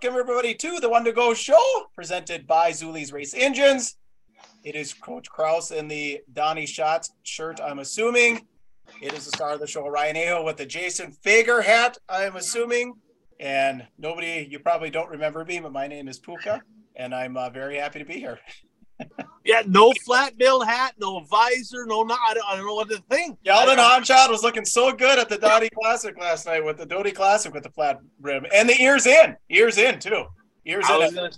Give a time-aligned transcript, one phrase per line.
[0.00, 1.60] welcome everybody to the One to Go show
[1.92, 3.96] presented by Zeuli's Race Engines.
[4.62, 8.46] It is Coach Kraus in the Donny Schatz shirt, I'm assuming.
[9.02, 12.36] It is the star of the show, Ryan Aho, with the Jason Feger hat, I'm
[12.36, 12.94] assuming.
[13.40, 16.62] And nobody, you probably don't remember me, but my name is Puka,
[16.94, 18.38] and I'm uh, very happy to be here.
[19.44, 22.88] Yeah, no flat bill hat, no visor, no, no I, don't, I don't know what
[22.90, 23.38] to think.
[23.44, 27.12] Yeldon Honchad was looking so good at the Dottie Classic last night with the Doty
[27.12, 30.24] Classic with the flat rim and the ears in, ears in too.
[30.66, 31.14] Ears in.
[31.14, 31.30] Gonna,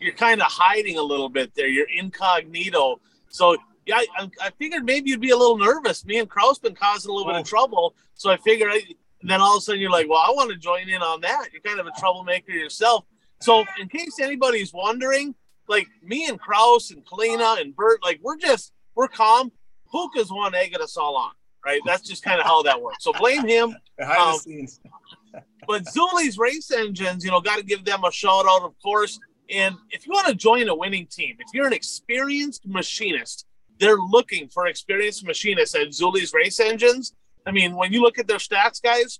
[0.00, 1.68] you're kind of hiding a little bit there.
[1.68, 3.00] You're incognito.
[3.28, 6.04] So yeah, I, I, figured maybe you'd be a little nervous.
[6.04, 7.32] Me and Kraus been causing a little oh.
[7.32, 7.48] bit of oh.
[7.48, 8.70] trouble, so I figured.
[8.72, 8.82] I,
[9.22, 11.48] then all of a sudden you're like, well, I want to join in on that.
[11.52, 13.04] You're kind of a troublemaker yourself.
[13.40, 15.34] So in case anybody's wondering,
[15.70, 19.50] like me and Kraus and Kalina and Bert, like we're just we're calm.
[19.90, 21.30] Puka's one egging us all on,
[21.64, 21.80] right?
[21.86, 23.02] That's just kind of how that works.
[23.02, 23.74] So blame him.
[23.96, 24.80] Behind um, the scenes.
[25.66, 29.18] but Zeuli's race engines, you know, got to give them a shout out, of course.
[29.48, 33.46] And if you want to join a winning team, if you're an experienced machinist,
[33.78, 37.14] they're looking for experienced machinists at Zeuli's race engines.
[37.46, 39.18] I mean, when you look at their stats, guys,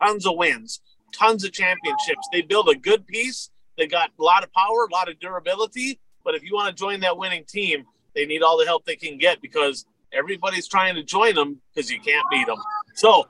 [0.00, 0.80] tons of wins,
[1.12, 2.28] tons of championships.
[2.32, 6.00] They build a good piece they got a lot of power, a lot of durability.
[6.24, 8.96] But if you want to join that winning team, they need all the help they
[8.96, 12.58] can get because everybody's trying to join them because you can't beat them.
[12.94, 13.26] So,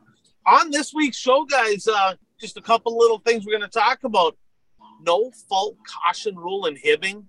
[0.47, 4.01] on this week's show, guys, uh, just a couple little things we're going to talk
[4.05, 4.37] about.
[5.01, 7.25] No fault caution rule in Hibbing.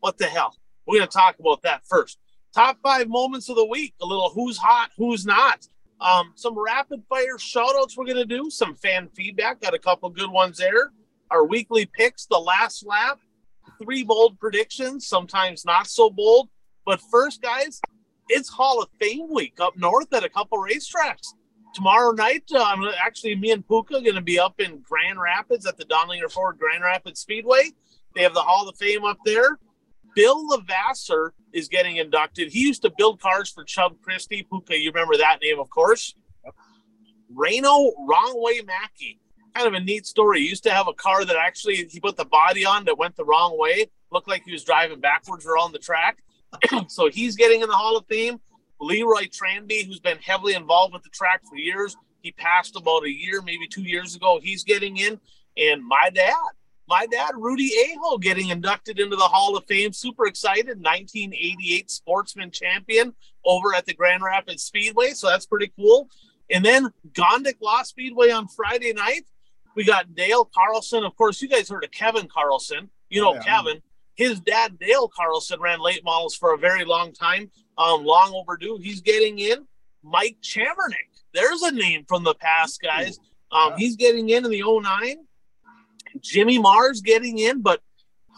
[0.00, 0.56] What the hell?
[0.86, 2.18] We're going to talk about that first.
[2.52, 3.94] Top five moments of the week.
[4.02, 5.66] A little who's hot, who's not.
[6.00, 8.50] Um, some rapid fire shout outs we're going to do.
[8.50, 9.60] Some fan feedback.
[9.60, 10.90] Got a couple good ones there
[11.30, 13.18] our weekly picks, the last lap,
[13.82, 16.48] three bold predictions, sometimes not so bold.
[16.84, 17.80] But first, guys,
[18.28, 21.34] it's Hall of Fame week up north at a couple racetracks.
[21.74, 25.20] Tomorrow night, uh, I'm actually me and Puka are going to be up in Grand
[25.20, 27.70] Rapids at the Dondlinger Ford Grand Rapids Speedway.
[28.14, 29.58] They have the Hall of Fame up there.
[30.16, 32.50] Bill Lavasser is getting inducted.
[32.50, 34.44] He used to build cars for Chubb Christie.
[34.50, 36.14] Puka, you remember that name, of course.
[37.32, 39.20] Reno Wrong Way Mackey
[39.54, 40.40] kind of a neat story.
[40.40, 43.16] He used to have a car that actually he put the body on that went
[43.16, 46.18] the wrong way, looked like he was driving backwards around the track.
[46.88, 48.40] so he's getting in the Hall of Fame.
[48.80, 53.10] Leroy Tranby, who's been heavily involved with the track for years, he passed about a
[53.10, 54.40] year, maybe two years ago.
[54.42, 55.20] He's getting in.
[55.56, 56.34] And my dad,
[56.88, 59.92] my dad, Rudy Aho, getting inducted into the Hall of Fame.
[59.92, 60.82] Super excited.
[60.82, 65.10] 1988 sportsman champion over at the Grand Rapids Speedway.
[65.10, 66.08] So that's pretty cool.
[66.50, 69.24] And then Gondik Law Speedway on Friday night.
[69.74, 71.04] We got Dale Carlson.
[71.04, 72.90] Of course, you guys heard of Kevin Carlson.
[73.08, 73.42] You know yeah.
[73.42, 73.82] Kevin.
[74.14, 77.50] His dad, Dale Carlson, ran late models for a very long time.
[77.78, 78.78] Um, long overdue.
[78.82, 79.66] He's getting in.
[80.02, 81.08] Mike Chavernick.
[81.32, 83.18] There's a name from the past, guys.
[83.52, 85.16] Um, he's getting in in the 09.
[86.20, 87.80] Jimmy Mars getting in, but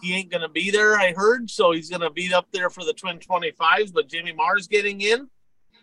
[0.03, 1.50] he ain't going to be there, I heard.
[1.50, 5.00] So he's going to be up there for the Twin 25s, but Jimmy Mars getting
[5.00, 5.28] in.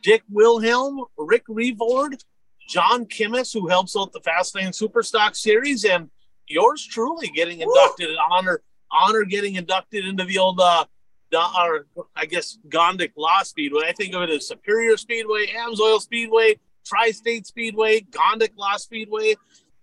[0.02, 2.22] Dick Wilhelm, Rick Revord,
[2.70, 6.10] John Kimmis, who helps out the Fastlane Superstock Series, and
[6.48, 10.86] yours truly getting inducted, honor honor getting inducted into the old uh,
[11.34, 13.84] or I guess Gondik Law Speedway.
[13.88, 19.36] I think of it as Superior Speedway, Amsoil Speedway, Tri-State Speedway, Gondik Law Speedway.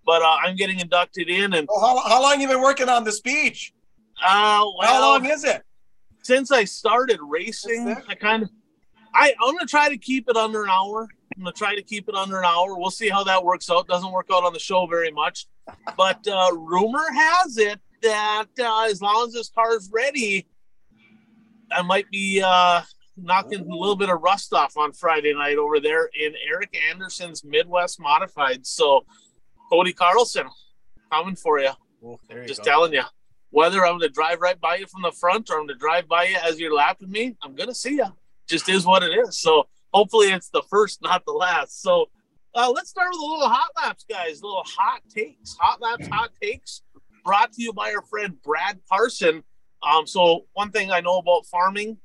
[0.04, 1.54] But uh, I'm getting inducted in.
[1.54, 3.72] And well, how, how long you been working on the speech?
[4.24, 5.62] Uh, well, how long is it?
[6.22, 8.50] Since I started racing, I kind of
[9.12, 11.08] I I'm gonna try to keep it under an hour.
[11.36, 12.78] I'm gonna try to keep it under an hour.
[12.78, 13.86] We'll see how that works out.
[13.86, 15.46] Doesn't work out on the show very much,
[15.96, 20.46] but uh, rumor has it that uh, as long as this car is ready,
[21.70, 22.82] I might be uh,
[23.16, 27.44] knocking a little bit of rust off on Friday night over there in Eric Anderson's
[27.44, 28.66] Midwest Modified.
[28.66, 29.04] So,
[29.70, 30.46] Cody Carlson,
[31.10, 31.70] coming for you.
[32.02, 32.70] you Just go.
[32.70, 33.02] telling you.
[33.50, 35.74] Whether I'm going to drive right by you from the front or I'm going to
[35.76, 38.06] drive by you as you're lapping me, I'm going to see you.
[38.46, 39.38] Just is what it is.
[39.38, 39.66] So
[39.96, 41.80] hopefully it's the first, not the last.
[41.80, 42.10] So
[42.54, 44.42] uh, let's start with a little hot laps, guys.
[44.42, 46.82] Little hot takes, hot laps, hot takes,
[47.24, 49.42] brought to you by our friend Brad Parson.
[49.82, 51.96] Um, so one thing I know about farming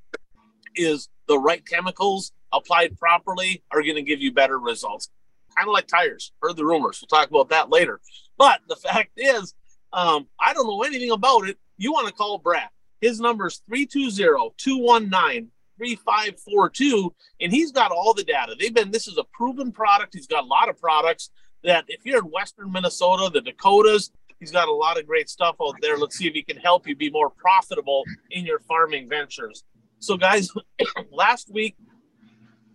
[0.73, 5.09] is the right chemicals applied properly are going to give you better results.
[5.57, 6.31] Kind of like tires.
[6.41, 7.01] Heard the rumors.
[7.01, 7.99] We'll talk about that later.
[8.37, 9.53] But the fact is,
[9.91, 11.57] um, I don't know anything about it.
[11.77, 12.69] You want to call Brad.
[13.01, 15.51] His number is 320 219
[15.81, 20.27] 3542 and he's got all the data they've been this is a proven product he's
[20.27, 21.31] got a lot of products
[21.63, 25.55] that if you're in western minnesota the dakotas he's got a lot of great stuff
[25.61, 29.09] out there let's see if he can help you be more profitable in your farming
[29.09, 29.63] ventures
[29.99, 30.51] so guys
[31.11, 31.75] last week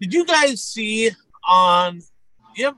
[0.01, 1.11] did you guys see
[1.47, 2.01] on
[2.57, 2.73] yeah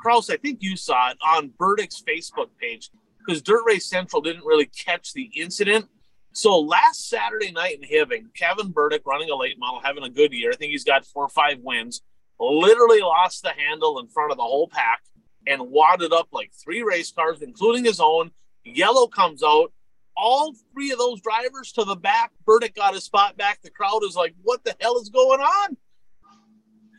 [0.00, 2.90] Kraus, I think you saw it on Burdick's Facebook page.
[3.18, 5.86] because Dirt Race Central didn't really catch the incident.
[6.32, 10.32] So last Saturday night in Hibbing, Kevin Burdick running a late model, having a good
[10.32, 10.50] year.
[10.52, 12.02] I think he's got four or five wins.
[12.38, 15.00] Literally lost the handle in front of the whole pack
[15.46, 18.30] and wadded up like three race cars, including his own.
[18.64, 19.72] Yellow comes out.
[20.16, 22.30] All three of those drivers to the back.
[22.44, 23.60] Burdick got his spot back.
[23.62, 25.76] The crowd is like, what the hell is going on?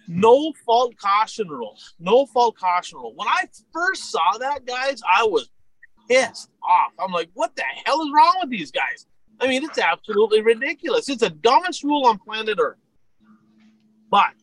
[0.07, 1.77] No fault caution rule.
[2.00, 3.13] No fault caution rule.
[3.16, 5.50] When I first saw that, guys, I was
[6.10, 6.92] pissed off.
[7.00, 9.06] I'm like, what the hell is wrong with these guys?
[9.41, 11.09] I mean, it's absolutely ridiculous.
[11.09, 12.77] It's the dumbest rule on planet Earth.
[14.09, 14.35] But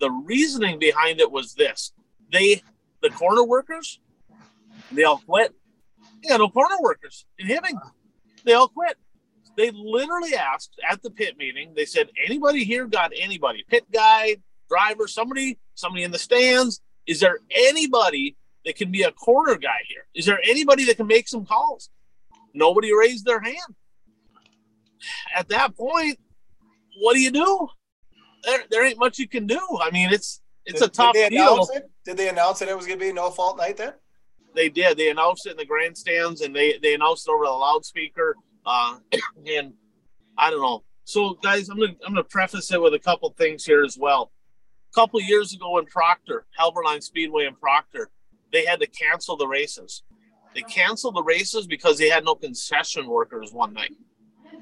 [0.00, 1.92] the reasoning behind it was this
[2.32, 2.62] they,
[3.00, 4.00] the corner workers,
[4.90, 5.54] they all quit.
[6.24, 7.78] Yeah, no corner workers in Hibbing.
[8.44, 8.96] They all quit.
[9.56, 13.64] They literally asked at the pit meeting, they said, anybody here got anybody?
[13.68, 14.36] Pit guy,
[14.68, 16.80] driver, somebody, somebody in the stands.
[17.06, 20.06] Is there anybody that can be a corner guy here?
[20.14, 21.90] Is there anybody that can make some calls?
[22.54, 23.74] Nobody raised their hand.
[25.34, 26.18] At that point,
[27.00, 27.68] what do you do?
[28.44, 29.60] There, there ain't much you can do.
[29.80, 31.66] I mean, it's it's did, a tough did deal.
[31.74, 31.90] It?
[32.04, 33.94] Did they announce that it was going to be no fault night then?
[34.54, 34.98] They did.
[34.98, 38.36] They announced it in the grandstands, and they they announced it over the loudspeaker.
[38.64, 38.98] Uh,
[39.46, 39.72] and
[40.36, 40.84] I don't know.
[41.04, 44.30] So, guys, I'm gonna I'm gonna preface it with a couple things here as well.
[44.92, 48.10] A couple years ago in Proctor, Helberline Speedway in Proctor,
[48.52, 50.02] they had to cancel the races.
[50.54, 53.94] They canceled the races because they had no concession workers one night.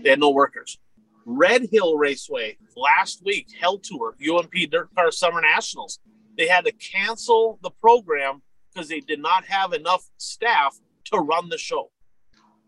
[0.03, 0.79] They had no workers.
[1.27, 5.99] Red Hill Raceway last week, Hell Tour, UMP Dirt Car Summer Nationals.
[6.37, 8.43] They had to cancel the program
[8.73, 11.91] because they did not have enough staff to run the show.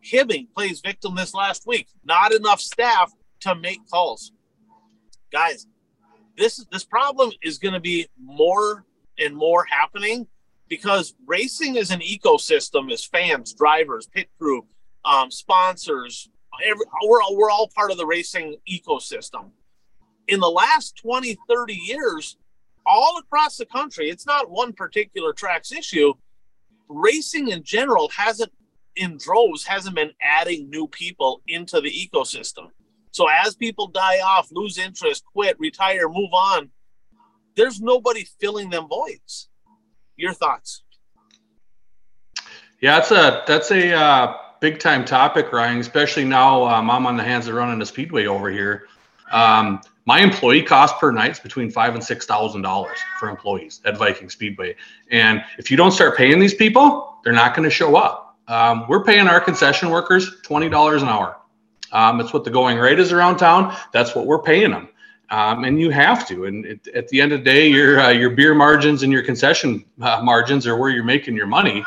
[0.04, 1.88] Hibbing plays victim this last week.
[2.04, 4.32] Not enough staff to make calls.
[5.32, 5.66] Guys,
[6.36, 8.84] this this problem is going to be more
[9.18, 10.26] and more happening
[10.68, 14.66] because racing is an ecosystem as fans, drivers, pit crew,
[15.04, 16.28] um, sponsors.
[16.64, 19.50] Every, we're, all, we're all part of the racing ecosystem.
[20.28, 22.36] In the last 20, 30 years,
[22.86, 26.14] all across the country, it's not one particular track's issue.
[26.88, 28.52] Racing in general hasn't,
[28.96, 32.68] in droves, hasn't been adding new people into the ecosystem.
[33.10, 36.70] So as people die off, lose interest, quit, retire, move on,
[37.56, 39.48] there's nobody filling them voids.
[40.16, 40.82] Your thoughts?
[42.80, 45.80] Yeah, that's a that's a uh, big time topic, Ryan.
[45.80, 48.86] Especially now, um, I'm on the hands of running a speedway over here.
[49.30, 53.82] Um, my employee cost per night is between five and six thousand dollars for employees
[53.84, 54.76] at Viking Speedway.
[55.10, 58.38] And if you don't start paying these people, they're not going to show up.
[58.48, 61.36] Um, we're paying our concession workers twenty dollars an hour.
[61.90, 63.76] Um, that's what the going rate is around town.
[63.92, 64.88] That's what we're paying them
[65.32, 66.44] um, and you have to.
[66.44, 69.22] And it, at the end of the day, your uh, your beer margins and your
[69.22, 71.84] concession uh, margins are where you're making your money.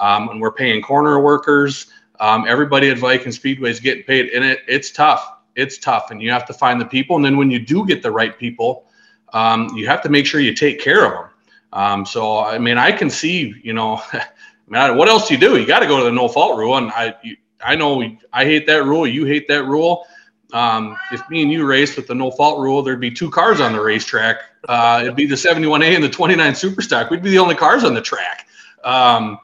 [0.00, 1.86] Um, and we're paying corner workers.
[2.20, 5.26] Um, everybody at Viking Speedway is getting paid, and it it's tough.
[5.56, 7.16] It's tough, and you have to find the people.
[7.16, 8.86] And then when you do get the right people,
[9.32, 11.30] um, you have to make sure you take care of them.
[11.72, 14.26] Um, so I mean, I can see, you know, I
[14.68, 15.58] mean, what else do you do?
[15.58, 18.44] You got to go to the no fault rule, and I you, I know I
[18.44, 19.06] hate that rule.
[19.06, 20.06] You hate that rule
[20.52, 23.60] um, if me and you raced with the no fault rule, there'd be two cars
[23.60, 24.38] on the racetrack.
[24.68, 27.10] Uh, it'd be the 71A and the 29 Superstock.
[27.10, 28.46] We'd be the only cars on the track.
[28.84, 29.38] Um,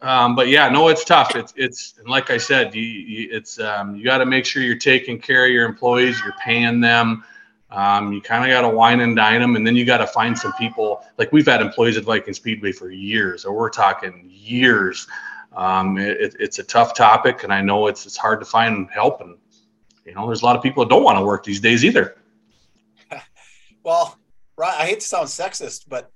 [0.00, 1.34] um, but yeah, no, it's tough.
[1.34, 4.62] It's it's and like I said, you, you it's um, you got to make sure
[4.62, 6.20] you're taking care of your employees.
[6.22, 7.24] You're paying them.
[7.70, 10.06] Um, you kind of got to wine and dine them, and then you got to
[10.06, 11.04] find some people.
[11.18, 15.06] Like we've had employees at Viking Speedway for years, or we're talking years.
[15.54, 19.20] Um, it, it's a tough topic, and I know it's it's hard to find help
[19.20, 19.36] and
[20.08, 22.16] you know, there's a lot of people that don't want to work these days either.
[23.82, 24.18] well,
[24.56, 26.10] right, I hate to sound sexist, but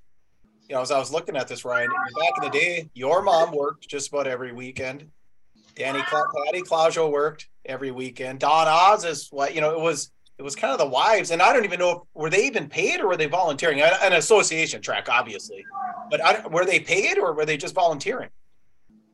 [0.73, 3.53] you know, as I was looking at this, Ryan, back in the day, your mom
[3.55, 5.07] worked just about every weekend.
[5.75, 8.41] Danny Patty Claudio worked every weekend.
[8.41, 9.73] Don Oz is what you know.
[9.73, 12.31] It was it was kind of the wives, and I don't even know if were
[12.31, 13.83] they even paid or were they volunteering?
[13.83, 15.63] An association track, obviously,
[16.11, 18.31] but I, were they paid or were they just volunteering?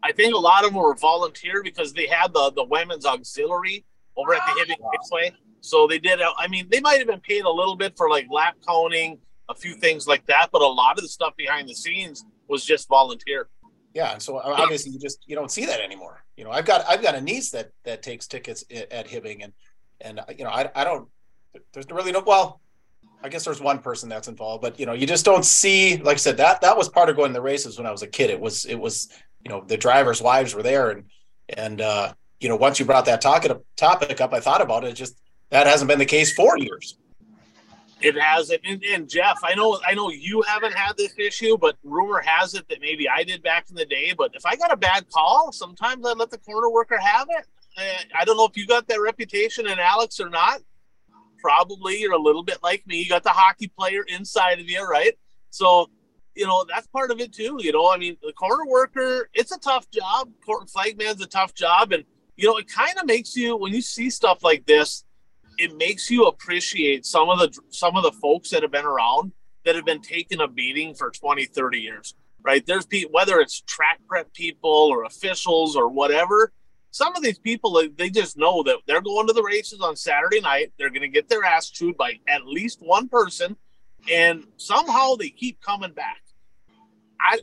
[0.05, 3.85] I think a lot of them were volunteer because they had the the women's auxiliary
[4.17, 5.37] over at the Hibbing Raceway.
[5.61, 6.21] So they did.
[6.39, 9.19] I mean, they might have been paid a little bit for like lap coning,
[9.49, 12.65] a few things like that, but a lot of the stuff behind the scenes was
[12.65, 13.49] just volunteer.
[13.95, 16.25] Yeah, so uh, obviously you just you don't see that anymore.
[16.37, 19.53] You know, I've got I've got a niece that that takes tickets at Hibbing, and
[20.01, 21.09] and uh, you know I I don't
[21.73, 22.61] there's really no well.
[23.23, 25.97] I guess there's one person that's involved, but you know, you just don't see.
[25.97, 28.03] Like I said, that that was part of going to the races when I was
[28.03, 28.31] a kid.
[28.31, 29.09] It was it was
[29.43, 31.05] you know the drivers' wives were there, and
[31.49, 34.93] and uh, you know, once you brought that topic topic up, I thought about it.
[34.95, 35.19] Just
[35.51, 36.97] that hasn't been the case for years.
[38.01, 41.59] It has it, and, and, Jeff, I know, I know you haven't had this issue,
[41.59, 44.15] but rumor has it that maybe I did back in the day.
[44.17, 47.47] But if I got a bad call, sometimes I let the corner worker have it.
[47.77, 50.61] I, I don't know if you got that reputation in Alex or not.
[51.41, 53.03] Probably you're a little bit like me.
[53.03, 55.19] You got the hockey player inside of you, right?
[55.51, 55.91] So,
[56.37, 57.59] you know, that's part of it too.
[57.59, 60.31] You know, I mean, the corner worker, it's a tough job.
[60.47, 62.05] Court flagman's a tough job, and
[62.37, 65.05] you know, it kind of makes you when you see stuff like this
[65.59, 69.33] it makes you appreciate some of the some of the folks that have been around
[69.65, 72.65] that have been taking a beating for 20 30 years right?
[72.65, 76.53] There's people whether it's track prep people or officials or whatever
[76.91, 80.41] some of these people they just know that they're going to the races on saturday
[80.41, 80.73] night.
[80.79, 83.57] They're going to get their ass chewed by at least one person
[84.11, 86.23] and somehow they keep coming back.
[87.21, 87.41] I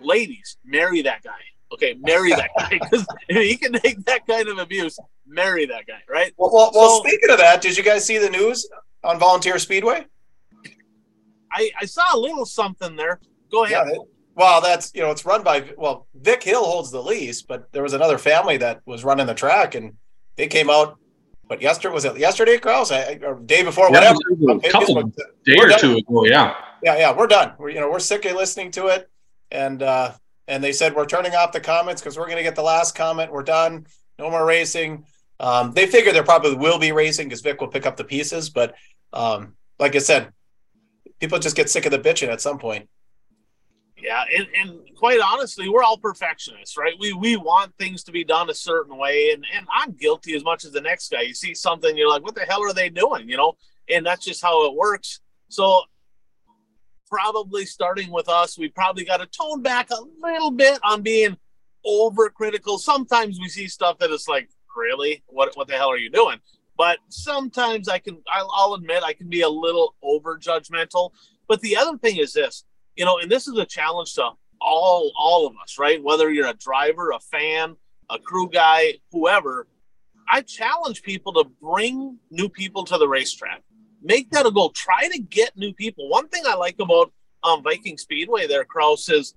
[0.00, 1.30] ladies marry that guy.
[1.72, 4.98] Okay, marry that guy because he can take that kind of abuse.
[5.30, 6.34] Marry that guy, right?
[6.36, 8.68] Well, well, well so, speaking of that, did you guys see the news
[9.04, 10.04] on Volunteer Speedway?
[11.52, 13.20] I, I saw a little something there.
[13.50, 13.86] Go ahead.
[13.88, 13.98] Yeah,
[14.34, 17.82] well, that's you know, it's run by well, Vic Hill holds the lease, but there
[17.82, 19.94] was another family that was running the track, and
[20.36, 20.98] they came out.
[21.48, 22.92] But yesterday was it yesterday, Kraus?
[22.92, 24.66] I, or day before, yeah, whatever.
[24.66, 25.02] A couple
[25.44, 26.54] day or two ago, yeah.
[26.82, 27.52] Yeah, yeah, we're done.
[27.58, 29.10] We're you know we're sick of listening to it,
[29.50, 30.12] and uh,
[30.48, 32.94] and they said we're turning off the comments because we're going to get the last
[32.94, 33.32] comment.
[33.32, 33.86] We're done.
[34.18, 35.04] No more racing.
[35.40, 38.50] Um, they figure there probably will be racing because Vic will pick up the pieces.
[38.50, 38.74] But
[39.12, 40.32] um, like I said,
[41.18, 42.88] people just get sick of the bitching at some point.
[43.96, 46.94] Yeah, and, and quite honestly, we're all perfectionists, right?
[46.98, 50.44] We we want things to be done a certain way, and and I'm guilty as
[50.44, 51.22] much as the next guy.
[51.22, 53.28] You see something, you're like, what the hell are they doing?
[53.28, 53.56] You know,
[53.90, 55.20] and that's just how it works.
[55.48, 55.82] So
[57.10, 61.36] probably starting with us, we probably got to tone back a little bit on being
[61.84, 62.78] overcritical.
[62.78, 66.38] Sometimes we see stuff that is like, really, what what the hell are you doing?
[66.76, 71.10] But sometimes I can, I'll, I'll admit, I can be a little over judgmental.
[71.46, 72.64] But the other thing is this,
[72.96, 76.02] you know, and this is a challenge to all all of us, right?
[76.02, 77.76] Whether you're a driver, a fan,
[78.08, 79.66] a crew guy, whoever.
[80.32, 83.62] I challenge people to bring new people to the racetrack
[84.02, 84.70] make that a goal.
[84.70, 86.08] Try to get new people.
[86.08, 87.12] One thing I like about
[87.42, 89.34] um, Viking Speedway there, Kraus, is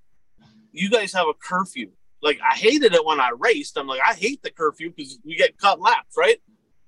[0.72, 1.92] you guys have a curfew.
[2.24, 3.78] Like I hated it when I raced.
[3.78, 6.38] I'm like, I hate the curfew because we get cut laps, right?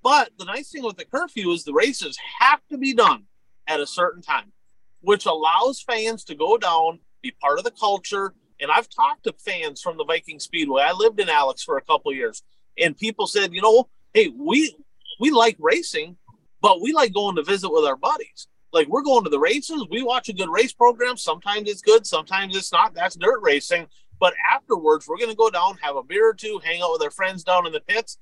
[0.02, 3.24] But the nice thing with the curfew is the races have to be done
[3.66, 4.52] at a certain time,
[5.00, 8.32] which allows fans to go down, be part of the culture.
[8.60, 10.82] And I've talked to fans from the Viking Speedway.
[10.82, 12.42] I lived in Alex for a couple years,
[12.78, 14.74] and people said, you know, hey, we
[15.20, 16.16] we like racing,
[16.62, 18.48] but we like going to visit with our buddies.
[18.72, 21.16] Like we're going to the races, we watch a good race program.
[21.16, 22.94] Sometimes it's good, sometimes it's not.
[22.94, 23.86] That's dirt racing.
[24.18, 27.02] But afterwards, we're going to go down, have a beer or two, hang out with
[27.02, 28.18] our friends down in the pits.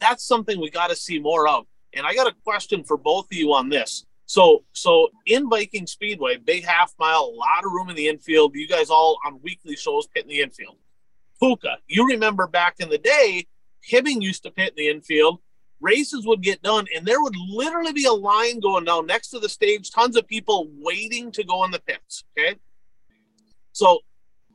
[0.00, 1.66] That's something we got to see more of.
[1.94, 4.04] And I got a question for both of you on this.
[4.26, 8.54] So, so in Viking Speedway, big half mile, a lot of room in the infield.
[8.54, 10.76] You guys all on weekly shows pit in the infield.
[11.40, 13.46] Puka, you remember back in the day,
[13.90, 15.40] Hibbing used to pit in the infield
[15.82, 19.40] races would get done and there would literally be a line going down next to
[19.40, 22.56] the stage tons of people waiting to go in the pits okay
[23.72, 23.98] so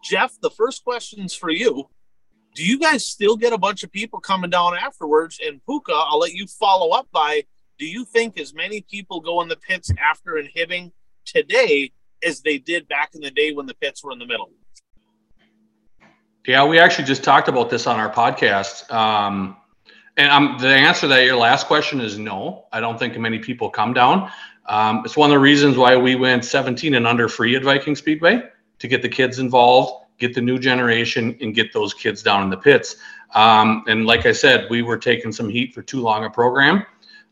[0.03, 1.89] jeff the first question's for you.
[2.55, 5.39] Do you guys still get a bunch of people coming down afterwards?
[5.45, 7.43] And puka i'll let you follow up by
[7.77, 10.91] do you think as many people go in the pits after and Hibbing
[11.25, 11.91] today
[12.25, 14.49] as they did back in the day when the pits were in the middle?
[16.47, 18.91] Yeah we actually just talked about this on our podcast.
[18.91, 19.57] Um,
[20.17, 22.65] and the answer to that your last question is no.
[22.73, 24.31] I don't think many people come down.
[24.65, 27.95] Um, it's one of the reasons why we went 17 and under free at Viking
[27.95, 28.41] Speedway
[28.79, 32.49] to get the kids involved, get the new generation, and get those kids down in
[32.49, 32.97] the pits.
[33.35, 36.85] Um, and like I said, we were taking some heat for too long a program.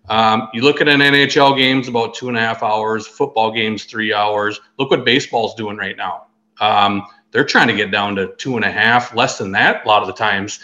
[0.07, 3.85] Um, you look at an NHL games about two and a half hours, football games
[3.85, 4.59] three hours.
[4.77, 6.27] Look what baseball's doing right now.
[6.59, 9.87] Um, they're trying to get down to two and a half, less than that a
[9.87, 10.59] lot of the times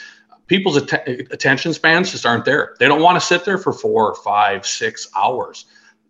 [0.51, 2.75] people's att- attention spans just aren't there.
[2.77, 5.63] They don't want to sit there for four, five, six hours.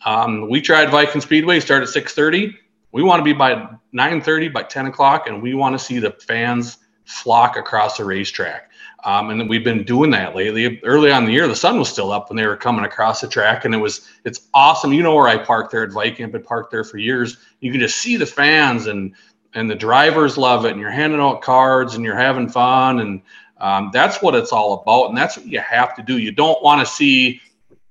[0.04, 2.56] Um, we tried Viking Speedway, start at 6:30.
[2.92, 6.12] We want to be by 9:30, by 10 o'clock, and we want to see the
[6.12, 8.72] fans flock across the racetrack.
[9.04, 10.80] Um, and we've been doing that lately.
[10.84, 13.28] Early on the year, the sun was still up when they were coming across the
[13.28, 14.94] track, and it was it's awesome.
[14.94, 17.38] You know where I parked there at Viking, I've been parked there for years.
[17.60, 19.16] You can just see the fans and
[19.54, 23.22] and the drivers love it, and you're handing out cards and you're having fun, and
[23.58, 26.18] um, that's what it's all about, and that's what you have to do.
[26.18, 27.42] You don't want to see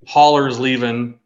[0.07, 1.20] haulers leaving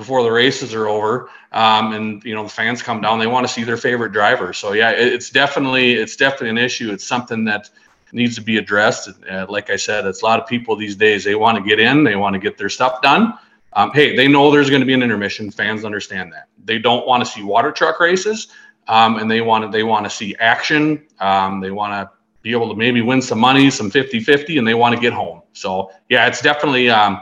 [0.00, 3.18] before the races are over, um, and you know the fans come down.
[3.18, 4.54] They want to see their favorite driver.
[4.54, 6.90] So yeah, it's definitely it's definitely an issue.
[6.90, 7.68] It's something that
[8.10, 9.10] needs to be addressed.
[9.30, 11.22] Uh, like I said, it's a lot of people these days.
[11.22, 13.34] They want to get in, they want to get their stuff done.
[13.74, 15.50] Um, hey, they know there's going to be an intermission.
[15.50, 16.48] Fans understand that.
[16.64, 18.48] they don't want to see water truck races,
[18.88, 21.06] um, and they want to they want to see action.
[21.18, 24.72] Um, they want to be able to maybe win some money, some 50-50, and they
[24.72, 25.42] want to get home.
[25.52, 27.20] So yeah, it's definitely um,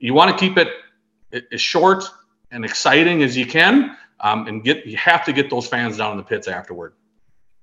[0.00, 0.68] you want to keep it
[1.32, 2.04] as short
[2.50, 6.12] and exciting as you can, um, and get you have to get those fans down
[6.12, 6.94] in the pits afterward.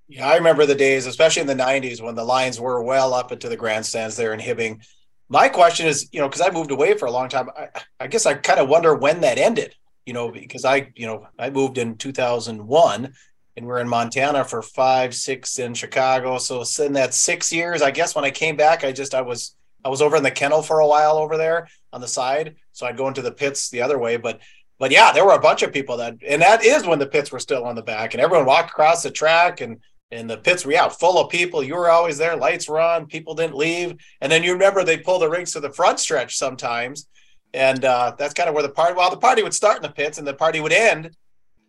[0.08, 3.32] Yeah, I remember the days, especially in the '90s, when the lines were well up
[3.32, 4.86] into the grandstands there in Hibbing.
[5.30, 8.08] My question is, you know, because I moved away for a long time, I, I
[8.08, 9.76] guess I kind of wonder when that ended.
[10.06, 13.14] You know, because I, you know, I moved in 2001,
[13.56, 16.38] and we're in Montana for five, six in Chicago.
[16.38, 19.56] So in that six years, I guess when I came back, I just I was
[19.86, 22.86] I was over in the kennel for a while over there on the side, so
[22.86, 24.18] I'd go into the pits the other way.
[24.18, 24.42] But
[24.80, 27.32] but yeah, there were a bunch of people that, and that is when the pits
[27.32, 29.80] were still on the back, and everyone walked across the track and
[30.14, 31.64] and the pits were out full of people.
[31.64, 32.36] You were always there.
[32.36, 33.08] Lights were on.
[33.08, 33.96] People didn't leave.
[34.22, 37.08] And then you remember they pull the rings to the front stretch sometimes.
[37.54, 39.90] And uh, that's kind of where the party, well, the party would start in the
[39.90, 41.16] pits and the party would end,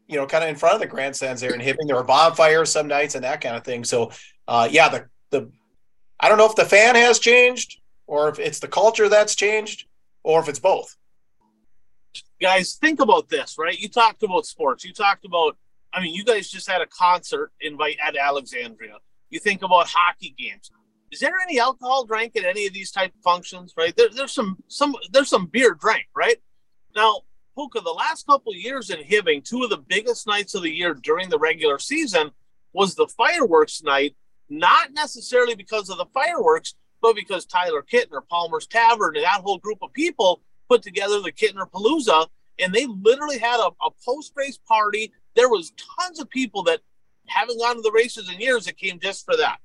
[0.08, 1.86] you know, kind of in front of the grandstands there in Hibbing.
[1.86, 3.82] There were bonfires some nights and that kind of thing.
[3.82, 4.10] So,
[4.46, 5.50] uh, yeah, the, the,
[6.20, 9.86] I don't know if the fan has changed or if it's the culture that's changed
[10.24, 10.96] or if it's both.
[12.40, 13.78] Guys, think about this, right?
[13.78, 14.84] You talked about sports.
[14.84, 15.56] You talked about
[15.94, 18.96] I mean, you guys just had a concert invite at Alexandria.
[19.30, 20.70] You think about hockey games.
[21.12, 23.72] Is there any alcohol drank at any of these type of functions?
[23.76, 26.06] Right there, there's some some there's some beer drank.
[26.14, 26.38] Right
[26.96, 27.20] now,
[27.56, 30.94] Puka, the last couple years in Hibbing, two of the biggest nights of the year
[30.94, 32.32] during the regular season
[32.72, 34.16] was the fireworks night.
[34.50, 36.74] Not necessarily because of the fireworks,
[37.04, 41.30] but because Tyler Kittner, Palmer's Tavern, and that whole group of people put together the
[41.30, 46.30] Kittner Palooza, and they literally had a, a post race party there was tons of
[46.30, 46.80] people that
[47.26, 49.58] haven't gone to the races in years that came just for that.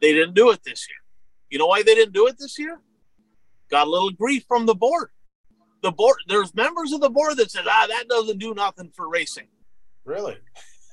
[0.00, 0.96] They didn't do it this year.
[1.50, 2.80] You know why they didn't do it this year?
[3.70, 5.10] Got a little grief from the board.
[5.82, 9.08] The board, there's members of the board that said, ah, that doesn't do nothing for
[9.08, 9.48] racing.
[10.04, 10.36] Really?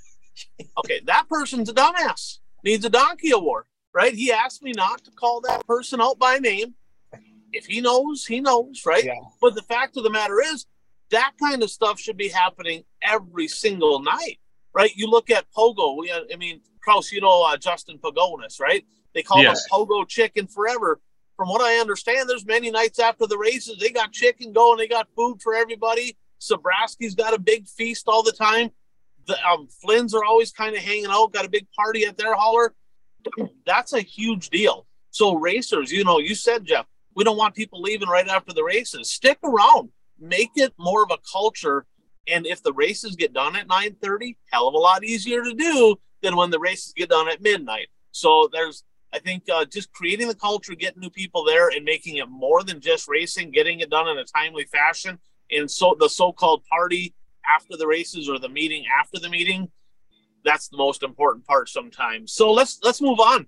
[0.79, 2.39] okay, that person's a dumbass.
[2.63, 4.13] Needs a donkey award, right?
[4.13, 6.75] He asked me not to call that person out by name.
[7.53, 9.05] If he knows, he knows, right?
[9.05, 9.13] Yeah.
[9.41, 10.65] But the fact of the matter is,
[11.11, 14.39] that kind of stuff should be happening every single night,
[14.73, 14.91] right?
[14.95, 15.97] You look at Pogo.
[15.97, 18.85] We, I mean, Kraus, you know uh, Justin Pagonis, right?
[19.13, 19.63] They call yes.
[19.63, 20.99] him Pogo Chicken forever.
[21.37, 24.87] From what I understand, there's many nights after the races they got chicken going, they
[24.87, 26.17] got food for everybody.
[26.39, 28.71] Sobraski's got a big feast all the time.
[29.27, 32.33] The um, Flynn's are always kind of hanging out, got a big party at their
[32.35, 32.73] hauler.
[33.65, 34.85] That's a huge deal.
[35.11, 36.85] So racers, you know, you said Jeff,
[37.15, 39.09] we don't want people leaving right after the races.
[39.09, 41.85] Stick around make it more of a culture.
[42.27, 45.99] And if the races get done at 9:30, hell of a lot easier to do
[46.21, 47.89] than when the races get done at midnight.
[48.11, 48.83] So there's,
[49.13, 52.63] I think, uh, just creating the culture, getting new people there, and making it more
[52.63, 55.19] than just racing, getting it done in a timely fashion.
[55.51, 57.13] And so the so-called party
[57.47, 59.71] after the races or the meeting after the meeting,
[60.45, 62.31] that's the most important part sometimes.
[62.31, 63.47] So let's let's move on.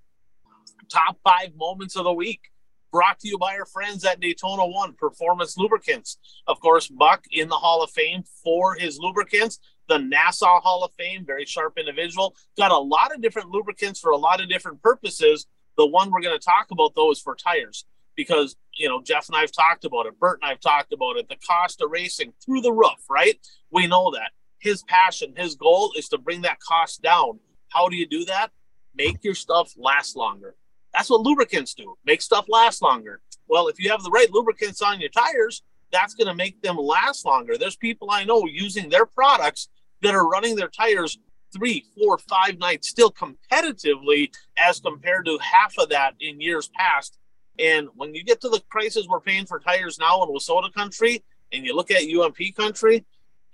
[0.89, 2.51] Top five moments of the week
[2.91, 6.17] brought to you by our friends at Daytona One Performance Lubricants.
[6.47, 9.59] Of course, Buck in the Hall of Fame for his lubricants.
[9.87, 12.35] The Nassau Hall of Fame, very sharp individual.
[12.57, 15.45] Got a lot of different lubricants for a lot of different purposes.
[15.77, 19.27] The one we're going to talk about, though, is for tires because, you know, Jeff
[19.27, 20.19] and I have talked about it.
[20.19, 21.29] Bert and I have talked about it.
[21.29, 23.37] The cost of racing through the roof, right?
[23.71, 24.31] We know that.
[24.59, 27.39] His passion, his goal is to bring that cost down.
[27.69, 28.51] How do you do that?
[28.95, 30.55] Make your stuff last longer
[30.97, 33.21] that's what lubricants do, make stuff last longer.
[33.47, 36.75] Well, if you have the right lubricants on your tires, that's going to make them
[36.75, 37.55] last longer.
[37.55, 39.69] There's people I know using their products
[40.01, 41.19] that are running their tires
[41.53, 47.19] three, four, five nights still competitively as compared to half of that in years past.
[47.59, 51.23] And when you get to the prices we're paying for tires now in WISSOTA country
[51.53, 53.05] and you look at UMP country,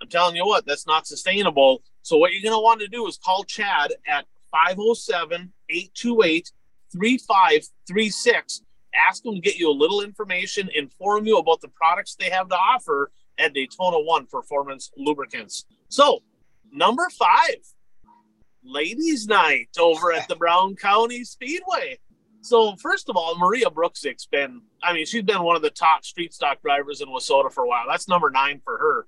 [0.04, 1.82] I'm telling you what, that's not sustainable.
[2.02, 6.52] So, what you're going to want to do is call Chad at 507 828
[6.92, 8.62] 3536.
[9.08, 12.50] Ask them to get you a little information, inform you about the products they have
[12.50, 15.64] to offer at Daytona One Performance Lubricants.
[15.88, 16.22] So,
[16.70, 17.56] number five,
[18.62, 21.98] ladies' night over at the Brown County Speedway.
[22.42, 26.04] So, first of all, Maria Brooksick's been, I mean, she's been one of the top
[26.04, 27.84] street stock drivers in WISSOTA for a while.
[27.88, 29.06] That's number nine for her.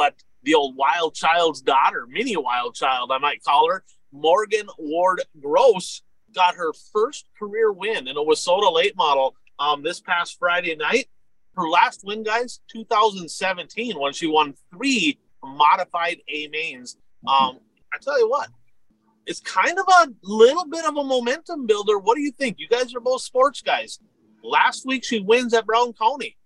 [0.00, 5.20] But the old wild child's daughter, mini wild child, I might call her, Morgan Ward
[5.38, 6.00] Gross,
[6.34, 11.10] got her first career win in a WISSOTA late model um, this past Friday night.
[11.54, 16.96] Her last win, guys, 2017, when she won three modified A mains.
[17.26, 17.58] Um,
[17.92, 18.48] I tell you what,
[19.26, 21.98] it's kind of a little bit of a momentum builder.
[21.98, 22.56] What do you think?
[22.58, 23.98] You guys are both sports guys.
[24.42, 26.38] Last week she wins at Brown County.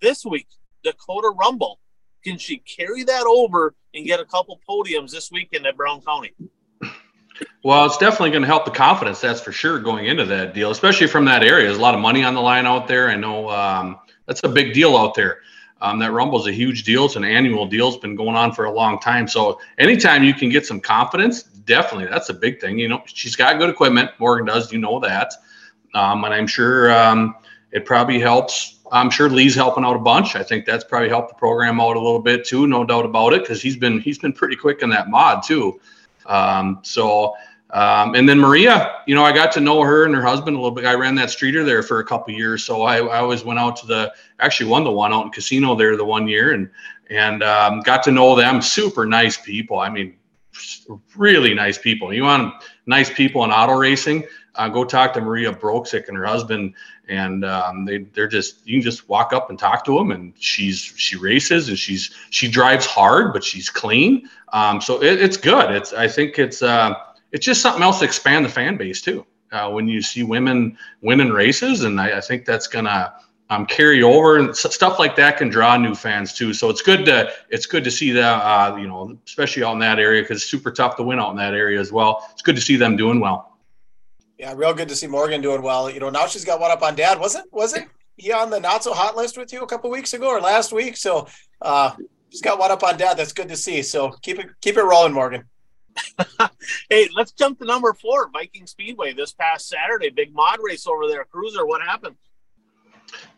[0.00, 0.46] This week,
[0.84, 1.80] Dakota Rumble.
[2.26, 6.32] Can she carry that over and get a couple podiums this weekend at Brown County?
[7.62, 9.20] Well, it's definitely going to help the confidence.
[9.20, 11.66] That's for sure going into that deal, especially from that area.
[11.66, 13.08] There's a lot of money on the line out there.
[13.10, 15.38] I know um, that's a big deal out there.
[15.80, 17.04] Um, that Rumble is a huge deal.
[17.04, 17.86] It's an annual deal.
[17.86, 19.28] It's been going on for a long time.
[19.28, 22.76] So anytime you can get some confidence, definitely that's a big thing.
[22.76, 24.10] You know, she's got good equipment.
[24.18, 24.72] Morgan does.
[24.72, 25.32] You know that.
[25.94, 27.36] Um, and I'm sure um,
[27.70, 28.75] it probably helps.
[28.92, 30.36] I'm sure Lee's helping out a bunch.
[30.36, 33.32] I think that's probably helped the program out a little bit too, no doubt about
[33.32, 35.80] it, because he's been he's been pretty quick in that mod too.
[36.26, 37.34] Um, so
[37.70, 40.60] um, and then Maria, you know, I got to know her and her husband a
[40.60, 40.84] little bit.
[40.84, 43.74] I ran that streeter there for a couple years, so I, I, always went out
[43.76, 44.14] to the.
[44.38, 46.70] Actually, won the one out in Casino there the one year, and
[47.10, 48.62] and um, got to know them.
[48.62, 49.80] Super nice people.
[49.80, 50.16] I mean,
[51.16, 52.14] really nice people.
[52.14, 52.54] You want
[52.86, 54.24] nice people in auto racing?
[54.54, 56.72] Uh, go talk to Maria Broksick and her husband,
[57.08, 60.32] and um, they they're just you can just walk up and talk to them, and
[60.38, 64.28] she's she races and she's she drives hard, but she's clean.
[64.52, 65.70] Um, so it, it's good.
[65.70, 66.62] It's I think it's.
[66.62, 66.94] Uh,
[67.32, 69.26] it's just something else to expand the fan base too.
[69.52, 73.14] Uh, when you see women winning races, and I, I think that's gonna
[73.50, 76.52] um, carry over, and stuff like that can draw new fans too.
[76.52, 79.78] So it's good to it's good to see that uh, you know, especially out in
[79.80, 82.28] that area because it's super tough to win out in that area as well.
[82.32, 83.55] It's good to see them doing well.
[84.38, 85.90] Yeah, real good to see Morgan doing well.
[85.90, 87.18] You know, now she's got one up on Dad.
[87.18, 90.28] Wasn't wasn't he on the not so hot list with you a couple weeks ago
[90.28, 90.96] or last week?
[90.96, 91.26] So
[91.62, 91.92] uh,
[92.30, 93.16] she's got one up on Dad.
[93.16, 93.82] That's good to see.
[93.82, 95.44] So keep it keep it rolling, Morgan.
[96.90, 100.10] hey, let's jump to number four, Viking Speedway this past Saturday.
[100.10, 101.24] Big mod race over there.
[101.24, 102.16] Cruiser, what happened?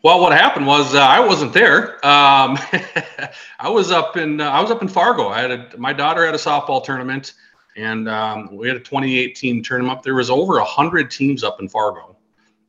[0.03, 1.93] Well, what happened was uh, I wasn't there.
[2.05, 2.57] Um,
[3.59, 5.29] I was up in uh, I was up in Fargo.
[5.29, 7.33] I had a, my daughter had a softball tournament,
[7.79, 9.97] and um, we had a 2018 tournament.
[9.97, 10.03] Up.
[10.03, 12.15] There was over hundred teams up in Fargo.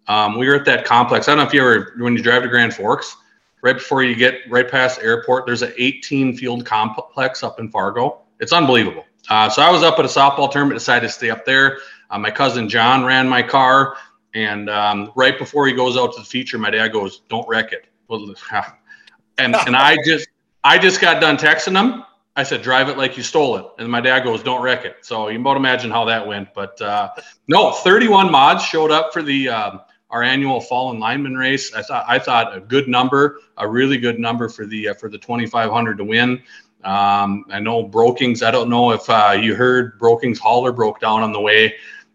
[0.06, 1.28] Um, we were at that complex.
[1.28, 3.16] I don't know if you ever when you drive to Grand Forks,
[3.62, 5.46] right before you get right past airport.
[5.46, 8.20] There's an 18 field complex up in Fargo.
[8.38, 9.04] It's unbelievable.
[9.28, 11.78] Uh, so I was up at a softball tournament, decided to stay up there.
[12.10, 13.96] Uh, my cousin John ran my car,
[14.34, 17.72] and um, right before he goes out to the feature, my dad goes, "Don't wreck
[17.72, 17.86] it."
[19.38, 20.28] and and I just
[20.64, 22.04] I just got done texting him.
[22.40, 24.96] I said, "Drive it like you stole it," and my dad goes, "Don't wreck it."
[25.02, 26.54] So you might imagine how that went.
[26.54, 27.10] But uh,
[27.48, 31.74] no, 31 mods showed up for the um, our annual fallen lineman race.
[31.74, 35.10] I thought I thought a good number, a really good number for the uh, for
[35.10, 36.42] the 2500 to win.
[36.82, 38.42] Um, I know Brokings.
[38.42, 41.74] I don't know if uh, you heard Brokings hauler broke down on the way,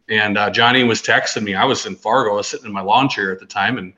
[0.09, 1.53] and uh, Johnny was texting me.
[1.53, 2.31] I was in Fargo.
[2.31, 3.93] I was sitting in my lawn chair at the time, and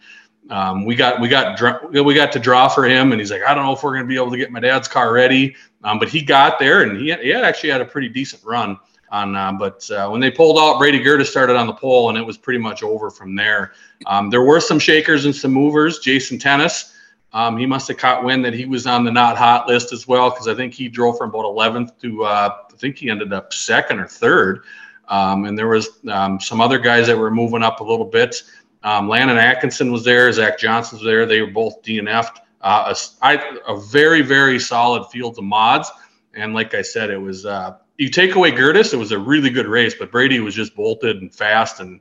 [0.50, 3.14] um, we got we got we got to draw for him.
[3.14, 4.90] And he's like, I don't know if we're to be able to get my dad's
[4.90, 5.56] car ready,
[5.88, 8.78] um, but he got there, and he, he had actually had a pretty decent run
[9.10, 9.36] on.
[9.36, 12.24] Uh, but uh, when they pulled out, Brady Gertis started on the pole, and it
[12.24, 13.74] was pretty much over from there.
[14.06, 16.00] Um, there were some shakers and some movers.
[16.00, 16.94] Jason Tennis
[17.34, 20.08] um, he must have caught wind that he was on the not hot list as
[20.08, 23.34] well because I think he drove from about 11th to uh, I think he ended
[23.34, 24.64] up second or third.
[25.10, 28.44] Um, and there was um, some other guys that were moving up a little bit.
[28.84, 31.26] Um, Landon Atkinson was there, Zach Johnson was there.
[31.26, 32.40] They were both DNF'd.
[32.62, 35.92] Uh, a, I, a very very solid field of mods,
[36.34, 39.50] and like I said, it was uh, you take away Gertis, it was a really
[39.50, 42.00] good race, but Brady was just bolted and fast and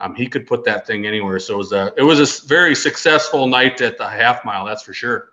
[0.00, 1.38] um, he could put that thing anywhere.
[1.38, 4.82] So it was a it was a very successful night at the half mile, that's
[4.82, 5.32] for sure.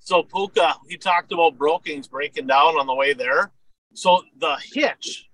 [0.00, 3.52] So Puka, he talked about Brokings breaking down on the way there.
[3.94, 5.28] So the hitch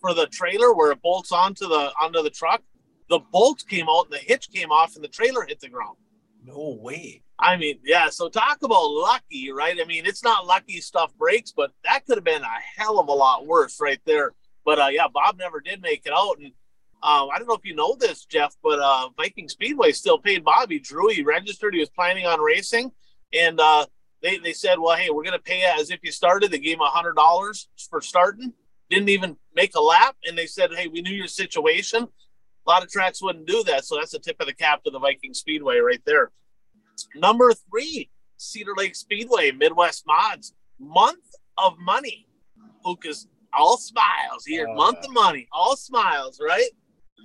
[0.00, 2.62] for the trailer where it bolts onto the onto the truck,
[3.08, 5.96] the bolt came out and the hitch came off and the trailer hit the ground.
[6.44, 7.22] No way.
[7.38, 8.08] I mean, yeah.
[8.08, 9.78] So talk about lucky, right?
[9.80, 13.08] I mean, it's not lucky stuff breaks, but that could have been a hell of
[13.08, 14.32] a lot worse right there.
[14.64, 16.52] But uh, yeah, Bob never did make it out, and
[17.02, 20.44] um, I don't know if you know this, Jeff, but uh, Viking Speedway still paid
[20.44, 21.08] Bobby Drew.
[21.08, 21.74] He registered.
[21.74, 22.92] He was planning on racing,
[23.32, 23.86] and uh,
[24.22, 26.74] they they said, "Well, hey, we're going to pay as if you started." They gave
[26.74, 28.52] him hundred dollars for starting.
[28.88, 32.06] Didn't even make a lap, and they said, "Hey, we knew your situation."
[32.66, 34.90] A lot of tracks wouldn't do that, so that's the tip of the cap to
[34.90, 36.30] the Viking Speedway right there.
[37.16, 41.24] Number three, Cedar Lake Speedway, Midwest Mods, month
[41.58, 42.26] of money.
[42.84, 46.70] Lucas, all smiles here, uh, month of money, all smiles, right?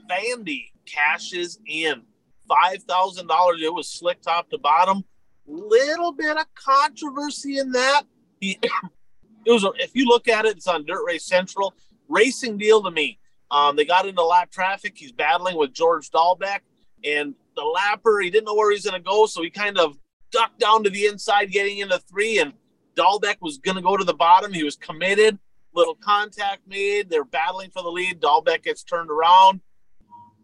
[0.10, 2.02] Vandy cashes in
[2.47, 3.62] five thousand dollars.
[3.62, 5.04] It was slick top to bottom.
[5.45, 8.04] Little bit of controversy in that.
[8.39, 8.60] He,
[9.45, 9.65] it was.
[9.80, 11.73] If you look at it, it's on Dirt Race Central.
[12.10, 13.19] Racing deal to me.
[13.52, 14.94] Um, they got into lap traffic.
[14.96, 16.60] He's battling with George Dahlbeck,
[17.04, 18.24] and the lapper.
[18.24, 19.98] He didn't know where he's going to go, so he kind of
[20.32, 22.40] ducked down to the inside, getting into three.
[22.40, 22.54] And
[22.96, 24.54] Dahlbeck was going to go to the bottom.
[24.54, 25.38] He was committed.
[25.74, 27.10] Little contact made.
[27.10, 28.20] They're battling for the lead.
[28.20, 29.62] Dahlbeck gets turned around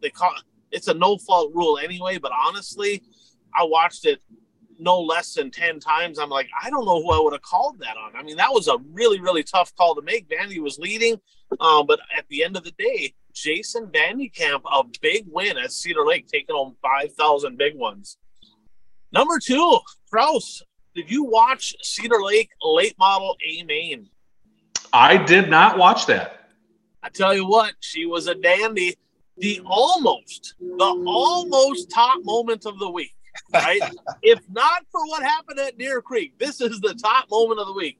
[0.03, 0.35] they call
[0.71, 2.19] it's a no fault rule anyway.
[2.19, 3.01] But honestly,
[3.55, 4.21] I watched it
[4.83, 6.19] no less than 10 times.
[6.19, 8.15] I'm like, I don't know who I would have called that on.
[8.15, 10.29] I mean, that was a really, really tough call to make.
[10.29, 11.19] Vandy was leading.
[11.59, 16.05] Um, but at the end of the day, Jason Vandekamp, a big win at Cedar
[16.05, 18.17] Lake, taking home 5,000 big ones.
[19.11, 19.79] Number two,
[20.11, 20.61] Kraus,
[20.93, 24.09] did you watch Cedar Lake late model A main?
[24.91, 26.49] I did not watch that.
[27.01, 28.95] I tell you what, she was a dandy.
[29.37, 33.15] The almost, the almost top moment of the week
[33.53, 33.81] right?
[34.21, 37.73] if not for what happened at Deer Creek, this is the top moment of the
[37.73, 37.99] week.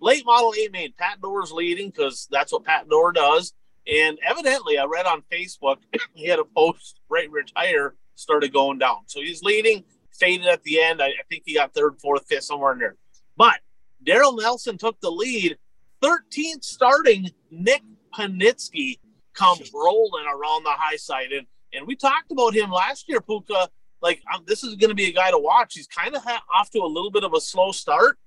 [0.00, 3.54] Late model A main, Pat Doerr's leading because that's what Pat Doerr does.
[3.86, 5.76] And evidently, I read on Facebook
[6.14, 9.00] he had a post right retire started going down.
[9.06, 11.02] So he's leading, faded at the end.
[11.02, 12.96] I, I think he got third, fourth, fifth, somewhere in there.
[13.36, 13.60] But
[14.04, 15.58] Daryl Nelson took the lead.
[16.02, 17.82] 13th starting Nick
[18.16, 18.98] Panitzke
[19.32, 21.32] come rolling around the high side.
[21.32, 23.68] And, and we talked about him last year, Puka,
[24.04, 25.74] like um, this is going to be a guy to watch.
[25.74, 28.18] He's kind of ha- off to a little bit of a slow start.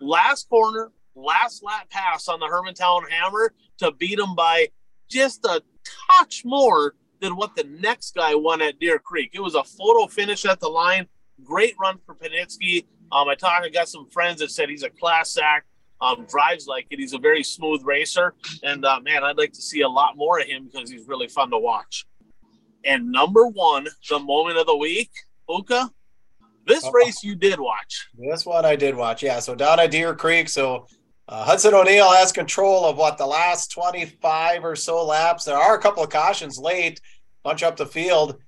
[0.00, 4.68] Last corner, last lap pass on the Hermantown Hammer to beat him by
[5.08, 5.62] just a
[6.10, 9.32] touch more than what the next guy won at Deer Creek.
[9.34, 11.06] It was a photo finish at the line.
[11.44, 12.86] Great run for Panitzke.
[13.12, 13.66] Um, I talked.
[13.66, 15.66] I got some friends that said he's a class act.
[16.00, 16.98] Um, drives like it.
[17.00, 20.38] He's a very smooth racer, and uh, man, I'd like to see a lot more
[20.38, 22.06] of him because he's really fun to watch.
[22.84, 25.10] And number one, the moment of the week,
[25.48, 25.90] Puka,
[26.66, 28.08] this uh, race you did watch.
[28.18, 29.40] This one I did watch, yeah.
[29.40, 30.86] So down at Deer Creek, so
[31.28, 35.44] uh, Hudson O'Neal has control of what the last 25 or so laps.
[35.44, 37.00] There are a couple of cautions late,
[37.42, 38.38] bunch up the field.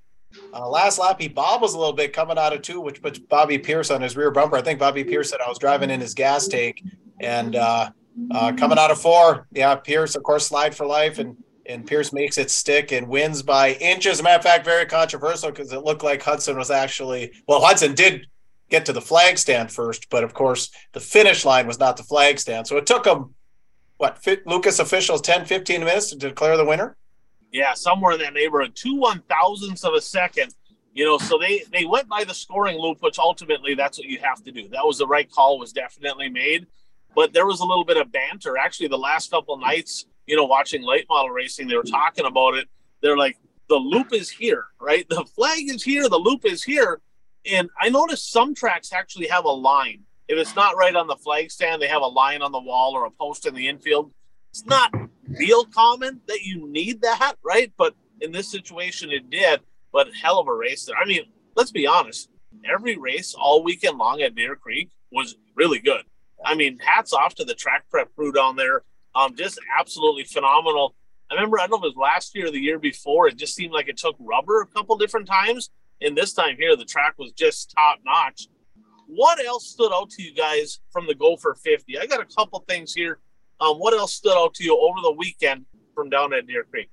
[0.53, 3.59] Uh, last lap, he bobbles a little bit coming out of two, which puts Bobby
[3.59, 4.57] Pierce on his rear bumper.
[4.57, 6.83] I think Bobby Pierce said I was driving in his gas tank.
[7.21, 7.91] And uh,
[8.31, 11.19] uh, coming out of four, yeah, Pierce, of course, slide for life.
[11.19, 11.37] And
[11.71, 14.13] and Pierce makes it stick and wins by inches.
[14.13, 17.61] As a matter of fact, very controversial because it looked like Hudson was actually well,
[17.61, 18.27] Hudson did
[18.69, 22.03] get to the flag stand first, but of course the finish line was not the
[22.03, 22.67] flag stand.
[22.67, 23.35] So it took him
[23.97, 26.97] what Lucas officials 10, 15 minutes to declare the winner.
[27.53, 30.55] Yeah, somewhere in that neighborhood, two one thousandths of a second.
[30.93, 34.19] You know, so they they went by the scoring loop, which ultimately that's what you
[34.21, 34.69] have to do.
[34.69, 36.67] That was the right call, was definitely made.
[37.15, 38.57] But there was a little bit of banter.
[38.57, 42.55] Actually, the last couple nights, you know, watching late model racing, they were talking about
[42.55, 42.69] it.
[43.03, 43.37] They're like,
[43.69, 45.05] the loop is here, right?
[45.09, 47.01] The flag is here, the loop is here.
[47.51, 50.03] And I noticed some tracks actually have a line.
[50.29, 52.93] If it's not right on the flag stand, they have a line on the wall
[52.93, 54.13] or a post in the infield.
[54.51, 54.95] It's not
[55.27, 57.73] real common that you need that, right?
[57.77, 59.61] But in this situation, it did.
[59.93, 60.97] But hell of a race there.
[60.97, 61.23] I mean,
[61.57, 62.31] let's be honest.
[62.65, 66.03] Every race all weekend long at Deer Creek was really good.
[66.45, 68.85] I mean, hats off to the track prep crew down there.
[69.15, 70.95] Um, just absolutely phenomenal.
[71.31, 73.37] I remember, I don't know if it was last year or the year before, it
[73.37, 75.71] just seemed like it took rubber a couple different times.
[76.01, 78.49] And this time here, the track was just top notch.
[79.07, 81.99] What else stood out to you guys from the Gopher 50?
[81.99, 83.19] I got a couple things here.
[83.61, 86.91] Um, what else stood out to you over the weekend from down at Deer Creek?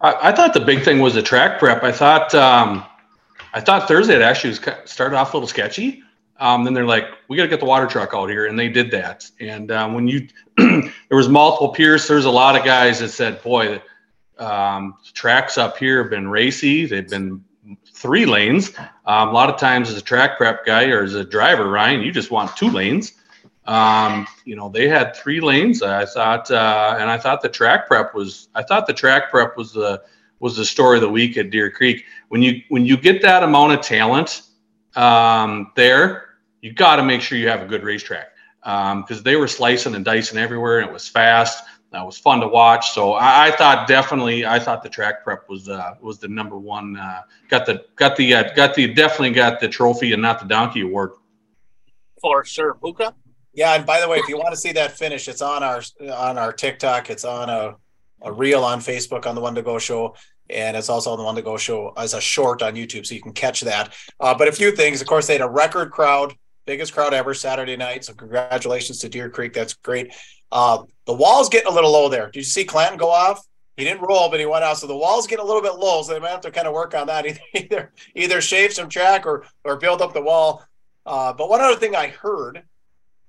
[0.00, 1.82] I, I thought the big thing was the track prep.
[1.82, 2.84] I thought um,
[3.52, 6.02] I thought Thursday it actually was started off a little sketchy.
[6.38, 8.68] Um, then they're like, we got to get the water truck out here, and they
[8.68, 9.28] did that.
[9.40, 12.06] And um, when you, there was multiple Pierce.
[12.06, 13.82] There's a lot of guys that said, boy,
[14.38, 16.86] um, tracks up here have been racy.
[16.86, 17.44] They've been
[17.92, 18.72] three lanes.
[19.04, 22.02] Um, a lot of times, as a track prep guy or as a driver, Ryan,
[22.02, 23.14] you just want two lanes.
[23.66, 25.82] Um, you know, they had three lanes.
[25.82, 28.48] I thought, uh, and I thought the track prep was.
[28.54, 30.02] I thought the track prep was the
[30.40, 32.04] was the story of the week at Deer Creek.
[32.28, 34.42] When you when you get that amount of talent
[34.94, 36.27] um, there
[36.60, 38.28] you got to make sure you have a good racetrack
[38.62, 41.64] because um, they were slicing and dicing everywhere and it was fast.
[41.90, 42.90] That was fun to watch.
[42.90, 46.58] So I, I thought definitely, I thought the track prep was uh, was the number
[46.58, 46.98] one.
[46.98, 50.46] Uh, got the got the uh, got the definitely got the trophy and not the
[50.46, 51.12] donkey award.
[52.20, 53.14] For sure, Puka.
[53.54, 55.80] Yeah, and by the way, if you want to see that finish, it's on our
[56.12, 57.08] on our TikTok.
[57.08, 57.76] It's on a
[58.20, 60.14] a reel on Facebook on the One to Go Show
[60.50, 63.14] and it's also on the One to Go Show as a short on YouTube, so
[63.14, 63.94] you can catch that.
[64.18, 66.34] Uh, but a few things, of course, they had a record crowd
[66.68, 68.04] biggest crowd ever Saturday night.
[68.04, 69.54] So congratulations to Deer Creek.
[69.54, 70.14] That's great.
[70.52, 72.26] Uh, the wall's getting a little low there.
[72.26, 73.42] Did you see Clanton go off?
[73.78, 74.76] He didn't roll, but he went out.
[74.76, 76.02] So the wall's getting a little bit low.
[76.02, 77.24] So they might have to kind of work on that.
[77.26, 80.62] Either either, either shave some track or or build up the wall.
[81.06, 82.62] Uh, but one other thing I heard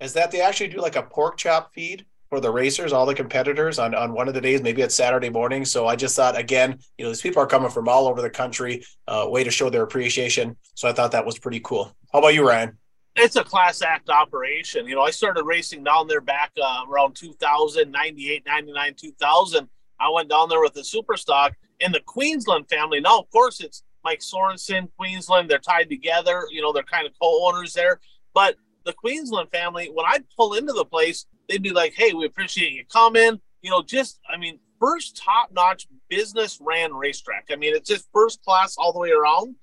[0.01, 3.15] is that they actually do like a pork chop feed for the racers, all the
[3.15, 5.65] competitors on, on one of the days, maybe it's Saturday morning.
[5.65, 8.29] So I just thought, again, you know, these people are coming from all over the
[8.29, 10.55] country, uh, way to show their appreciation.
[10.75, 11.95] So I thought that was pretty cool.
[12.13, 12.77] How about you, Ryan?
[13.15, 14.87] It's a class act operation.
[14.87, 19.69] You know, I started racing down there back uh, around 2000, 98, 99, 2000.
[19.99, 23.01] I went down there with the super stock in the Queensland family.
[23.01, 26.45] Now, of course, it's Mike Sorensen, Queensland, they're tied together.
[26.51, 27.99] You know, they're kind of co-owners there.
[28.33, 32.25] But the Queensland family, when I'd pull into the place, they'd be like, "Hey, we
[32.25, 37.47] appreciate you coming." You know, just I mean, first top-notch business ran racetrack.
[37.51, 39.55] I mean, it's just first class all the way around.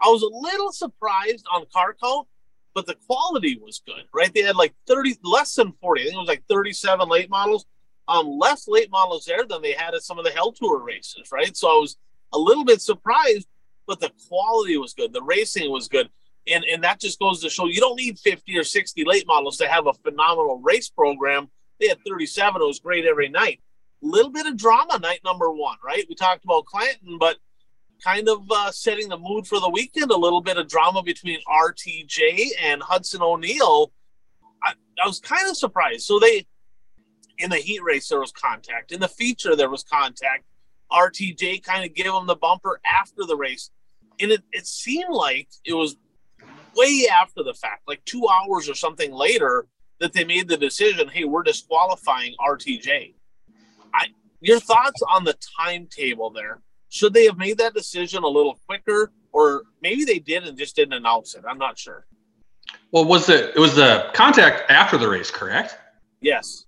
[0.00, 2.28] I was a little surprised on car count,
[2.74, 4.32] but the quality was good, right?
[4.32, 6.00] They had like 30, less than 40.
[6.00, 7.66] I think it was like 37 late models.
[8.06, 11.30] Um, less late models there than they had at some of the Hell Tour races,
[11.30, 11.54] right?
[11.54, 11.98] So I was
[12.32, 13.46] a little bit surprised,
[13.86, 15.12] but the quality was good.
[15.12, 16.08] The racing was good.
[16.46, 19.58] And, and that just goes to show you don't need 50 or 60 late models
[19.58, 21.50] to have a phenomenal race program.
[21.80, 22.62] They had 37.
[22.62, 23.60] It was great every night.
[24.00, 26.06] Little bit of drama night number one, right?
[26.08, 27.36] We talked about Clanton, but
[28.02, 30.10] kind of uh, setting the mood for the weekend.
[30.10, 33.92] A little bit of drama between RTJ and Hudson O'Neal.
[34.62, 36.02] I, I was kind of surprised.
[36.02, 36.46] So they,
[37.38, 38.92] in the heat race, there was contact.
[38.92, 40.44] In the feature, there was contact.
[40.90, 43.70] RTJ kind of gave them the bumper after the race.
[44.20, 45.96] And it, it seemed like it was
[46.74, 49.66] way after the fact, like two hours or something later,
[50.00, 53.14] that they made the decision hey, we're disqualifying RTJ.
[53.92, 54.06] I,
[54.40, 56.60] your thoughts on the timetable there?
[56.88, 60.76] Should they have made that decision a little quicker, or maybe they did and just
[60.76, 61.44] didn't announce it?
[61.48, 62.06] I'm not sure.
[62.92, 65.76] Well, was it it was the contact after the race, correct?
[66.20, 66.64] Yes.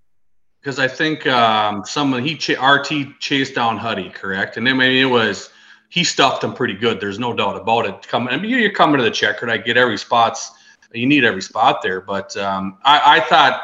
[0.61, 4.57] Because I think um, someone he ch- RT chased down Huddy, correct?
[4.57, 5.49] And then maybe it was
[5.89, 6.99] he stuffed him pretty good.
[7.01, 8.07] There's no doubt about it.
[8.07, 9.49] Coming, I mean, you're coming to the checker.
[9.49, 10.51] I get every spots.
[10.93, 13.61] You need every spot there, but um, I, I thought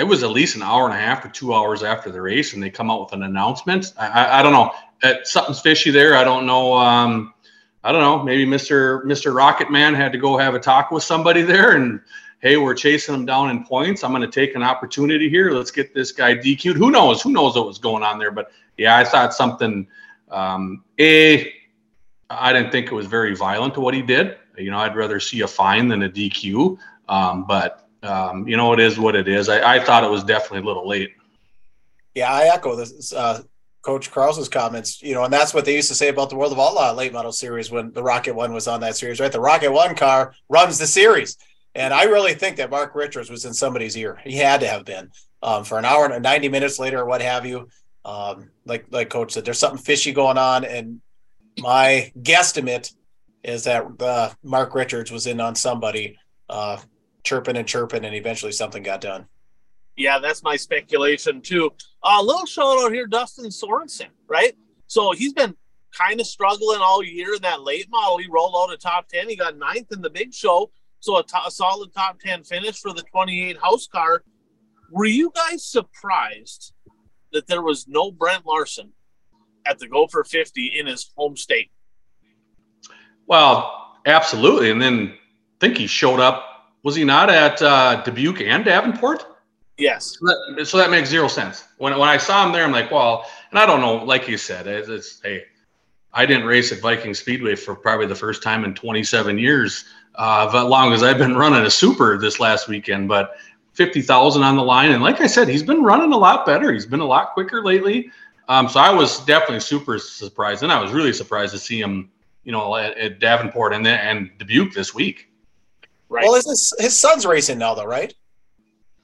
[0.00, 2.54] it was at least an hour and a half or two hours after the race,
[2.54, 3.92] and they come out with an announcement.
[3.98, 4.72] I, I, I don't know
[5.24, 6.16] something's fishy there.
[6.16, 6.74] I don't know.
[6.74, 7.34] Um,
[7.84, 8.22] I don't know.
[8.22, 12.00] Maybe Mister Mister Rocket Man had to go have a talk with somebody there, and
[12.40, 14.02] hey, we're chasing him down in points.
[14.02, 15.50] I'm going to take an opportunity here.
[15.50, 16.76] Let's get this guy DQ'd.
[16.76, 17.20] Who knows?
[17.22, 18.30] Who knows what was going on there?
[18.30, 19.86] But yeah, I thought something.
[20.30, 21.52] Um, a,
[22.30, 24.36] I didn't think it was very violent to what he did.
[24.56, 26.78] You know, I'd rather see a fine than a DQ.
[27.08, 29.48] Um, but um, you know, it is what it is.
[29.48, 31.10] I, I, thought it was definitely a little late.
[32.14, 33.12] Yeah, I echo this.
[33.12, 33.42] Uh,
[33.82, 36.52] Coach Kraus's comments, you know, and that's what they used to say about the World
[36.52, 39.32] of Outlaw late model series when the Rocket One was on that series, right?
[39.32, 41.36] The Rocket One car runs the series.
[41.74, 44.20] And I really think that Mark Richards was in somebody's ear.
[44.24, 45.10] He had to have been
[45.42, 47.68] um, for an hour and 90 minutes later, or what have you.
[48.04, 51.00] Um, like like Coach said, there's something fishy going on, and
[51.58, 52.92] my guesstimate
[53.44, 56.78] is that uh, Mark Richards was in on somebody uh,
[57.24, 59.26] chirping and chirping, and eventually something got done
[60.00, 61.70] yeah, that's my speculation too.
[62.02, 64.56] A uh, little shout out here, Dustin Sorensen, right?
[64.86, 65.54] So he's been
[65.96, 68.18] kind of struggling all year in that late model.
[68.18, 69.28] He rolled out a top 10.
[69.28, 70.70] He got ninth in the big show.
[71.00, 74.22] So a, a solid top 10 finish for the 28 house car.
[74.90, 76.72] Were you guys surprised
[77.32, 78.92] that there was no Brent Larson
[79.66, 81.70] at the Gopher 50 in his home state?
[83.26, 84.70] Well, absolutely.
[84.70, 86.49] And then I think he showed up.
[86.82, 89.26] Was he not at uh, Dubuque and Davenport?
[89.76, 90.18] Yes.
[90.18, 91.64] So that, so that, makes zero sense.
[91.78, 94.36] When, when I saw him there, I'm like, well, and I don't know, like you
[94.36, 95.44] said, it's, it's hey,
[96.12, 99.84] I didn't race at Viking Speedway for probably the first time in 27 years,
[100.16, 103.36] uh, as long as I've been running a super this last weekend, but
[103.72, 104.92] 50,000 on the line.
[104.92, 106.72] And like I said, he's been running a lot better.
[106.72, 108.10] He's been a lot quicker lately.
[108.48, 110.62] Um, so I was definitely super surprised.
[110.62, 112.10] And I was really surprised to see him,
[112.44, 115.29] you know, at, at Davenport and then and Dubuque this week.
[116.10, 116.24] Right.
[116.24, 118.12] Well, his, his son's racing now, though, right?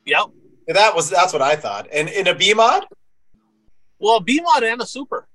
[0.07, 0.27] Yep.
[0.66, 1.87] That was that's what I thought.
[1.92, 2.85] And in a B mod?
[4.01, 5.29] Well, B mod and a super.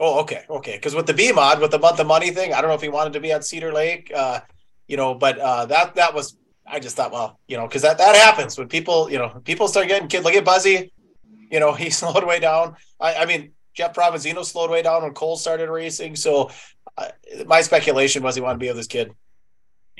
[0.00, 0.76] Oh, okay, okay.
[0.76, 2.80] Because with the B mod, with the month of money thing, I don't know if
[2.80, 4.40] he wanted to be at Cedar Lake, uh,
[4.88, 6.36] you know, but uh, that that was.
[6.66, 9.68] I just thought, well, you know, because that that happens when people, you know, people
[9.68, 10.24] start getting kid.
[10.24, 10.90] Look at Buzzy,
[11.50, 12.76] you know, he slowed way down.
[12.98, 16.16] I, I mean, Jeff Provinzino slowed way down when Cole started racing.
[16.16, 16.50] So,
[16.96, 17.08] uh,
[17.46, 19.12] my speculation was he wanted to be with his kid.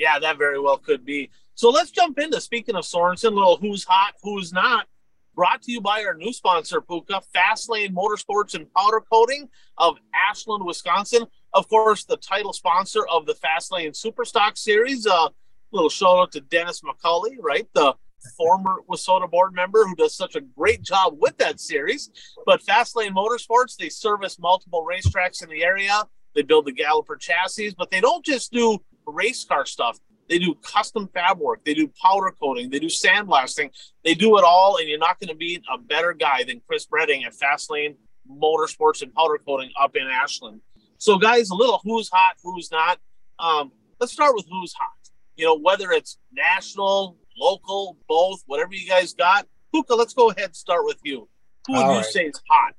[0.00, 1.28] Yeah, that very well could be.
[1.54, 4.86] So let's jump into speaking of Sorensen, little who's hot, who's not.
[5.34, 10.64] Brought to you by our new sponsor, Puka, Fastlane Motorsports and Powder Coating of Ashland,
[10.64, 11.26] Wisconsin.
[11.52, 15.04] Of course, the title sponsor of the Fastlane Superstock Series.
[15.04, 15.28] A uh,
[15.70, 17.68] little shout out to Dennis McCulley, right?
[17.74, 17.94] The
[18.38, 22.10] former WISSOTA board member who does such a great job with that series.
[22.46, 26.04] But Fastlane Motorsports, they service multiple racetracks in the area.
[26.34, 29.98] They build the Galloper chassis, but they don't just do race car stuff.
[30.28, 31.64] They do custom fab work.
[31.64, 32.70] They do powder coating.
[32.70, 33.70] They do sandblasting.
[34.04, 36.86] They do it all, and you're not going to be a better guy than Chris
[36.90, 37.96] Redding at Fastlane
[38.30, 40.60] Motorsports and Powder Coating up in Ashland.
[40.98, 42.98] So, guys, a little who's hot, who's not.
[43.40, 44.88] Um, let's start with who's hot.
[45.34, 49.48] You know, whether it's national, local, both, whatever you guys got.
[49.72, 51.28] Puka, let's go ahead and start with you.
[51.66, 52.04] Who would you right.
[52.04, 52.74] say is hot?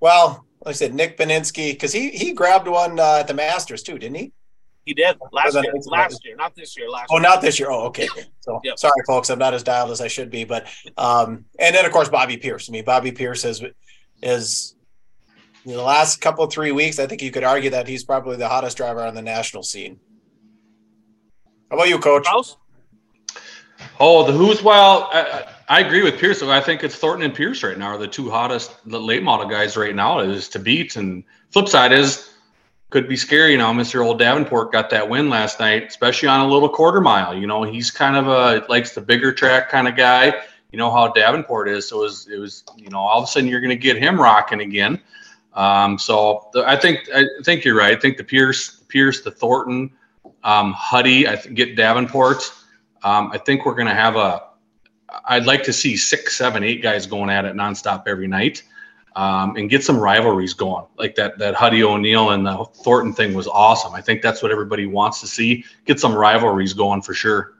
[0.00, 3.82] Well, like I said, Nick Beninsky, because he he grabbed one uh, at the Masters
[3.82, 4.32] too, didn't he?
[4.86, 5.74] He did last year.
[5.86, 6.88] Last year, not this year.
[6.88, 7.22] Last Oh, year.
[7.22, 7.70] not this year.
[7.70, 8.08] Oh, okay.
[8.40, 8.78] So Yep.
[8.78, 9.28] sorry, folks.
[9.28, 10.44] I'm not as dialed as I should be.
[10.44, 12.70] But um, and then of course Bobby Pierce.
[12.70, 13.60] I mean, Bobby Pierce is
[14.22, 14.76] is
[15.64, 17.00] in the last couple of three weeks.
[17.00, 19.98] I think you could argue that he's probably the hottest driver on the national scene.
[21.72, 22.22] How about you, Coach?
[22.24, 22.56] Kraus?
[23.98, 26.40] Oh, the who's well, I, I agree with Pierce.
[26.40, 29.76] I think it's Thornton and Pierce right now are the two hottest late model guys
[29.76, 30.94] right now is to beat.
[30.94, 32.30] And flip side is
[32.90, 34.04] could be scary You know, Mr.
[34.04, 37.36] Old Davenport got that win last night, especially on a little quarter mile.
[37.36, 40.34] You know, he's kind of a likes the bigger track kind of guy.
[40.72, 43.26] You know how Davenport is, so it was, it was you know all of a
[43.26, 45.00] sudden you're going to get him rocking again.
[45.54, 47.96] Um, so the, I think I think you're right.
[47.96, 49.90] I think the Pierce, Pierce, the Thornton,
[50.44, 52.52] um, Huddy, I think get Davenport.
[53.02, 54.42] Um, I think we're going to have a.
[55.24, 58.62] I'd like to see six, seven, eight guys going at it nonstop every night,
[59.16, 60.84] um, and get some rivalries going.
[60.98, 63.94] Like that that Huddy O'Neal and the Thornton thing was awesome.
[63.94, 65.64] I think that's what everybody wants to see.
[65.86, 67.54] Get some rivalries going for sure.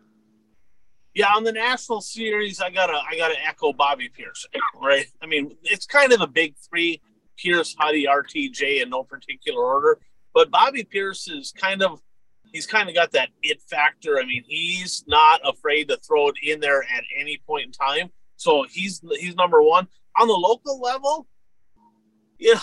[1.15, 4.47] Yeah, on the national series, I gotta I gotta echo Bobby Pierce.
[4.81, 5.07] Right?
[5.23, 7.01] I mean, it's kind of a big three:
[7.39, 9.99] Pierce, Huddy, RTJ, in no particular order.
[10.35, 12.03] But Bobby Pierce is kind of
[12.53, 14.19] he's kind of got that it factor.
[14.19, 18.11] I mean, he's not afraid to throw it in there at any point in time.
[18.37, 19.89] So he's he's number one
[20.21, 21.27] on the local level.
[22.39, 22.61] Yeah,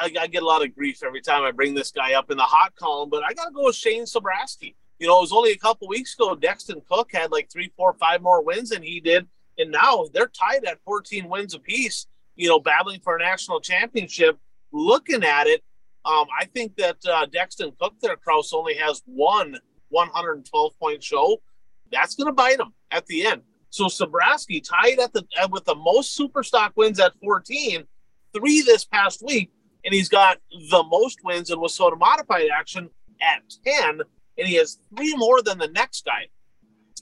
[0.00, 2.36] I, I get a lot of grief every time I bring this guy up in
[2.36, 4.74] the hot column, but I got to go with Shane Sobraski.
[4.98, 6.36] You know, it was only a couple weeks ago.
[6.36, 9.26] Dexton Cook had like three, four, five more wins than he did,
[9.58, 12.06] and now they're tied at 14 wins apiece.
[12.36, 14.38] You know, battling for a national championship.
[14.72, 15.62] Looking at it,
[16.04, 19.56] um, I think that uh, Dexton Cook there, Kraus, only has one
[19.90, 21.40] 112 point show.
[21.92, 23.42] That's going to bite him at the end.
[23.70, 27.84] So Sobraski tied at the with the most super stock wins at 14,
[28.34, 29.50] three this past week,
[29.84, 30.38] and he's got
[30.70, 34.00] the most wins in WISSOTA modified action at 10,
[34.38, 36.28] and he has three more than the next guy.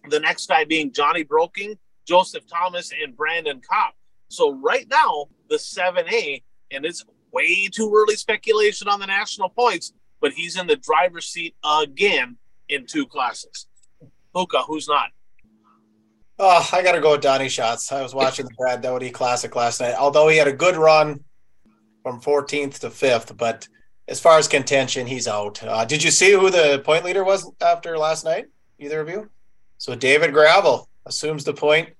[0.09, 3.95] The next guy being Johnny Broking, Joseph Thomas, and Brandon Kopp.
[4.29, 9.93] So right now, the 7A, and it's way too early speculation on the national points,
[10.21, 12.37] but he's in the driver's seat again
[12.69, 13.67] in two classes.
[14.35, 15.11] Luca, who's not?
[16.45, 17.93] Oh, I got to go with Donny Schatz.
[17.93, 19.95] I was watching the Brad Doty Classic last night.
[19.95, 21.23] Although he had a good run
[22.03, 23.69] from 14th to 5th, but
[24.09, 25.63] as far as contention, he's out.
[25.63, 28.47] Uh, did you see who the point leader was after last night?
[28.81, 29.31] Either of you?
[29.79, 31.91] So David Gravel assumes the point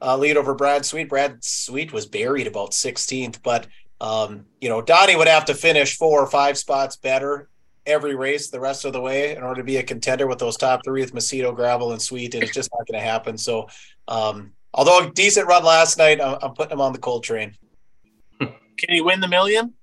[0.00, 1.10] uh, lead over Brad Sweet.
[1.10, 3.66] Brad Sweet was buried about 16th, but
[4.00, 7.50] um, you know Donnie would have to finish four or five spots better
[7.86, 10.56] every race the rest of the way in order to be a contender with those
[10.56, 13.36] top three with Macedo, Gravel, and Sweet, and it's just not going to happen.
[13.36, 13.68] So,
[14.08, 17.54] um, although a decent run last night, I'm, I'm putting him on the cold train.
[18.40, 18.54] Can
[18.88, 19.74] he win the million?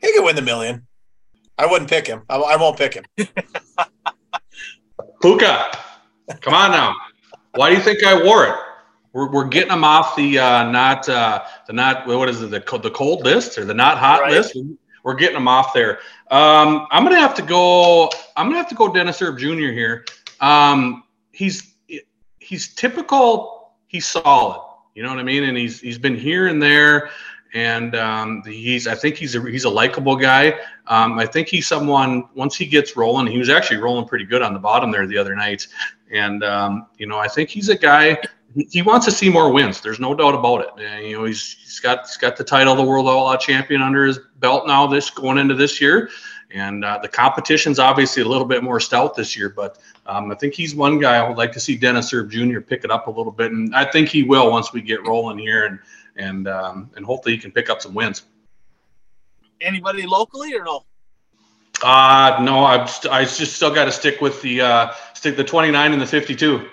[0.00, 0.86] He could win the million.
[1.58, 2.22] I wouldn't pick him.
[2.28, 3.04] I, I won't pick him.
[5.20, 5.78] Puka,
[6.40, 6.94] come on now.
[7.54, 8.54] Why do you think I wore it?
[9.12, 12.60] We're, we're getting them off the uh, not uh, the not what is it the
[12.60, 14.32] co- the cold list or the not hot Right.
[14.32, 14.56] list.
[15.02, 15.98] We're getting them off there.
[16.30, 18.10] Um, I'm gonna have to go.
[18.36, 19.72] I'm gonna have to go Dennis Erb Jr.
[19.72, 20.04] here.
[20.40, 21.74] Um, he's
[22.38, 23.72] he's typical.
[23.86, 24.60] He's solid.
[24.94, 25.44] You know what I mean?
[25.44, 27.10] And he's he's been here and there,
[27.54, 30.58] and um, he's I think he's a he's a likable guy.
[30.86, 33.26] Um, I think he's someone once he gets rolling.
[33.26, 35.66] He was actually rolling pretty good on the bottom there the other night,
[36.12, 38.18] and um, you know I think he's a guy.
[38.70, 39.80] He, wants to see more wins.
[39.80, 40.84] There's no doubt about it.
[40.84, 43.82] And, you know he's he's got he's got the title of the world outlaw champion
[43.82, 44.86] under his belt now.
[44.86, 46.10] This going into this year,
[46.50, 49.48] and uh, the competition's obviously a little bit more stout this year.
[49.48, 52.60] But um, I think he's one guy I would like to see Dennis Erb Jr.
[52.60, 55.38] pick it up a little bit, and I think he will once we get rolling
[55.38, 55.78] here, and
[56.16, 58.24] and um, and hopefully he can pick up some wins.
[59.60, 60.84] Anybody locally or no?
[61.82, 65.44] Uh no, I've st- I just still got to stick with the uh, stick the
[65.44, 66.68] 29 and the 52.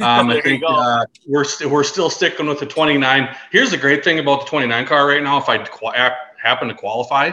[0.00, 3.34] Um, I think uh, we're st- we're still sticking with the 29.
[3.50, 5.38] Here's the great thing about the 29 car right now.
[5.38, 5.92] If I qu-
[6.36, 7.30] happen to qualify,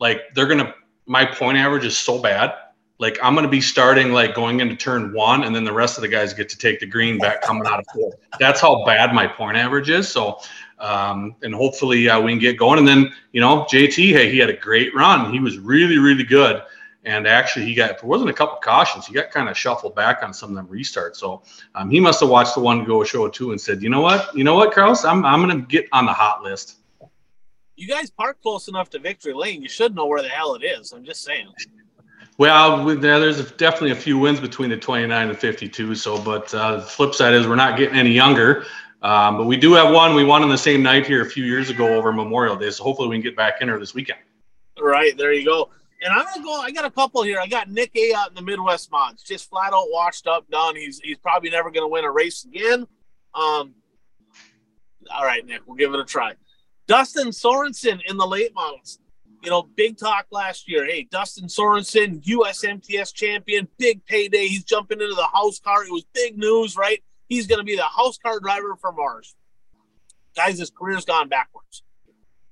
[0.00, 0.74] like they're gonna
[1.06, 2.54] my point average is so bad.
[2.98, 6.02] Like I'm gonna be starting like going into turn one, and then the rest of
[6.02, 8.14] the guys get to take the green back coming out of four.
[8.40, 10.08] That's how bad my point average is.
[10.08, 10.38] So,
[10.78, 12.78] um, and hopefully uh, we can get going.
[12.78, 15.32] And then you know JT, hey, he had a great run.
[15.34, 16.62] He was really really good.
[17.06, 19.06] And actually, he got if it wasn't a couple cautions.
[19.06, 21.16] He got kind of shuffled back on some of them restarts.
[21.16, 21.42] So
[21.76, 24.34] um, he must have watched the one go show two and said, you know what,
[24.36, 26.78] you know what, Kraus, I'm I'm gonna get on the hot list.
[27.76, 29.62] You guys park close enough to Victory Lane.
[29.62, 30.92] You should know where the hell it is.
[30.92, 31.48] I'm just saying.
[32.38, 35.94] Well, there's definitely a few wins between the 29 and 52.
[35.94, 38.66] So, but uh, the flip side is we're not getting any younger.
[39.02, 40.14] Um, but we do have one.
[40.14, 42.70] We won on the same night here a few years ago over Memorial Day.
[42.70, 44.18] So hopefully we can get back in her this weekend.
[44.80, 45.70] Right there, you go.
[46.02, 46.60] And I'm gonna go.
[46.60, 47.38] I got a couple here.
[47.40, 50.76] I got Nick A out in the Midwest mods, just flat out washed up, done.
[50.76, 52.86] He's he's probably never gonna win a race again.
[53.34, 53.74] Um,
[55.14, 56.34] all right, Nick, we'll give it a try.
[56.86, 58.98] Dustin Sorensen in the late models.
[59.42, 60.86] You know, big talk last year.
[60.86, 64.46] Hey, Dustin Sorensen, USMTS champion, big payday.
[64.46, 65.84] He's jumping into the house car.
[65.84, 67.02] It was big news, right?
[67.28, 69.36] He's going to be the house car driver for Mars.
[70.34, 71.82] Guys, his career's gone backwards.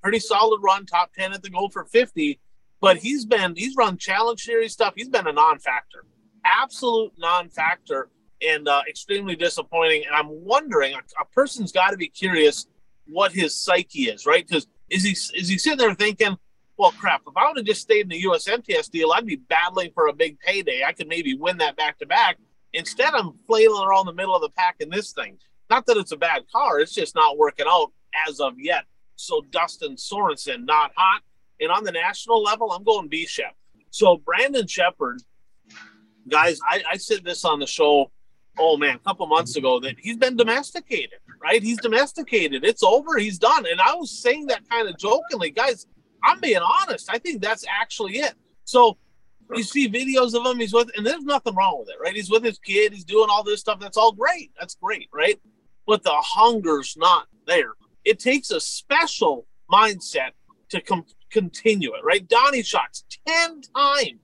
[0.03, 2.39] Pretty solid run, top 10 at the Gopher 50,
[2.85, 4.95] but he's been, he's run challenge series stuff.
[4.97, 6.05] He's been a non factor,
[6.45, 8.11] absolute non factor,
[8.47, 10.05] and uh, extremely disappointing.
[10.07, 12.67] And I'm wondering, a, a person's got to be curious
[13.07, 14.47] what his psyche is, right?
[14.47, 16.37] Because is he is he sitting there thinking,
[16.77, 19.91] well, crap, if I would have just stayed in the USMTS deal, I'd be battling
[19.95, 20.83] for a big payday.
[20.87, 22.39] I could maybe win that back to back.
[22.73, 25.39] Instead, I'm flailing around the middle of the pack in this thing.
[25.71, 27.93] Not that it's a bad car, it's just not working out
[28.29, 28.85] as of yet.
[29.17, 31.23] So Dustin Sorensen, not hot.
[31.61, 33.55] And on the national level, I'm going B Shep.
[33.91, 35.23] So Brandon Sheppard,
[36.29, 38.11] guys, I, I said this on the show,
[38.59, 41.63] oh man, a couple months ago that he's been domesticated, right?
[41.63, 42.65] He's domesticated.
[42.65, 43.19] It's over.
[43.19, 43.67] He's done.
[43.71, 45.87] And I was saying that kind of jokingly, guys.
[46.23, 47.09] I'm being honest.
[47.13, 48.35] I think that's actually it.
[48.65, 48.97] So
[49.55, 50.59] you see videos of him.
[50.59, 52.15] He's with, and there's nothing wrong with it, right?
[52.15, 52.95] He's with his kid.
[52.95, 53.79] He's doing all this stuff.
[53.79, 54.51] That's all great.
[54.59, 55.39] That's great, right?
[55.87, 57.73] But the hunger's not there.
[58.05, 60.31] It takes a special mindset
[60.71, 61.05] to com-
[61.35, 62.27] continue it, right?
[62.27, 64.21] Donny Schatz, 10 times,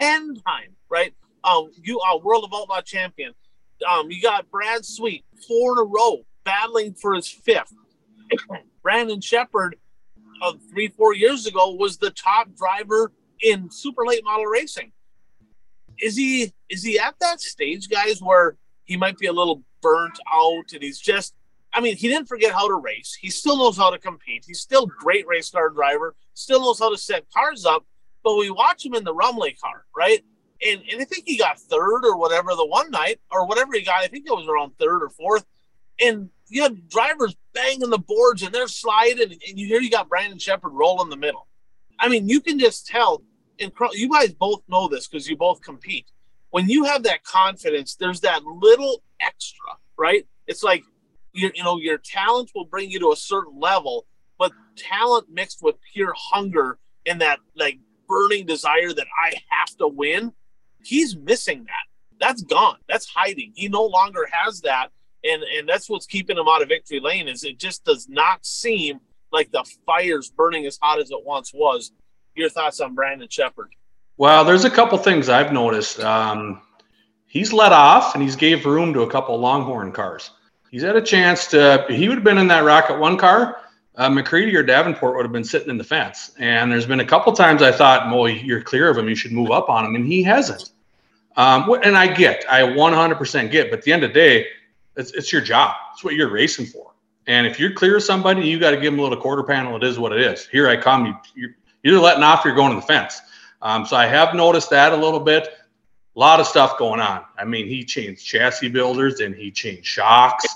[0.00, 1.14] 10 times, right?
[1.42, 3.32] Um, you are World of Outlaw champion.
[3.90, 7.72] Um, you got Brad Sweet, four in a row, battling for his fifth.
[8.82, 9.76] Brandon Sheppard,
[10.42, 14.92] uh, three, four years ago, was the top driver in super late model racing.
[15.98, 20.18] Is he is he at that stage, guys, where he might be a little burnt
[20.30, 21.34] out and he's just
[21.72, 23.16] I mean, he didn't forget how to race.
[23.20, 24.44] He still knows how to compete.
[24.46, 27.84] He's still great race car driver, still knows how to set cars up,
[28.22, 30.24] but we watch him in the Rumley car, right?
[30.66, 33.82] And, and I think he got third or whatever the one night, or whatever he
[33.82, 34.02] got.
[34.02, 35.46] I think it was around third or fourth.
[36.02, 40.08] And you had drivers banging the boards and they're sliding, and you hear you got
[40.08, 41.46] Brandon Sheppard rolling the middle.
[41.98, 43.22] I mean, you can just tell
[43.60, 46.06] and you guys both know this because you both compete.
[46.50, 50.26] When you have that confidence, there's that little extra, right?
[50.46, 50.82] It's like
[51.32, 54.06] you, you know your talent will bring you to a certain level,
[54.40, 57.78] but talent mixed with pure hunger and that like
[58.08, 60.32] burning desire that I have to win,
[60.82, 62.18] he's missing that.
[62.18, 62.78] That's gone.
[62.88, 63.52] That's hiding.
[63.54, 64.88] He no longer has that,
[65.22, 67.28] and and that's what's keeping him out of victory lane.
[67.28, 71.52] Is it just does not seem like the fire's burning as hot as it once
[71.54, 71.92] was
[72.34, 73.68] your thoughts on Brandon Sheppard?
[74.16, 76.00] Well, there's a couple things I've noticed.
[76.00, 76.62] Um,
[77.26, 80.30] he's let off and he's gave room to a couple Longhorn cars.
[80.70, 81.84] He's had a chance to.
[81.90, 83.58] He would have been in that Rocket One car.
[84.00, 86.30] Uh, McCreadie or Davenport would have been sitting in the fence.
[86.38, 89.10] And there's been a couple times I thought, "Well, you're clear of him.
[89.10, 90.70] You should move up on him," and he hasn't.
[91.36, 94.46] Um, and I get, I 100% get, but at the end of the day,
[94.96, 95.76] it's, it's your job.
[95.92, 96.92] It's what you're racing for.
[97.26, 99.76] And if you're clear of somebody, you got to give them a little quarter panel.
[99.76, 100.46] It is what it is.
[100.46, 101.04] Here I come.
[101.04, 101.50] You, you're,
[101.84, 103.20] either letting off you're going to the fence.
[103.60, 105.46] Um, so I have noticed that a little bit.
[106.16, 107.22] A lot of stuff going on.
[107.38, 110.46] I mean, he changed chassis builders and he changed shocks.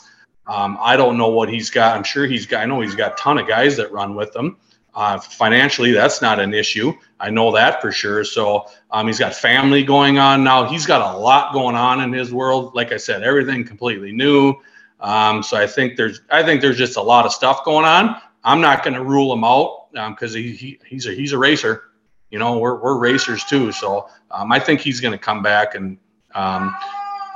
[0.47, 1.97] Um, I don't know what he's got.
[1.97, 2.62] I'm sure he's got.
[2.62, 4.57] I know he's got a ton of guys that run with him.
[4.95, 6.92] Uh, financially, that's not an issue.
[7.18, 8.22] I know that for sure.
[8.22, 10.68] So um, he's got family going on now.
[10.68, 12.74] He's got a lot going on in his world.
[12.74, 14.55] Like I said, everything completely new.
[15.01, 18.20] Um, so I think there's I think there's just a lot of stuff going on.
[18.45, 21.38] I'm not going to rule him out because um, he, he he's a he's a
[21.38, 21.84] racer.
[22.30, 23.72] You know, we're we're racers too.
[23.72, 25.99] So um, I think he's going to come back and
[26.34, 26.74] um,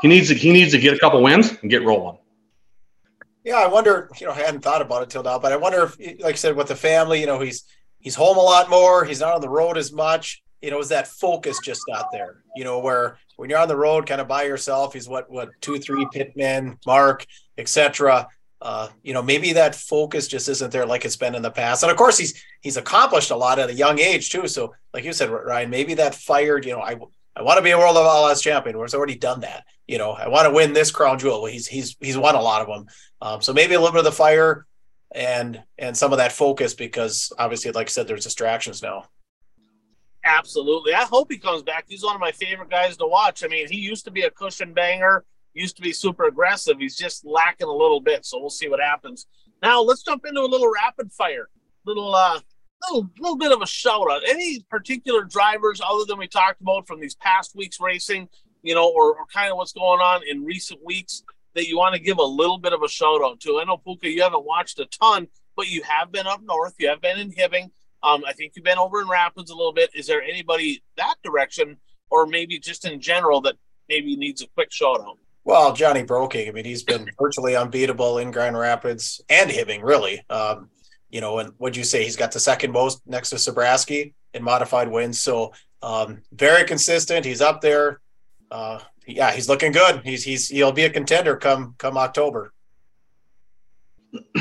[0.01, 2.19] he needs to he needs to get a couple wins and get rolling.
[3.49, 4.11] Yeah, I wonder.
[4.21, 6.37] You know, I hadn't thought about it till now, but I wonder if, like I
[6.37, 7.65] said, with the family, you know, he's
[7.99, 9.05] he's home a lot more.
[9.05, 10.43] He's not on the road as much.
[10.61, 12.43] You know, is that focus just not there?
[12.57, 15.51] You know, where when you're on the road, kind of by yourself, he's what what
[15.61, 17.27] two, three pitmen, Mark,
[17.57, 18.29] etc
[18.61, 21.83] uh, you know, maybe that focus just isn't there like it's been in the past.
[21.83, 24.49] And of course, he's he's accomplished a lot at a young age too.
[24.49, 26.65] So, like you said, Ryan, maybe that fired.
[26.65, 26.97] You know, I
[27.39, 28.77] I want to be a world of outlaws champion.
[28.77, 29.65] Where he's already done that.
[29.87, 31.47] You know, I want to win this crown jewel.
[31.47, 32.87] He's he's he's won a lot of them.
[33.21, 34.67] Um, so maybe a little bit of the fire
[35.15, 39.05] and and some of that focus because obviously, like I said, there's distractions now.
[40.25, 40.93] Absolutely.
[40.93, 41.87] I hope he comes back.
[41.89, 43.45] He's one of my favorite guys to watch.
[43.45, 45.25] I mean, he used to be a cushion banger
[45.59, 46.77] used to be super aggressive.
[46.79, 48.25] He's just lacking a little bit.
[48.25, 49.27] So we'll see what happens.
[49.63, 51.49] Now let's jump into a little rapid fire.
[51.85, 52.41] Little uh
[52.87, 54.23] little little bit of a shout out.
[54.29, 58.29] Any particular drivers other than we talked about from these past weeks racing,
[58.63, 61.23] you know, or, or kind of what's going on in recent weeks
[61.55, 63.59] that you want to give a little bit of a shout out to?
[63.61, 66.89] I know Puka, you haven't watched a ton, but you have been up north, you
[66.89, 67.71] have been in Hibbing.
[68.03, 69.91] Um, I think you've been over in Rapids a little bit.
[69.95, 71.79] Is there anybody that direction,
[72.11, 73.57] or maybe just in general that
[73.89, 75.19] maybe needs a quick shout out?
[75.45, 80.23] Well, Johnny Broking, I mean, he's been virtually unbeatable in Grand Rapids and Hibbing, really.
[80.29, 80.69] Um,
[81.11, 84.43] you know, and would you say he's got the second most next to Sabraski in
[84.43, 85.19] modified wins?
[85.19, 85.53] So
[85.83, 87.25] um, very consistent.
[87.25, 88.01] He's up there.
[88.51, 90.03] Uh, yeah, he's looking good.
[90.05, 92.53] He's he's he'll be a contender come come October.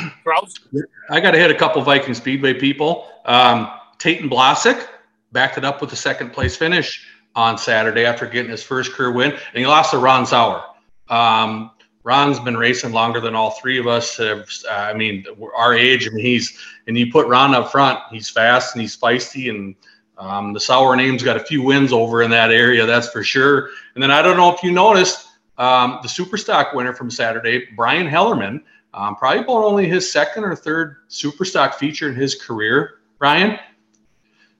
[1.09, 3.07] I got to hit a couple Viking Speedway people.
[3.25, 4.85] Um, Tayton Blasick
[5.31, 7.05] backed it up with a second place finish
[7.35, 10.63] on Saturday after getting his first career win, and he lost to Ron Sauer.
[11.09, 11.71] Um,
[12.07, 14.15] Ron's been racing longer than all three of us.
[14.15, 16.07] Have, uh, I mean, our age.
[16.07, 17.99] I mean, he's and you put Ron up front.
[18.09, 19.75] He's fast and he's feisty, and
[20.17, 23.71] um, the Sauer name's got a few wins over in that area, that's for sure.
[23.93, 25.27] And then I don't know if you noticed
[25.57, 28.61] um, the Superstock winner from Saturday, Brian Hellerman.
[28.93, 32.99] Um, probably about only his second or third Superstock feature in his career.
[33.19, 33.59] Brian,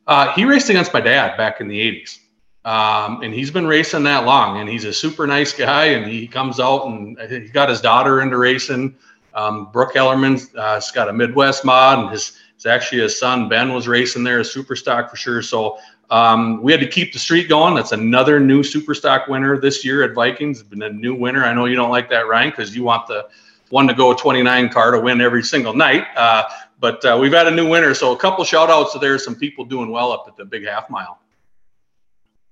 [0.06, 2.20] uh, he raced against my dad back in the '80s.
[2.68, 5.86] Um, and he's been racing that long, and he's a super nice guy.
[5.86, 8.94] And he comes out and he got his daughter into racing.
[9.34, 13.74] Um, Brooke Ellerman's uh, got a Midwest mod, and his it's actually his son Ben
[13.74, 15.42] was racing there, a super stock for sure.
[15.42, 15.78] So
[16.10, 17.74] um, we had to keep the streak going.
[17.74, 20.62] That's another new super stock winner this year at Vikings.
[20.62, 21.46] Been a new winner.
[21.46, 23.30] I know you don't like that, Ryan, because you want the
[23.70, 26.06] one to go 29 car to win every single night.
[26.18, 26.44] Uh,
[26.82, 27.94] but uh, we've had a new winner.
[27.94, 28.92] So a couple shout outs.
[28.92, 31.20] So there's some people doing well up at the big half mile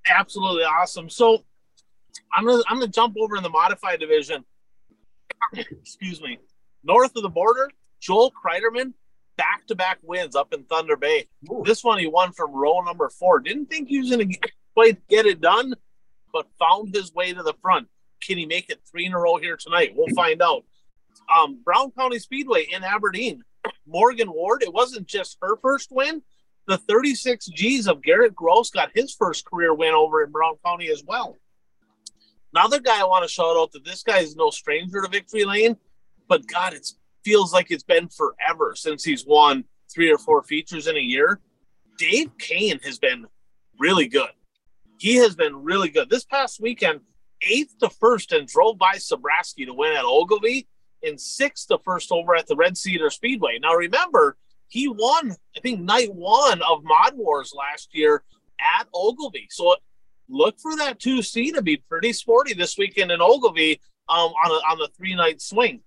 [0.10, 1.10] absolutely awesome.
[1.10, 1.44] So
[2.34, 4.44] I'm gonna I'm gonna jump over in the modified division.
[5.54, 6.40] Excuse me.
[6.84, 8.94] North of the border, Joel Kreiderman,
[9.38, 11.28] back to back wins up in Thunder Bay.
[11.50, 11.64] Ooh.
[11.66, 13.40] This one he won from row number four.
[13.40, 14.26] Didn't think he was gonna
[14.74, 15.74] quite get it done,
[16.32, 17.88] but found his way to the front.
[18.22, 19.94] Can he make it three in a row here tonight?
[19.96, 20.64] We'll find out.
[21.36, 23.44] Um, Brown County Speedway in Aberdeen.
[23.88, 26.22] Morgan Ward, it wasn't just her first win,
[26.68, 30.90] the 36 G's of Garrett Gross got his first career win over in Brown County
[30.90, 31.38] as well.
[32.54, 35.44] Another guy I want to shout out that this guy is no stranger to victory
[35.44, 35.78] lane,
[36.28, 36.88] but God, it
[37.24, 41.40] feels like it's been forever since he's won three or four features in a year.
[41.98, 43.26] Dave Kane has been
[43.80, 44.30] really good.
[44.98, 46.10] He has been really good.
[46.10, 47.02] This past weekend,
[47.42, 50.68] eighth to first and drove by Sabraski to win at Ogilvie,
[51.04, 53.60] and sixth to first over at the Red Cedar Speedway.
[53.60, 54.38] Now remember,
[54.68, 58.24] he won, I think, night one of Mod Wars last year
[58.60, 59.48] at Ogilvie.
[59.50, 59.76] So
[60.30, 64.72] look for that 2C to be pretty sporty this weekend in Ogilvie um, on, a,
[64.72, 65.82] on the three night swing.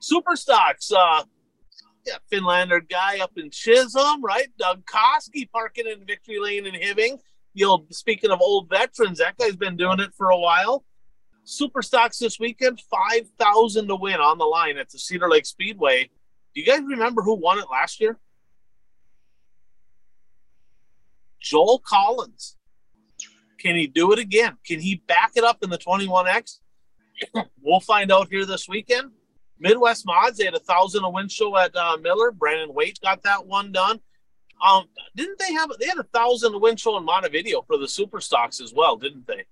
[0.00, 1.24] Superstocks, uh,
[2.06, 4.48] yeah, Finlander guy up in Chisholm, right?
[4.58, 7.18] Doug Koski parking in Victory Lane in Hibbing.
[7.54, 10.84] You know, speaking of old veterans, that guy's been doing it for a while.
[11.44, 16.10] Superstocks this weekend, 5,000 to win on the line at the Cedar Lake Speedway.
[16.58, 18.18] You guys remember who won it last year?
[21.40, 22.56] Joel Collins.
[23.60, 24.56] Can he do it again?
[24.66, 26.58] Can he back it up in the 21X?
[27.62, 29.12] we'll find out here this weekend.
[29.60, 32.32] Midwest Mods, they had a thousand a win show at uh, Miller.
[32.32, 34.00] Brandon Waite got that one done.
[34.60, 35.70] Um, didn't they have?
[35.78, 38.96] They had a thousand a win show in Montevideo for the Super Stocks as well,
[38.96, 39.44] didn't they?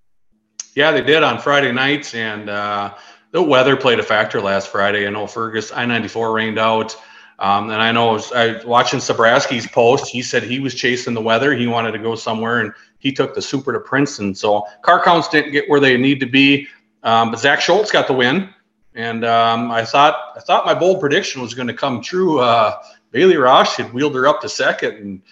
[0.75, 2.95] Yeah, they did on Friday nights, and uh,
[3.37, 5.07] the weather played a factor last Friday.
[5.07, 6.97] I know Fergus I ninety four rained out.
[7.39, 10.09] Um, and I know I was, I watching Sabraski's post.
[10.09, 11.55] He said he was chasing the weather.
[11.55, 14.35] He wanted to go somewhere, and he took the super to Princeton.
[14.35, 16.67] So car counts didn't get where they need to be.
[17.03, 18.49] Um, but Zach Schultz got the win,
[18.95, 22.41] and um, I thought I thought my bold prediction was going to come true.
[22.41, 22.81] Uh,
[23.11, 25.23] Bailey Rosh had wheeled her up to second, and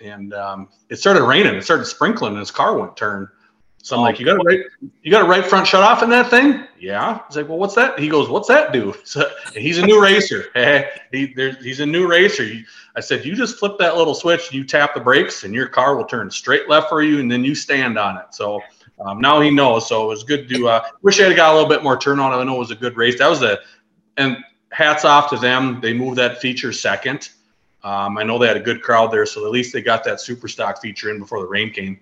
[0.00, 1.56] and um, it started raining.
[1.56, 3.28] It started sprinkling, and his car went turn.
[3.82, 4.60] So I'm oh, like, you got a right,
[5.02, 6.66] you got a right front shut off in that thing?
[6.78, 7.20] Yeah.
[7.26, 7.98] He's like, well, what's that?
[7.98, 8.94] He goes, what's that do?
[9.04, 10.46] So he's a new racer.
[10.54, 12.46] Hey, he, he's a new racer.
[12.94, 15.96] I said, you just flip that little switch, you tap the brakes, and your car
[15.96, 18.26] will turn straight left for you, and then you stand on it.
[18.32, 18.60] So
[19.00, 19.88] um, now he knows.
[19.88, 20.68] So it was good to.
[20.68, 22.32] Uh, wish I had got a little bit more turn on.
[22.32, 23.18] I know it was a good race.
[23.18, 23.58] That was a,
[24.16, 24.36] and
[24.72, 25.80] hats off to them.
[25.80, 27.30] They moved that feature second.
[27.82, 30.20] Um, I know they had a good crowd there, so at least they got that
[30.20, 31.98] super stock feature in before the rain came.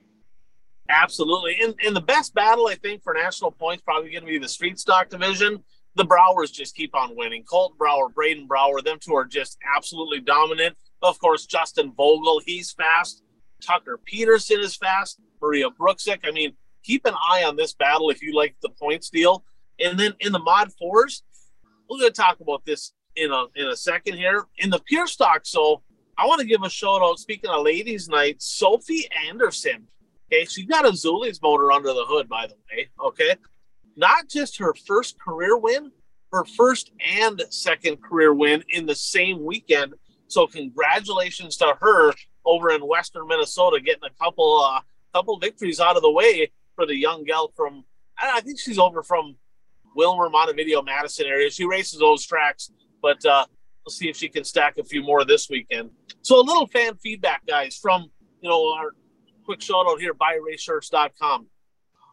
[0.88, 1.58] Absolutely.
[1.62, 4.48] And, and the best battle, I think, for national points probably going to be the
[4.48, 5.62] street stock division.
[5.96, 7.42] The Browers just keep on winning.
[7.44, 10.76] Colt Brower, Braden Brower, them two are just absolutely dominant.
[11.02, 13.22] Of course, Justin Vogel, he's fast.
[13.60, 15.20] Tucker Peterson is fast.
[15.42, 16.20] Maria Brooksick.
[16.24, 19.44] I mean, keep an eye on this battle if you like the points deal.
[19.80, 21.22] And then in the mod fours,
[21.88, 24.46] we're going to talk about this in a in a second here.
[24.58, 25.82] In the pure stock, so
[26.16, 27.18] I want to give a shout out.
[27.18, 29.86] Speaking of ladies' night, Sophie Anderson
[30.30, 32.88] Okay, she got a Zeuli's motor under the hood, by the way.
[33.02, 33.34] Okay,
[33.96, 35.90] not just her first career win,
[36.32, 39.94] her first and second career win in the same weekend.
[40.26, 42.12] So congratulations to her
[42.44, 44.80] over in western Minnesota, getting a couple uh,
[45.14, 47.84] couple victories out of the way for the young gal from.
[48.20, 49.36] I think she's over from
[49.96, 51.50] Willmar, Montevideo, Madison area.
[51.50, 52.70] She races those tracks,
[53.00, 53.46] but uh,
[53.84, 55.90] we'll see if she can stack a few more this weekend.
[56.22, 58.10] So a little fan feedback, guys, from
[58.42, 58.90] you know our
[59.48, 61.46] quick shout out here, buyraceshirts.com.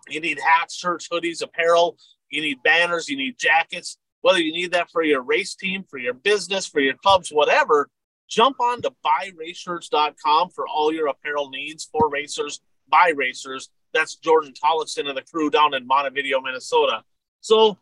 [0.08, 1.98] You need hats, shirts, hoodies, apparel.
[2.30, 3.10] You need banners.
[3.10, 3.98] You need jackets.
[4.22, 7.90] Whether you need that for your race team, for your business, for your clubs, whatever,
[8.30, 13.70] jump on to buyraceshirts.com for all your apparel needs for racers, by racers.
[13.94, 17.04] That's Jordan Tollison and the crew down in Montevideo, Minnesota.
[17.42, 17.78] So,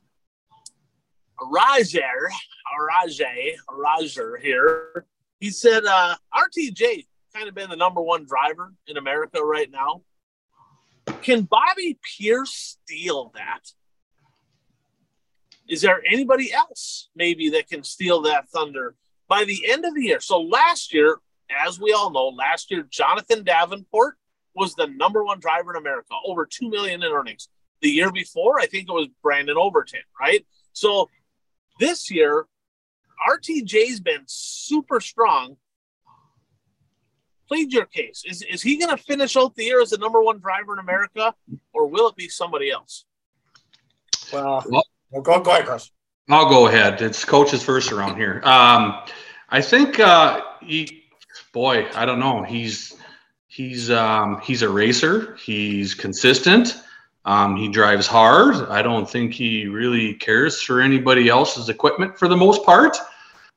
[1.39, 2.27] Rajer,
[3.05, 5.05] Rajer, Rajer here,
[5.39, 10.01] he said, uh, RTJ kind of been the number one driver in America right now.
[11.21, 13.61] Can Bobby Pierce steal that?
[15.67, 18.95] Is there anybody else maybe that can steal that thunder
[19.27, 20.19] by the end of the year?
[20.19, 21.17] So last year,
[21.65, 24.15] as we all know, last year Jonathan Davenport
[24.55, 27.47] was the number one driver in America, over two million in earnings.
[27.81, 30.45] The year before, I think it was Brandon Overton, right?
[30.73, 31.09] So
[31.79, 32.45] this year,
[33.27, 35.57] RTJ's been super strong.
[37.53, 38.23] Plead your case.
[38.25, 40.79] Is, is he going to finish out the year as the number one driver in
[40.79, 41.35] America,
[41.71, 43.05] or will it be somebody else?
[44.33, 45.91] Well, well go, go ahead, Chris.
[46.31, 46.99] I'll go ahead.
[47.03, 48.41] It's coach's first around here.
[48.43, 49.03] Um,
[49.49, 51.03] I think uh, he,
[51.53, 52.41] boy, I don't know.
[52.41, 52.95] He's
[53.45, 55.35] he's um, he's a racer.
[55.35, 56.81] He's consistent.
[57.23, 58.67] Um, he drives hard.
[58.67, 62.97] I don't think he really cares for anybody else's equipment for the most part.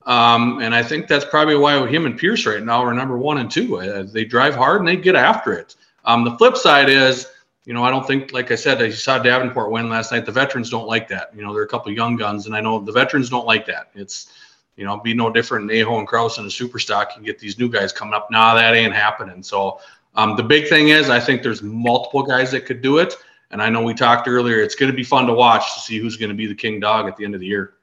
[0.06, 3.38] Um, and I think that's probably why him and Pierce right now are number one
[3.38, 3.80] and two.
[3.80, 5.74] Uh, they drive hard and they get after it.
[6.04, 7.26] Um, the flip side is,
[7.64, 10.24] you know, I don't think, like I said, you saw Davenport win last night.
[10.24, 11.34] The veterans don't like that.
[11.34, 13.90] You know, they're a couple young guns, and I know the veterans don't like that.
[13.96, 14.32] It's,
[14.76, 17.16] you know, be no different Aho and Kraus in a super stock.
[17.16, 18.30] You get these new guys coming up.
[18.30, 19.42] Nah, that ain't happening.
[19.42, 19.80] So
[20.14, 23.14] um, the big thing is, I think there's multiple guys that could do it.
[23.50, 25.98] And I know we talked earlier, it's going to be fun to watch to see
[25.98, 27.74] who's going to be the king dog at the end of the year.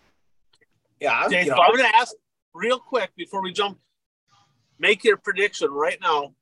[1.04, 2.14] Yeah, I'm, Dave, you know, I'm going to ask
[2.54, 3.78] real quick before we jump.
[4.80, 6.34] Make your prediction right now.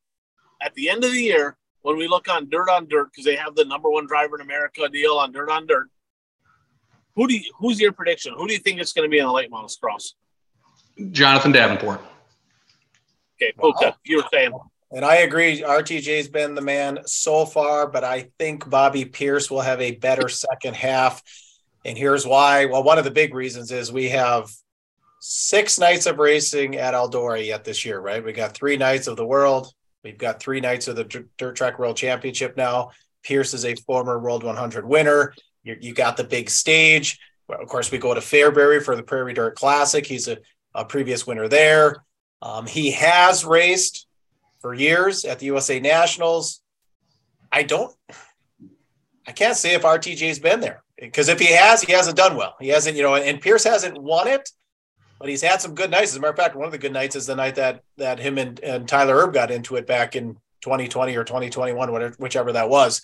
[0.62, 3.36] At the end of the year, when we look on Dirt on Dirt, because they
[3.36, 5.90] have the number one driver in America deal on Dirt on Dirt.
[7.16, 8.36] Who do you, who's your prediction?
[8.38, 10.14] Who do you think it's going to be in the late models cross?
[11.10, 12.00] Jonathan Davenport.
[13.42, 13.96] Okay, Puka, wow.
[14.04, 14.52] you were saying.
[14.92, 15.62] And I agree.
[15.62, 20.30] RTJ's been the man so far, but I think Bobby Pierce will have a better
[20.30, 21.24] second half.
[21.84, 22.66] And here's why.
[22.66, 24.52] Well, one of the big reasons is we have
[25.20, 28.24] six nights of racing at Eldora yet this year, right?
[28.24, 29.74] We got three nights of the world.
[30.04, 32.92] We've got three nights of the Dirt Track World Championship now.
[33.24, 35.34] Pierce is a former World 100 winner.
[35.64, 37.20] You, you got the big stage.
[37.48, 40.06] Well, of course, we go to Fairbury for the Prairie Dirt Classic.
[40.06, 40.38] He's a,
[40.74, 42.04] a previous winner there.
[42.42, 44.08] Um, he has raced
[44.60, 46.62] for years at the USA Nationals.
[47.52, 47.94] I don't,
[49.28, 52.56] I can't say if RTJ's been there because if he has, he hasn't done well.
[52.62, 54.50] He hasn't, you know, and Pierce hasn't won it,
[55.20, 56.12] but he's had some good nights.
[56.12, 58.20] As a matter of fact, one of the good nights is the night that that
[58.20, 62.52] him and, and Tyler Erb got into it back in 2020 or 2021, whatever, whichever
[62.54, 63.02] that was.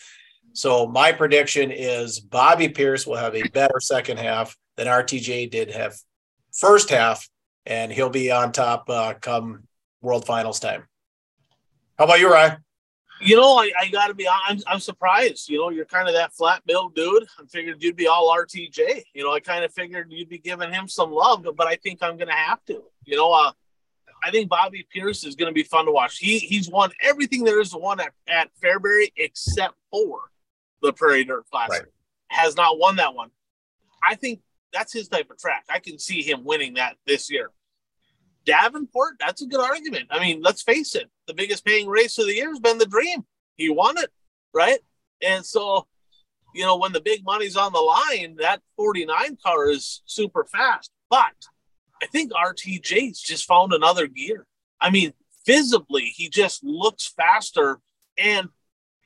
[0.54, 5.72] So my prediction is Bobby Pierce will have a better second half than RTJ did
[5.72, 5.96] have
[6.54, 7.28] first half,
[7.66, 9.64] and he'll be on top uh, come
[10.02, 10.84] World Finals time.
[11.98, 12.58] How about you, Ryan?
[13.20, 14.28] You know, I, I got to be.
[14.28, 15.50] I'm, I'm surprised.
[15.50, 17.28] You know, you're kind of that flat build dude.
[17.40, 19.04] I figured you'd be all RTJ.
[19.14, 22.00] You know, I kind of figured you'd be giving him some love, but I think
[22.02, 22.84] I'm going to have to.
[23.06, 23.52] You know, uh,
[24.24, 26.18] I think Bobby Pierce is going to be fun to watch.
[26.18, 30.32] He he's won everything there is to win at, at Fairbury except for
[30.82, 31.84] the Prairie Dirt Classic.
[31.84, 31.92] Right.
[32.30, 33.32] Has not won that one.
[34.08, 34.42] I think
[34.74, 35.66] that's his type of track.
[35.70, 37.52] I can see him winning that this year.
[38.48, 40.08] Davenport, that's a good argument.
[40.10, 42.86] I mean, let's face it, the biggest paying race of the year has been the
[42.86, 43.26] Dream.
[43.58, 44.10] He won it,
[44.54, 44.80] right?
[45.22, 45.86] And so,
[46.56, 50.90] you know, when the big money's on the line, that 49 car is super fast.
[51.10, 51.36] But
[52.02, 54.48] I think RTJ's just found another gear.
[54.80, 55.14] I mean,
[55.46, 57.80] visibly, he just looks faster
[58.18, 58.50] and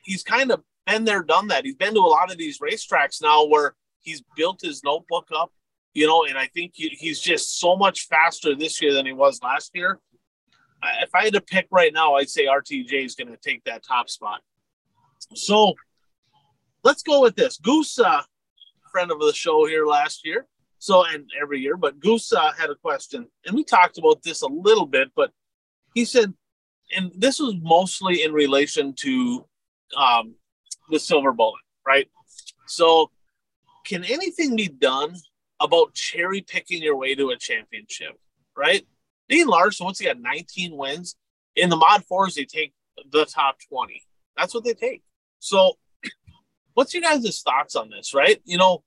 [0.03, 1.65] he's kind of been there, done that.
[1.65, 5.51] He's been to a lot of these racetracks now where he's built his notebook up
[5.93, 9.13] you know, and I think he, he's just so much faster this year than he
[9.13, 9.99] was last year.
[11.01, 13.83] If I had to pick right now, I'd say RTJ is going to take that
[13.83, 14.41] top spot.
[15.35, 15.73] So
[16.83, 17.57] let's go with this.
[17.57, 18.21] Goose, uh,
[18.91, 20.47] friend of the show here last year,
[20.79, 24.41] so and every year, but Goose uh, had a question, and we talked about this
[24.41, 25.31] a little bit, but
[25.93, 26.33] he said,
[26.95, 29.45] and this was mostly in relation to
[29.95, 30.35] um,
[30.89, 32.07] the silver bullet, right?
[32.67, 33.11] So,
[33.85, 35.15] can anything be done
[35.61, 38.19] about cherry picking your way to a championship,
[38.57, 38.85] right?
[39.29, 41.15] Dean Larson, once he had 19 wins,
[41.55, 42.73] In the mod fours, they take
[43.11, 44.01] the top 20.
[44.37, 45.03] That's what they take.
[45.39, 45.77] So,
[46.73, 48.41] what's your guys' thoughts on this, right?
[48.45, 48.83] You know,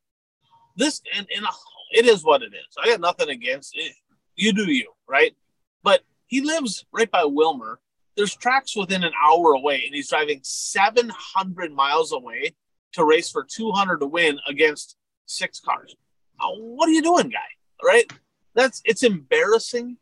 [0.77, 1.51] this, and, and uh,
[1.93, 2.77] it is what it is.
[2.83, 3.93] I got nothing against it.
[4.37, 5.35] You do you, right?
[5.83, 7.77] But he lives right by Willmar.
[8.17, 12.55] There's tracks within an hour away, and he's driving 700 miles away
[12.93, 14.97] to race for 200 to win against
[15.27, 15.97] six cars.
[16.41, 17.39] What are you doing, guy?
[17.83, 18.11] Right?
[18.55, 19.97] That's it's embarrassing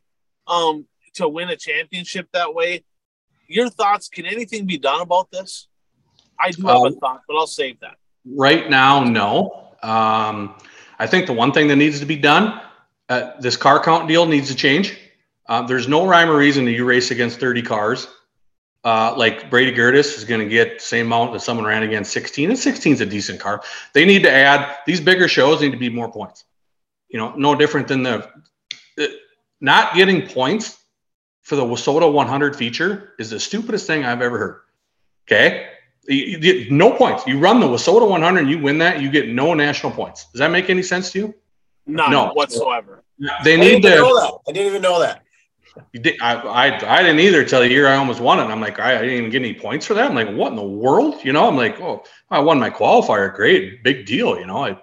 [0.47, 2.85] um, to win a championship that way.
[3.49, 4.09] Your thoughts?
[4.09, 5.69] Can anything be done about this?
[6.39, 7.97] I do have um, a thought, but I'll save that.
[8.25, 9.75] Right now, no.
[9.83, 10.55] Um,
[10.99, 12.61] I think the one thing that needs to be done,
[13.09, 14.97] uh, this car count deal needs to change.
[15.47, 18.07] Uh, there's no rhyme or reason that you race against 30 cars.
[18.85, 22.13] Uh, like Brady Gertis is going to get the same amount that someone ran against
[22.13, 23.63] 16, and 16 is a decent car.
[23.93, 26.45] They need to add these bigger shows need to be more points.
[27.09, 28.29] You know, no different than the,
[28.97, 29.17] the
[29.61, 30.79] not getting points
[31.43, 34.61] for the WISSOTA 100 feature is the stupidest thing I've ever heard.
[35.29, 35.69] Okay,
[36.09, 37.25] you, you no points.
[37.27, 40.27] You run the WISSOTA 100 and you win that, you get no national points.
[40.33, 41.35] Does that make any sense to you?
[41.87, 43.03] None no whatsoever.
[43.45, 44.41] They need to.
[44.49, 45.23] I didn't even know that.
[45.93, 48.45] You did, I, I, I didn't either the year I almost won it.
[48.45, 50.11] I'm like, I, I, didn't even get any points for that.
[50.11, 51.25] I'm like, what in the world?
[51.25, 53.35] You know, I'm like, oh, I won my qualifier.
[53.35, 54.39] Great, big deal.
[54.39, 54.79] You know, I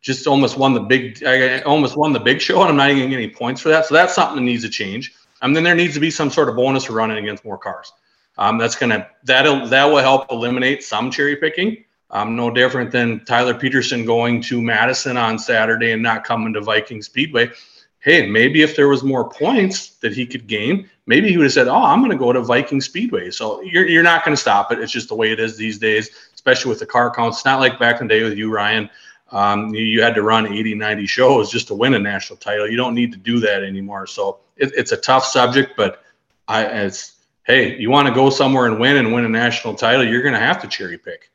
[0.00, 3.10] just almost won the big, I almost won the big show, and I'm not even
[3.10, 3.86] getting any points for that.
[3.86, 5.14] So that's something that needs to change.
[5.42, 7.92] And then there needs to be some sort of bonus for running against more cars.
[8.36, 11.84] Um, that's gonna that'll that will help eliminate some cherry picking.
[12.10, 16.60] Um, no different than Tyler Peterson going to Madison on Saturday and not coming to
[16.60, 17.50] Viking Speedway
[18.00, 21.52] hey, maybe if there was more points that he could gain, maybe he would have
[21.52, 23.30] said, oh, I'm going to go to Viking Speedway.
[23.30, 24.78] So you're, you're not going to stop it.
[24.78, 27.38] It's just the way it is these days, especially with the car counts.
[27.38, 28.88] It's not like back in the day with you, Ryan.
[29.30, 32.66] Um, you, you, had to run 80, 90 shows just to win a national title.
[32.66, 34.06] You don't need to do that anymore.
[34.06, 36.02] So it, it's a tough subject, but
[36.46, 40.06] I, it's, hey, you want to go somewhere and win and win a national title,
[40.06, 41.30] you're going to have to cherry pick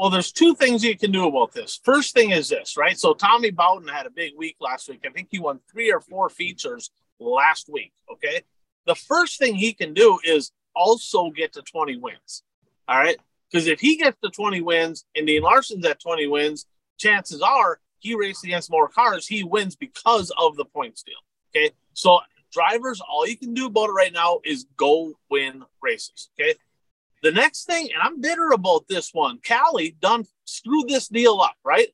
[0.00, 1.78] well, there's two things you can do about this.
[1.84, 2.98] First thing is this, right?
[2.98, 5.04] So Tommy Bowden had a big week last week.
[5.06, 7.92] I think he won three or four features last week.
[8.10, 8.40] Okay.
[8.86, 12.44] The first thing he can do is also get to 20 wins.
[12.88, 13.18] All right.
[13.52, 16.64] Because if he gets to 20 wins and Dean Larson's at 20 wins,
[16.96, 19.26] chances are he races against more cars.
[19.26, 21.14] He wins because of the points deal.
[21.54, 21.72] Okay.
[21.92, 22.20] So
[22.50, 26.30] drivers, all you can do about it right now is go win races.
[26.40, 26.54] Okay.
[27.22, 31.56] The next thing, and I'm bitter about this one, Callie done screwed this deal up,
[31.64, 31.88] right?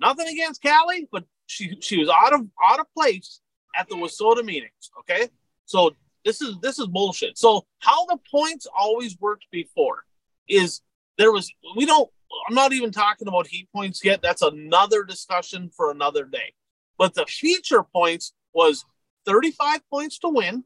[0.00, 3.40] Nothing against Callie, but she she was out of out of place
[3.76, 4.90] at the WISSOTA meetings.
[5.00, 5.28] Okay,
[5.64, 7.38] so this is this is bullshit.
[7.38, 10.04] So how the points always worked before
[10.48, 10.80] is
[11.18, 12.10] there was we don't.
[12.48, 14.22] I'm not even talking about heat points yet.
[14.22, 16.54] That's another discussion for another day.
[16.96, 18.84] But the feature points was
[19.26, 20.64] 35 points to win,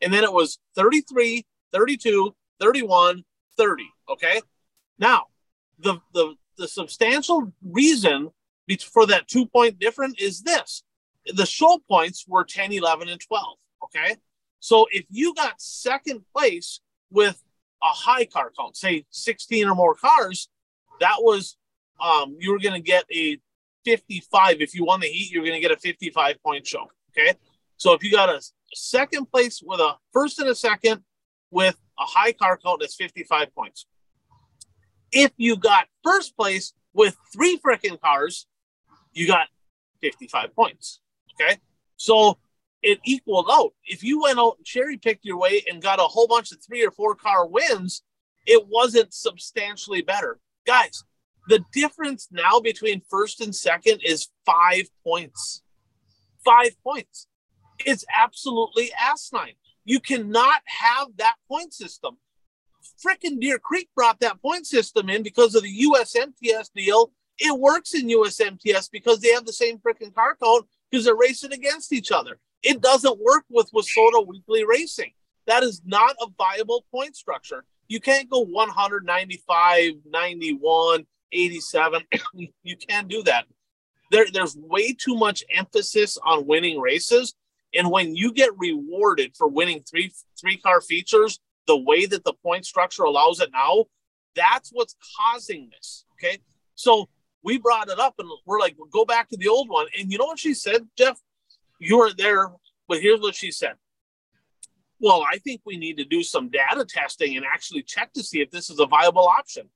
[0.00, 3.24] and then it was 33, 32, 31,
[3.60, 3.84] 30.
[4.08, 4.40] Okay.
[4.98, 5.26] Now,
[5.78, 8.30] the the the substantial reason
[8.92, 10.82] for that two point difference is this:
[11.26, 13.58] the show points were 10, 11, and 12.
[13.84, 14.16] Okay.
[14.60, 16.80] So if you got second place
[17.10, 17.42] with
[17.82, 20.48] a high car count, say 16 or more cars,
[21.00, 21.56] that was
[22.00, 23.38] um, you were going to get a
[23.84, 24.60] 55.
[24.60, 26.90] If you won the heat, you're going to get a 55 point show.
[27.10, 27.34] Okay.
[27.76, 28.40] So if you got a
[28.72, 31.02] second place with a first and a second
[31.50, 33.86] with a high car count that's 55 points.
[35.12, 38.46] If you got first place with three freaking cars,
[39.12, 39.48] you got
[40.00, 41.00] 55 points.
[41.34, 41.58] Okay.
[41.96, 42.38] So
[42.82, 43.72] it equaled out.
[43.84, 46.58] If you went out and cherry picked your way and got a whole bunch of
[46.64, 48.02] three or four car wins,
[48.46, 50.38] it wasn't substantially better.
[50.66, 51.04] Guys,
[51.48, 55.62] the difference now between first and second is five points.
[56.44, 57.26] Five points.
[57.84, 59.54] It's absolutely asinine.
[59.84, 62.18] You cannot have that point system.
[63.04, 67.12] Frickin' Deer Creek brought that point system in because of the USMTS deal.
[67.38, 71.52] It works in USMTS because they have the same freaking car code because they're racing
[71.52, 72.38] against each other.
[72.62, 75.12] It doesn't work with WISSOTA Weekly Racing.
[75.46, 77.64] That is not a viable point structure.
[77.88, 82.02] You can't go 195, 91, 87.
[82.62, 83.46] you can't do that.
[84.10, 87.34] There, there's way too much emphasis on winning races
[87.74, 92.32] and when you get rewarded for winning three three car features the way that the
[92.42, 93.84] point structure allows it now,
[94.34, 96.04] that's what's causing this.
[96.14, 96.38] Okay.
[96.74, 97.08] So
[97.42, 99.86] we brought it up and we're like, go back to the old one.
[99.98, 101.18] And you know what she said, Jeff?
[101.78, 102.50] You were there,
[102.88, 103.74] but here's what she said.
[104.98, 108.40] Well, I think we need to do some data testing and actually check to see
[108.40, 109.70] if this is a viable option.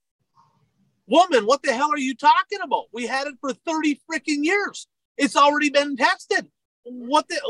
[1.07, 2.85] Woman, what the hell are you talking about?
[2.93, 4.87] We had it for 30 freaking years.
[5.17, 6.49] It's already been tested.
[6.85, 7.41] What the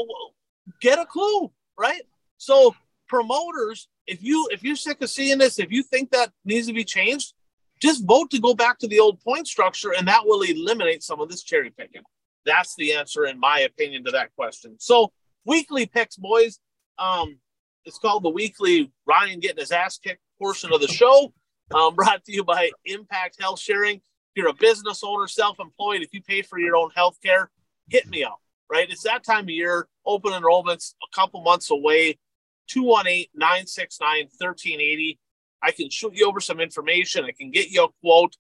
[0.80, 2.02] get a clue, right?
[2.38, 2.74] So
[3.08, 6.72] promoters, if you if you're sick of seeing this, if you think that needs to
[6.72, 7.34] be changed,
[7.80, 11.20] just vote to go back to the old point structure, and that will eliminate some
[11.20, 12.02] of this cherry picking.
[12.46, 14.76] That's the answer, in my opinion, to that question.
[14.78, 15.12] So
[15.44, 16.58] weekly picks, boys.
[16.98, 17.38] Um,
[17.84, 21.32] it's called the weekly Ryan getting his ass kicked portion of the show.
[21.74, 23.96] Um, brought to you by Impact Health Sharing.
[23.96, 24.02] If
[24.36, 27.50] you're a business owner, self-employed, if you pay for your own health care,
[27.88, 28.40] hit me up.
[28.70, 29.88] Right, it's that time of year.
[30.06, 32.18] Open enrollment's a couple months away.
[32.70, 35.18] 218-969-1380.
[35.62, 37.24] I can shoot you over some information.
[37.24, 38.36] I can get you a quote.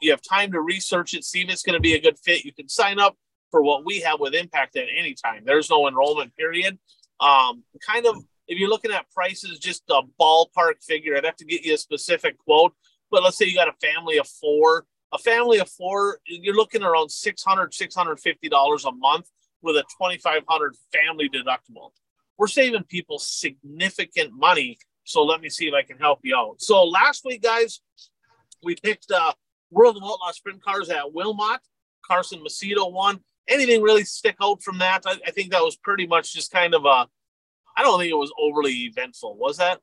[0.00, 2.44] You have time to research it, see if it's going to be a good fit.
[2.44, 3.16] You can sign up
[3.50, 5.42] for what we have with Impact at any time.
[5.44, 6.78] There's no enrollment period.
[7.20, 8.16] Um, kind of,
[8.48, 11.78] if you're looking at prices, just a ballpark figure, I'd have to get you a
[11.78, 12.74] specific quote.
[13.10, 14.84] But let's say you got a family of four.
[15.12, 19.30] A family of four, you're looking around $600, $650 a month
[19.62, 21.90] with a 2500 family deductible.
[22.38, 24.78] We're saving people significant money.
[25.04, 26.60] So let me see if I can help you out.
[26.60, 27.80] So last week, guys,
[28.62, 29.32] we picked uh,
[29.70, 31.60] World of Outlaw Sprint Cars at Wilmot.
[32.04, 35.02] Carson Macedo won anything really stick out from that?
[35.06, 37.06] I, I, think that was pretty much just kind of a.
[37.76, 39.36] I don't think it was overly eventful.
[39.36, 39.80] Was that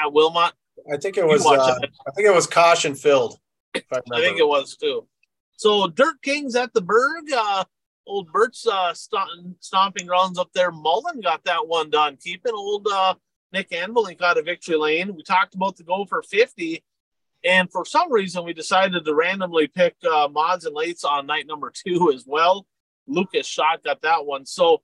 [0.00, 0.52] at Wilmot?
[0.92, 1.44] I think it was.
[1.44, 3.38] Uh, I think it was caution filled.
[3.74, 5.06] I, I, think it was too.
[5.56, 7.32] So Dirt Kings at the Berg.
[7.32, 7.64] Uh,
[8.10, 10.72] old Bert's uh, st- stomping grounds up there.
[10.72, 12.18] Mullen got that one done.
[12.20, 13.14] Keeping old uh,
[13.52, 15.14] Nick Anvelink got a victory lane.
[15.14, 16.82] We talked about the Gopher 50.
[17.44, 21.46] And for some reason, we decided to randomly pick uh, mods and lates on night
[21.46, 22.66] number two as well.
[23.06, 24.44] Lucas Schott got that one.
[24.44, 24.82] So,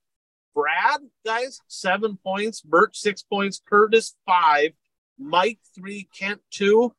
[0.54, 2.62] Brad, guys, seven points.
[2.62, 3.60] Bert, six points.
[3.68, 4.70] Curtis, five.
[5.18, 6.08] Mike, three.
[6.18, 6.94] Kent, two.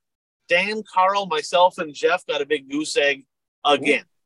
[0.48, 3.26] Dan, Carl, myself, and Jeff got a big goose egg
[3.66, 4.04] again.
[4.04, 4.17] Ooh.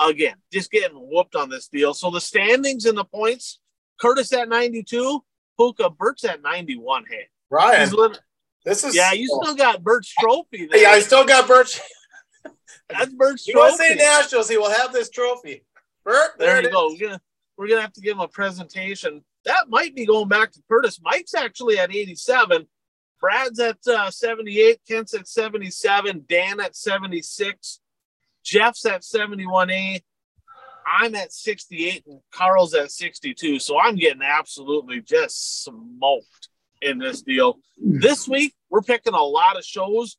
[0.00, 1.92] Again, just getting whooped on this deal.
[1.92, 3.58] So, the standings and the points
[3.98, 5.24] Curtis at 92.
[5.58, 7.04] Puka, Bert's at 91.
[7.08, 7.90] Hey, Ryan.
[8.64, 9.12] This is yeah.
[9.12, 10.66] You still got Bert's trophy.
[10.66, 10.80] There.
[10.80, 11.80] Yeah, I still got Bert's.
[12.88, 13.84] That's Bert's trophy.
[13.84, 14.48] USA Nationals.
[14.48, 15.64] He will have this trophy.
[16.04, 16.88] Bert, there, there you go.
[16.92, 17.20] We're gonna
[17.56, 19.24] we're gonna have to give him a presentation.
[19.44, 21.00] That might be going back to Curtis.
[21.02, 22.66] Mike's actually at 87.
[23.20, 24.80] Brad's at uh, 78.
[24.86, 26.24] Kent's at 77.
[26.28, 27.80] Dan at 76.
[28.48, 30.00] Jeff's at 71A.
[31.00, 33.58] I'm at 68 and Carl's at 62.
[33.58, 36.48] So I'm getting absolutely just smoked
[36.80, 37.58] in this deal.
[37.78, 37.98] Hmm.
[37.98, 40.16] This week, we're picking a lot of shows.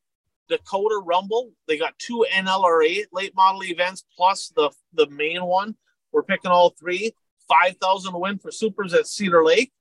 [0.47, 5.75] Dakota Rumble, they got two NLRA late model events plus the, the main one.
[6.11, 7.13] We're picking all three.
[7.47, 9.71] 5,000 win for supers at Cedar Lake.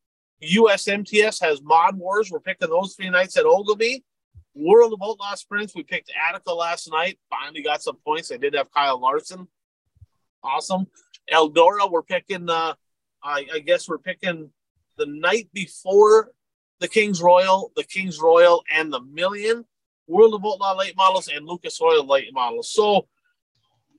[0.42, 2.30] USMTS has Mod Wars.
[2.30, 4.04] We're picking those three nights at Ogilvie.
[4.58, 7.18] World of Outlaw Sprints, we picked Attica last night.
[7.30, 8.32] Finally got some points.
[8.32, 9.46] I did have Kyle Larson.
[10.42, 10.86] Awesome.
[11.32, 12.74] Eldora, we're picking, uh,
[13.22, 14.50] I, I guess we're picking
[14.96, 16.32] the night before
[16.80, 19.64] the King's Royal, the King's Royal, and the Million,
[20.08, 22.70] World of Outlaw late models, and Lucas Oil late models.
[22.72, 23.06] So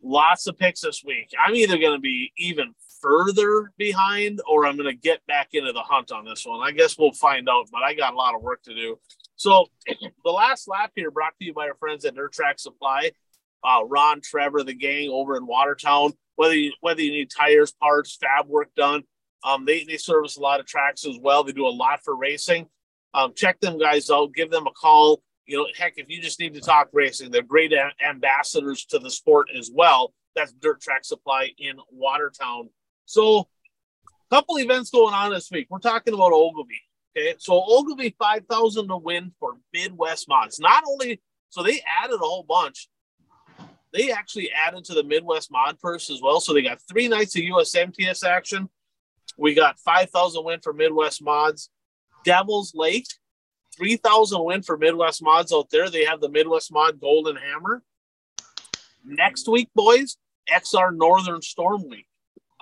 [0.03, 1.29] lots of picks this week.
[1.39, 5.71] I'm either going to be even further behind or I'm going to get back into
[5.71, 6.61] the hunt on this one.
[6.61, 8.99] I guess we'll find out, but I got a lot of work to do.
[9.39, 13.11] So the last lap here brought to you by our friends at Dirt Track Supply.
[13.63, 16.11] Uh, Ron, Trevor, the gang over in Watertown.
[16.35, 19.03] Whether you, whether you need tires, parts, fab work done,
[19.45, 21.45] um, they, they service a lot of tracks as well.
[21.45, 22.67] They do a lot for racing.
[23.13, 24.33] Um, check them guys out.
[24.33, 25.21] Give them a call.
[25.45, 28.99] You know, heck, if you just need to talk racing, they're great a- ambassadors to
[28.99, 30.13] the sport as well.
[30.35, 32.69] That's Dirt Track Supply in Watertown.
[33.05, 33.47] So,
[34.31, 35.67] a couple events going on this week.
[35.69, 36.81] We're talking about Ogilvie.
[37.17, 40.59] Okay, so Ogilvie 5,000 to win for Midwest Mods.
[40.59, 42.89] Not only, so they added a whole bunch.
[43.91, 46.39] They actually added to the Midwest Mod purse as well.
[46.39, 48.69] So they got three nights of USMTS action
[49.39, 51.69] we got 5,000 win for Midwest Mods.
[52.25, 53.07] Devil's Lake,
[53.77, 55.89] 3,000 win for Midwest Mods out there.
[55.89, 57.81] They have the Midwest Mod Golden Hammer.
[59.05, 60.17] Next week, boys,
[60.51, 62.07] XR Northern Storm Week,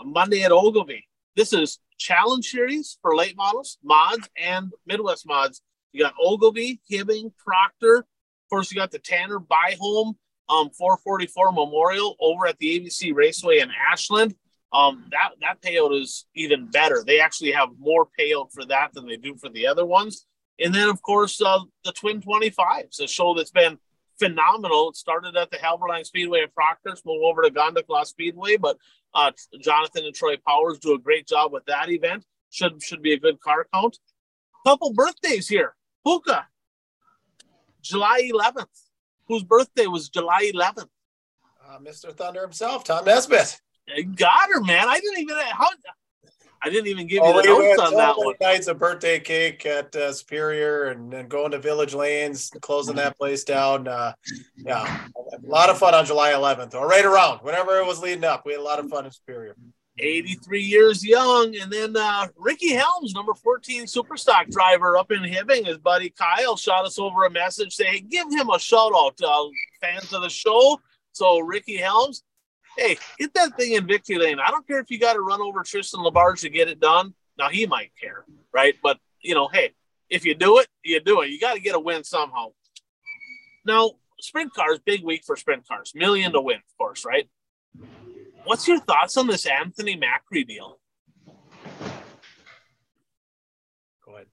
[0.04, 1.08] Monday at Ogilvie.
[1.38, 5.62] This is Challenge Series for late models, mods, and Midwest mods.
[5.92, 7.98] You got Ogilvie, Hibbing, Proctor.
[7.98, 10.18] Of course, you got the Tanner Buy Home
[10.50, 14.34] um, 444 Memorial over at the ABC Raceway in Ashland
[14.74, 17.04] um, that that payout is even better.
[17.06, 20.26] They actually have more payout for that than they do for the other ones.
[20.60, 23.78] And then, of course, uh, the Twin 25s, a show that's been
[24.20, 24.90] phenomenal.
[24.90, 28.78] It started at the Halberline Speedway in Proctor, move over to Gondik Law Speedway, but
[29.14, 32.26] uh, Jonathan and Troy Powers do a great job with that event.
[32.50, 33.98] Should should be a good car count.
[34.66, 35.76] Couple birthdays here.
[36.06, 36.48] Puka,
[37.82, 38.66] July 11th.
[39.28, 40.88] Whose birthday was July 11th?
[41.68, 42.16] Uh, Mr.
[42.16, 43.60] Thunder himself, Tom Nesbitt.
[44.16, 44.88] got her, man.
[44.88, 45.68] I didn't even how
[46.64, 48.36] I didn't even give you oh, the notes on that one.
[48.42, 53.18] Nights a birthday cake at uh, Superior, and then going to Village Lanes, closing that
[53.18, 53.88] place down.
[53.88, 54.14] Uh,
[54.58, 58.24] yeah, a lot of fun on July 11th, or right around whenever it was leading
[58.24, 58.44] up.
[58.46, 59.56] We had a lot of fun in Superior.
[60.00, 65.66] 83 years young, and then uh, Ricky Helms, number 14 Superstock driver up in Hibbing.
[65.66, 69.46] His buddy Kyle shot us over a message saying, "Give him a shout out, uh,
[69.82, 70.80] fans of the show."
[71.14, 72.24] So Ricky Helms,
[72.78, 74.40] hey, get that thing in victory lane.
[74.40, 77.14] I don't care if you got to run over Tristan LaBarge to get it done.
[77.38, 78.24] Now he might care,
[78.54, 78.76] right?
[78.82, 79.74] But you know, hey,
[80.10, 81.30] if you do it, you do it.
[81.30, 82.48] You got to get a win somehow.
[83.66, 87.30] Now, sprint cars, big week for sprint cars, million to win, of course, right?
[88.46, 90.80] What's your thoughts on this Anthony Macri deal?
[94.06, 94.28] Go ahead.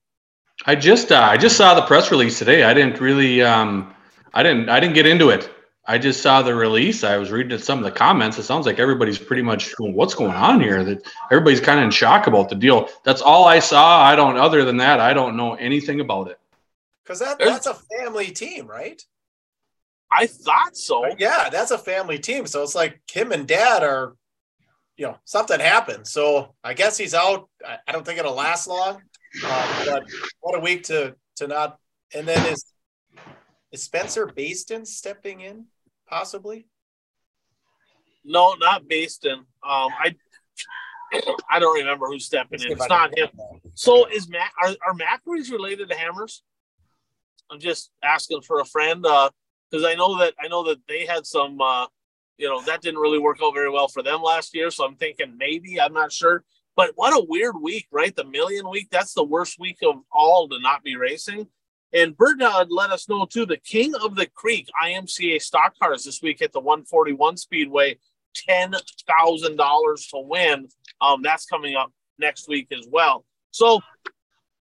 [0.66, 2.62] I just uh, I just saw the press release today.
[2.62, 3.92] I didn't really um,
[4.32, 5.50] I didn't I didn't get into it.
[5.86, 7.04] I just saw the release.
[7.04, 8.38] I was reading some of the comments.
[8.38, 11.84] It sounds like everybody's pretty much going, "What's going on here?" That everybody's kind of
[11.84, 12.88] in shock about the deal.
[13.04, 14.02] That's all I saw.
[14.02, 14.38] I don't.
[14.38, 16.38] Other than that, I don't know anything about it.
[17.02, 19.02] Because that, that's a family team, right?
[20.10, 21.04] I thought so.
[21.18, 22.46] Yeah, that's a family team.
[22.46, 24.16] So it's like him and dad are,
[24.96, 26.06] you know, something happened.
[26.06, 27.48] So I guess he's out.
[27.66, 29.02] I don't think it'll last long.
[29.44, 30.04] Uh, but
[30.40, 31.78] what a week to to not.
[32.14, 32.64] And then is
[33.72, 35.66] is Spencer Bayston stepping in?
[36.08, 36.66] Possibly?
[38.24, 39.38] No, not Bayston.
[39.38, 40.14] Um, I
[41.50, 42.72] I don't remember who's stepping in.
[42.72, 43.28] It's not him.
[43.74, 46.42] So is Mac are, are Macris related to Hammers?
[47.50, 49.30] I'm just asking for a friend Uh,
[49.70, 51.86] because uh, I know that I know that they had some uh,
[52.38, 54.70] you know that didn't really work out very well for them last year.
[54.70, 56.44] So I'm thinking maybe I'm not sure.
[56.76, 58.14] But what a weird week, right?
[58.14, 58.88] The million week.
[58.90, 61.46] That's the worst week of all to not be racing.
[61.94, 66.20] And Bernard let us know too the King of the Creek IMCA stock cars this
[66.20, 67.98] week at the 141 Speedway,
[68.34, 68.74] ten
[69.06, 70.68] thousand dollars to win.
[71.00, 73.24] Um, that's coming up next week as well.
[73.52, 73.80] So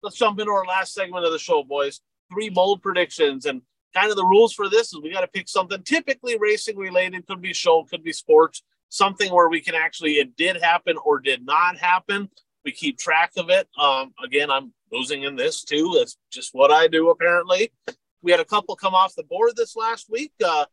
[0.02, 2.00] let's jump into our last segment of the show, boys.
[2.32, 3.62] Three bold predictions and
[3.94, 7.28] kind of the rules for this is we got to pick something typically racing related,
[7.28, 11.20] could be show, could be sports, something where we can actually it did happen or
[11.20, 12.30] did not happen.
[12.68, 13.66] We keep track of it.
[13.80, 15.96] Um, again, I'm losing in this too.
[15.98, 17.72] That's just what I do apparently.
[18.22, 20.34] We had a couple come off the board this last week.
[20.44, 20.66] Uh,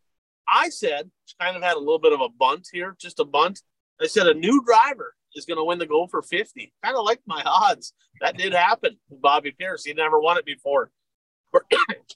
[0.49, 1.09] I said,
[1.41, 3.63] kind of had a little bit of a bunt here, just a bunt.
[4.03, 6.73] I said a new driver is going to win the Gopher 50.
[6.85, 7.93] Kind of like my odds.
[8.21, 9.85] That did happen with Bobby Pierce.
[9.85, 10.91] He never won it before.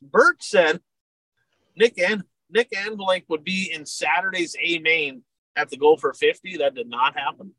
[0.03, 0.81] Bert said
[1.77, 5.23] Nick and Nick Anvelink would be in Saturday's A main
[5.55, 6.57] at the Gopher 50.
[6.57, 7.53] That did not happen.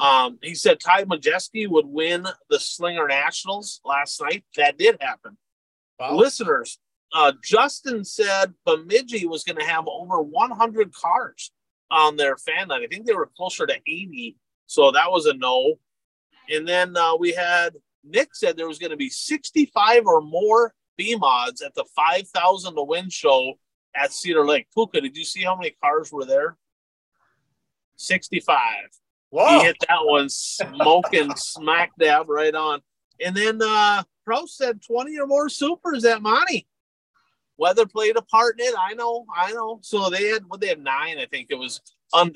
[0.00, 4.44] Um, he said Ty Majeski would win the Slinger Nationals last night.
[4.56, 5.36] That did happen.
[5.98, 6.16] Wow.
[6.16, 6.78] Listeners,
[7.12, 11.52] uh, Justin said Bemidji was going to have over 100 cars
[11.90, 12.82] on their fan night.
[12.82, 14.36] I think they were closer to 80.
[14.66, 15.74] So that was a no.
[16.48, 20.72] And then uh, we had Nick said there was going to be 65 or more
[20.96, 23.54] B mods at the 5,000 to win show
[23.94, 24.68] at Cedar Lake.
[24.72, 26.56] Puka, did you see how many cars were there?
[27.96, 28.56] 65.
[29.30, 29.60] Whoa.
[29.60, 32.80] He hit that one smoking smack dab right on.
[33.24, 36.66] And then uh Pro said 20 or more supers at Monty.
[37.56, 38.74] Weather played a part in it.
[38.78, 39.80] I know, I know.
[39.82, 41.80] So they had what they had nine, I think it was
[42.12, 42.32] um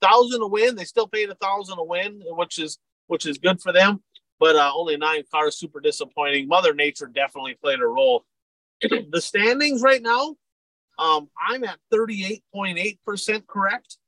[0.00, 0.76] thousand to win.
[0.76, 4.02] They still paid a thousand to win, which is which is good for them.
[4.38, 6.48] But uh, only nine cars, super disappointing.
[6.48, 8.24] Mother Nature definitely played a role.
[8.80, 10.36] the standings right now,
[10.98, 13.98] um, I'm at 38.8% correct.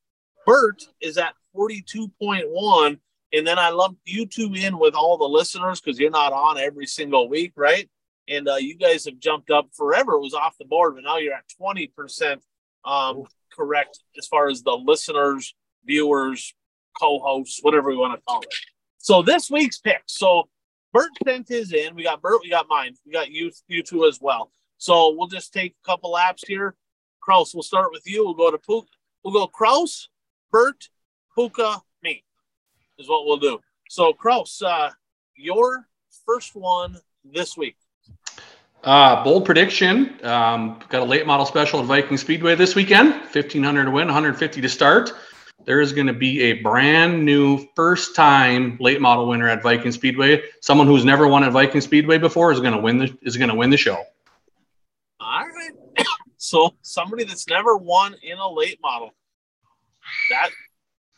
[0.47, 2.99] Bert is at 42.1.
[3.35, 6.59] And then I lump you two in with all the listeners because you're not on
[6.59, 7.89] every single week, right?
[8.29, 10.13] And uh, you guys have jumped up forever.
[10.13, 12.39] It was off the board, but now you're at 20%
[12.85, 15.55] um, correct as far as the listeners,
[15.85, 16.55] viewers,
[16.99, 18.55] co hosts, whatever we want to call it.
[18.99, 20.03] So this week's pick.
[20.07, 20.49] So
[20.93, 21.95] Bert sent his in.
[21.95, 22.95] We got Bert, we got mine.
[23.07, 24.51] We got you, you two as well.
[24.79, 26.77] So we'll just take a couple laps here.
[27.21, 28.25] Kraus, we'll start with you.
[28.25, 28.87] We'll go to Pook.
[29.23, 30.09] We'll go Kraus,
[30.51, 30.89] Bert,
[31.35, 32.23] Puka, me
[32.99, 33.61] is what we'll do.
[33.89, 34.91] So, Kraus, uh,
[35.37, 35.87] your
[36.27, 37.77] first one this week.
[38.85, 40.19] Uh, bold prediction.
[40.25, 43.13] Um, got a late model special at Viking Speedway this weekend.
[43.13, 45.13] 1500 to win, 150 to start.
[45.65, 49.93] There is going to be a brand new first time late model winner at Viking
[49.93, 50.43] Speedway.
[50.61, 53.51] Someone who's never won at Viking Speedway before is going to win the is going
[53.51, 54.03] to win the show.
[55.21, 55.71] All right.
[56.37, 59.15] so somebody that's never won in a late model.
[60.31, 60.51] That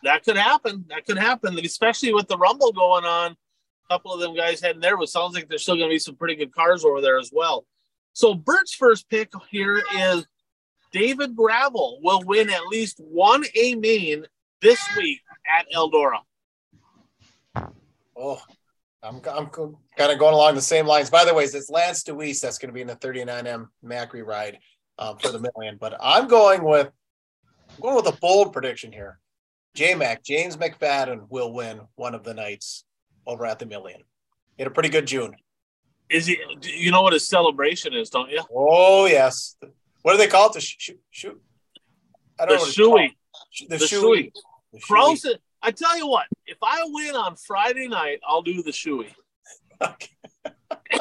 [0.04, 0.84] that could happen.
[0.88, 3.32] That could happen, especially with the Rumble going on.
[3.32, 5.98] A couple of them guys heading there, but sounds like there's still going to be
[5.98, 7.66] some pretty good cars over there as well.
[8.12, 10.26] So Bert's first pick here is
[10.92, 14.24] David Gravel will win at least one A main
[14.62, 15.20] this week
[15.58, 16.20] at Eldora.
[18.16, 18.40] Oh,
[19.02, 21.10] I'm, I'm kind of going along the same lines.
[21.10, 24.58] By the way, it's Lance Dewease that's going to be in the 39M Macri ride
[24.98, 25.76] um, for the million.
[25.78, 26.90] But I'm going with
[27.70, 29.18] I'm going with a bold prediction here.
[29.74, 32.84] J Mac James McFadden will win one of the nights
[33.26, 34.00] over at the million.
[34.56, 35.34] He had a pretty good June.
[36.08, 36.38] Is he?
[36.62, 38.42] You know what his celebration is, don't you?
[38.54, 39.56] Oh yes.
[40.02, 40.52] What do they call it?
[40.52, 41.00] The shoot.
[41.10, 41.40] shoot?
[42.38, 42.94] I don't the know.
[42.94, 43.10] Shoey.
[43.68, 44.32] The, the shoey.
[44.82, 45.24] Kraus,
[45.62, 49.08] I tell you what, if I win on Friday night, I'll do the shoey.
[49.80, 50.10] Okay.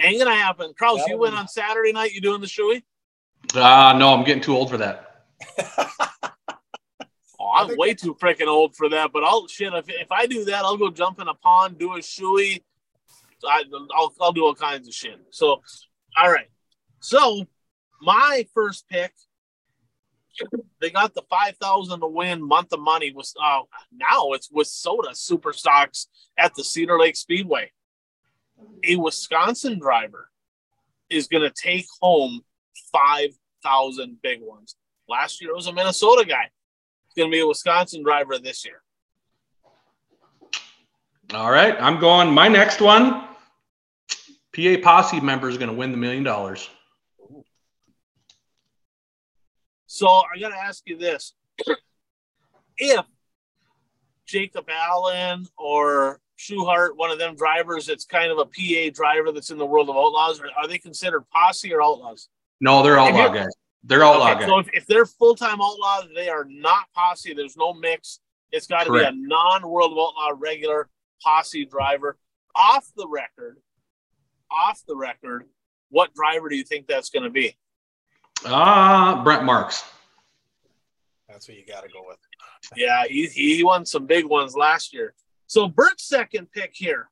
[0.00, 0.72] Ain't gonna happen.
[0.76, 2.82] Kraus, you win on Saturday night, you doing the shoey?
[3.54, 5.24] Ah, uh, no, I'm getting too old for that.
[7.44, 9.12] oh, I'm way too freaking old for that.
[9.12, 11.94] But I'll shit if, if I do that, I'll go jump in a pond, do
[11.94, 12.62] a shoey.
[13.46, 13.88] I, will
[14.20, 15.20] I'll do all kinds of shit.
[15.30, 15.60] So,
[16.16, 16.48] all right.
[17.00, 17.44] So,
[18.00, 19.12] my first pick,
[20.80, 23.12] they got the five thousand to win month of money.
[23.12, 23.60] Was uh,
[23.92, 26.08] now it's with WISSOTA Super Stocks
[26.38, 27.70] at the Cedar Lake Speedway.
[28.88, 30.30] A Wisconsin driver
[31.10, 32.40] is going to take home
[32.90, 33.30] five
[33.62, 34.74] thousand big ones.
[35.08, 36.50] Last year it was a Minnesota guy.
[37.16, 38.82] Going to be a Wisconsin driver this year.
[41.32, 42.30] All right, I'm going.
[42.30, 43.24] My next one,
[44.54, 46.68] PA Posse member is going to win the million dollars.
[49.86, 51.34] So I got to ask you this:
[52.78, 53.04] If
[54.26, 59.50] Jacob Allen or Schuchart, one of them drivers that's kind of a PA driver that's
[59.50, 62.28] in the world of outlaws, are, are they considered posse or outlaws?
[62.60, 63.48] No, they're outlaw guys.
[63.86, 64.48] They're outlaw okay, guys.
[64.48, 67.34] So if, if they're full time outlaws, they are not posse.
[67.34, 68.20] There's no mix.
[68.50, 70.88] It's got to be a non world of outlaw regular
[71.22, 72.16] posse driver.
[72.54, 73.58] Off the record,
[74.50, 75.44] off the record,
[75.90, 77.56] what driver do you think that's going to be?
[78.46, 79.84] Ah, uh, Brent Marks.
[81.28, 82.18] That's what you got to go with.
[82.76, 85.14] yeah, he, he won some big ones last year.
[85.46, 87.10] So Bert's second pick here,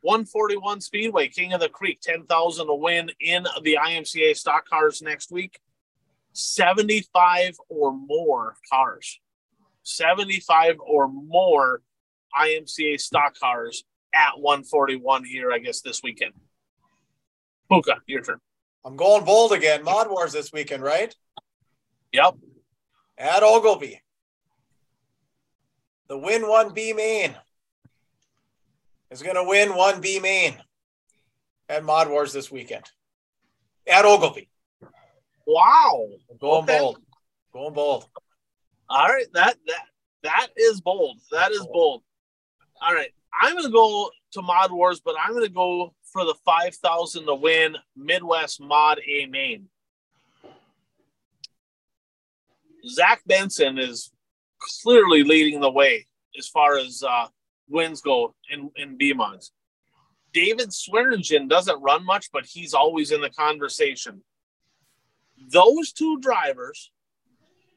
[0.00, 5.30] 141 Speedway, King of the Creek, 10,000 to win in the IMCA stock cars next
[5.30, 5.60] week.
[6.38, 9.20] 75 or more cars.
[9.82, 11.82] 75 or more
[12.38, 13.84] IMCA stock cars
[14.14, 16.32] at 141 here, I guess, this weekend.
[17.70, 18.38] Puka, your turn.
[18.84, 19.82] I'm going bold again.
[19.84, 21.14] Mod Wars this weekend, right?
[22.12, 22.36] Yep.
[23.18, 24.00] At Ogilvie.
[26.08, 27.34] The win one B main
[29.10, 30.54] is going to win one B main
[31.68, 32.84] at Mod Wars this weekend
[33.86, 34.48] at Ogilvie.
[35.48, 36.08] Wow.
[36.38, 36.78] Going okay.
[36.78, 36.98] bold.
[37.54, 38.08] Going bold.
[38.90, 39.26] All right.
[39.32, 39.82] That that
[40.22, 41.18] that is bold.
[41.32, 42.02] That is bold.
[42.82, 43.08] All right.
[43.40, 47.34] I'm gonna go to Mod Wars, but I'm gonna go for the five thousand to
[47.34, 49.68] win Midwest Mod A main.
[52.86, 54.12] Zach Benson is
[54.82, 56.06] clearly leading the way
[56.38, 57.26] as far as uh,
[57.70, 59.52] wins go in, in B mods.
[60.34, 64.22] David Swearingen doesn't run much, but he's always in the conversation.
[65.50, 66.90] Those two drivers,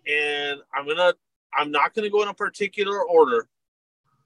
[0.07, 1.13] and I'm gonna
[1.53, 3.47] I'm not gonna go in a particular order,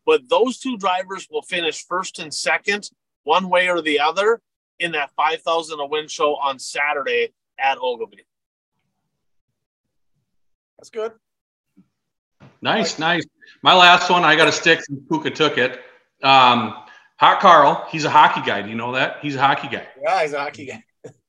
[0.05, 2.89] but those two drivers will finish first and second,
[3.23, 4.41] one way or the other,
[4.79, 8.25] in that 5,000 a win show on Saturday at Ogilvie.
[10.77, 11.13] That's good.
[12.61, 13.25] Nice, nice.
[13.61, 15.79] My last one, I got a stick since Puka took it.
[16.23, 16.75] Um,
[17.17, 18.61] Hot Carl, he's a hockey guy.
[18.61, 19.19] Do you know that?
[19.21, 19.87] He's a hockey guy.
[20.01, 20.83] Yeah, he's a hockey guy.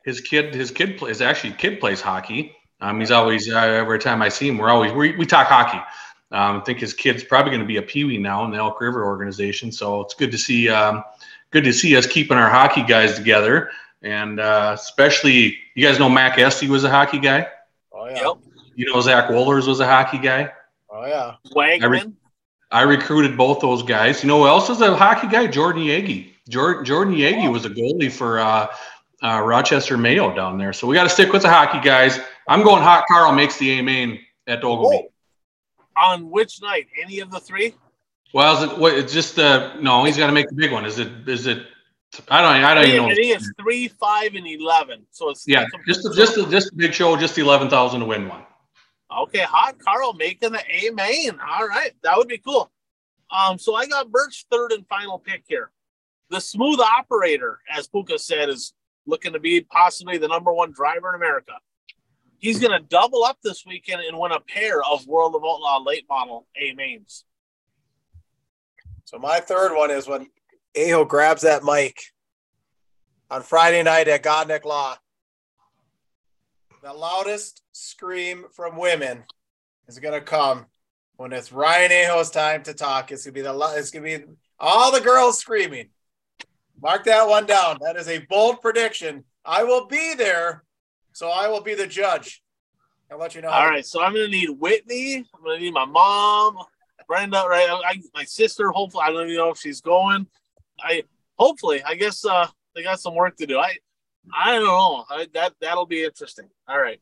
[0.06, 2.56] His kid, his kid plays actually kid plays hockey.
[2.80, 5.82] Um, he's always uh, every time I see him, we're always we, we talk hockey.
[6.30, 8.80] Um, I think his kid's probably going to be a peewee now in the Elk
[8.80, 9.70] River organization.
[9.70, 11.04] So it's good to see, um,
[11.50, 13.70] good to see us keeping our hockey guys together,
[14.02, 17.48] and uh, especially you guys know Mac Esty was a hockey guy.
[17.92, 18.22] Oh yeah.
[18.22, 18.36] Yep.
[18.76, 20.52] You know Zach Wohlers was a hockey guy.
[20.88, 21.34] Oh yeah.
[21.52, 21.82] Wagman.
[21.82, 22.12] I, re-
[22.70, 24.22] I recruited both those guys.
[24.22, 25.48] You know who else was a hockey guy?
[25.48, 26.30] Jordan Yagi.
[26.48, 27.50] Jordan Jordan Yagi oh.
[27.50, 28.68] was a goalie for uh,
[29.22, 30.72] uh, Rochester Mayo down there.
[30.72, 32.18] So we got to stick with the hockey guys.
[32.48, 33.04] I'm going hot.
[33.08, 35.08] Carl makes the A main at Ogilvie.
[35.08, 35.12] Oh.
[35.96, 36.86] On which night?
[37.02, 37.74] Any of the three?
[38.34, 40.04] Well, is it, what, it's just uh, no.
[40.04, 40.84] He's got to make the big one.
[40.84, 41.26] Is it?
[41.26, 41.66] Is it?
[42.28, 42.64] I don't.
[42.64, 43.08] I don't even know.
[43.10, 45.06] It's three, five, and eleven.
[45.10, 47.16] So it's yeah, just a, just a, just a big show.
[47.16, 48.42] Just eleven thousand to win one.
[49.22, 51.30] Okay, hot Carl making the A main.
[51.40, 52.70] All right, that would be cool.
[53.30, 55.70] Um, so I got Birch third and final pick here.
[56.28, 58.74] The smooth operator, as Puka said, is
[59.06, 61.52] looking to be possibly the number one driver in America.
[62.38, 65.82] He's going to double up this weekend and win a pair of World of Outlaw
[65.82, 67.24] late model A mains.
[69.04, 70.26] So my third one is when
[70.76, 71.98] Aho grabs that mic
[73.30, 74.96] on Friday night at Gondik Law
[76.86, 79.24] the loudest scream from women
[79.88, 80.66] is gonna come
[81.16, 83.10] when it's Ryan Aho's time to talk.
[83.10, 84.24] It's gonna be the it's gonna be
[84.60, 85.88] All the girls screaming.
[86.82, 87.78] Mark that one down.
[87.80, 89.24] That is a bold prediction.
[89.44, 90.64] I will be there,
[91.12, 92.42] so I will be the judge.
[93.10, 93.48] I'll let you know.
[93.48, 95.16] All right, so I'm gonna need Whitney.
[95.16, 96.58] I'm gonna need my mom,
[97.06, 97.68] Brenda, right?
[97.70, 98.70] I, my sister.
[98.70, 100.26] Hopefully, I don't even know if she's going.
[100.80, 101.04] I
[101.38, 103.58] hopefully, I guess uh, they got some work to do.
[103.58, 103.76] I
[104.34, 105.04] I don't know.
[105.08, 106.48] I, that that'll be interesting.
[106.68, 107.00] All right.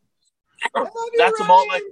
[1.19, 1.83] That's about like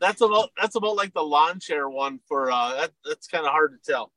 [0.00, 3.52] that's about that's about like the lawn chair one for uh that that's kind of
[3.52, 4.12] hard to tell.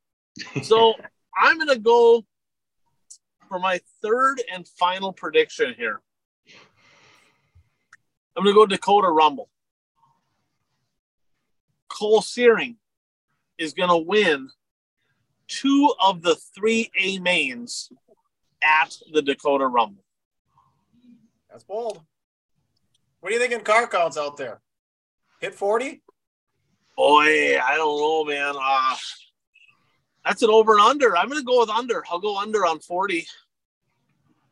[0.62, 0.94] So
[1.36, 2.24] I'm gonna go
[3.48, 6.00] for my third and final prediction here.
[8.36, 9.48] I'm gonna go Dakota Rumble.
[11.88, 12.76] Cole Searing
[13.56, 14.50] is gonna win
[15.48, 17.90] two of the three A mains
[18.62, 20.04] at the Dakota Rumble.
[21.50, 22.00] That's bold.
[23.20, 24.60] What do you think in car counts out there?
[25.40, 26.02] Hit 40?
[26.96, 28.54] Boy, I don't know, man.
[28.56, 28.96] Uh,
[30.24, 31.16] that's an over and under.
[31.16, 32.04] I'm going to go with under.
[32.10, 33.26] I'll go under on 40.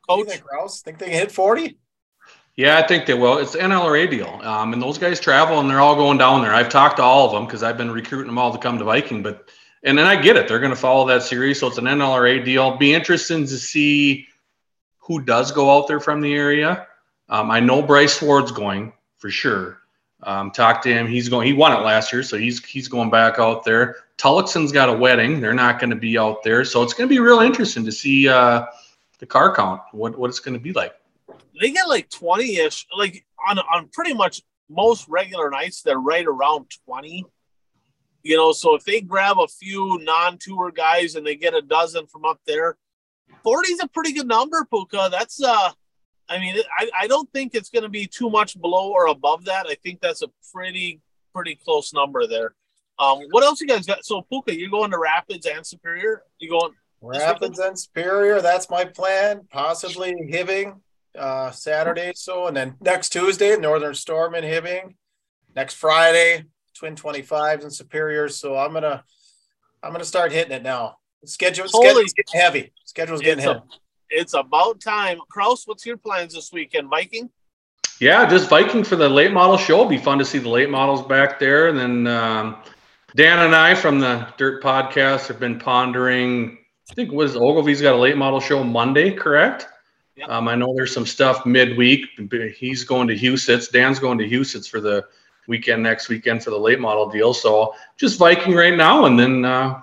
[0.09, 0.29] Coach?
[0.29, 0.81] think, Rouse?
[0.81, 1.77] Think they can hit 40?
[2.57, 3.39] Yeah, I think they will.
[3.39, 4.41] It's an NLRA deal.
[4.43, 6.55] Um, and those guys travel and they're all going down there.
[6.55, 8.85] I've talked to all of them because I've been recruiting them all to come to
[8.85, 9.23] Viking.
[9.23, 9.51] But,
[9.83, 10.49] and then I get it.
[10.49, 11.61] They're going to follow that series.
[11.61, 12.77] So it's an NLRA deal.
[12.79, 14.27] Be interesting to see
[15.01, 16.87] who does go out there from the area.
[17.29, 19.79] Um, I know Bryce Ford's going for sure.
[20.27, 21.07] Um, talked to him.
[21.07, 21.47] He's going.
[21.47, 23.97] He won it last year, so he's he's going back out there.
[24.19, 25.41] Tullochson's got a wedding.
[25.41, 27.93] They're not going to be out there, so it's going to be real interesting to
[27.93, 28.67] see uh,
[29.21, 29.83] the car count.
[29.93, 30.95] What what it's going to be like.
[31.61, 32.89] They get like twenty ish.
[32.97, 37.25] Like on on pretty much most regular nights, they're right around twenty.
[38.25, 42.09] You know, so if they grab a few non-tour guys and they get a dozen
[42.09, 42.77] from up there,
[43.45, 45.09] forty is a pretty good number, Puka.
[45.13, 45.71] That's uh
[46.29, 49.45] I mean, I, I don't think it's going to be too much below or above
[49.45, 49.67] that.
[49.69, 51.01] I think that's a pretty
[51.35, 52.55] pretty close number there.
[52.99, 54.05] Um, what else you guys got?
[54.05, 56.23] So Puka, you're going to Rapids and Superior.
[56.39, 56.73] You going
[57.03, 58.41] Rapids and Superior?
[58.41, 59.43] That's my plan.
[59.51, 60.81] Possibly Hibbing
[61.17, 64.95] uh, Saturday, so and then next Tuesday, Northern Storm in Hibbing.
[65.55, 66.45] Next Friday,
[66.75, 68.29] Twin 25s and Superior.
[68.29, 69.05] So I'm gonna
[69.83, 70.97] I'm gonna start hitting it now.
[71.25, 72.73] Schedule schedule's getting heavy.
[72.85, 73.59] Schedule's getting heavy.
[73.59, 73.63] A,
[74.11, 75.19] it's about time.
[75.29, 76.89] Kraus, what's your plans this weekend?
[76.89, 77.31] Viking?
[77.99, 79.75] Yeah, just Viking for the late model show.
[79.75, 81.69] It'll be fun to see the late models back there.
[81.69, 82.57] And then um,
[83.15, 86.59] Dan and I from the Dirt Podcast have been pondering.
[86.91, 89.67] I think was Ogilvie's got a late model show Monday, correct?
[90.17, 90.29] Yep.
[90.29, 92.07] Um, I know there's some stuff midweek.
[92.57, 93.69] He's going to Huset's.
[93.69, 95.07] Dan's going to Huset's for the
[95.47, 97.33] weekend next weekend for the late model deal.
[97.35, 99.81] So just Viking right now, and then uh,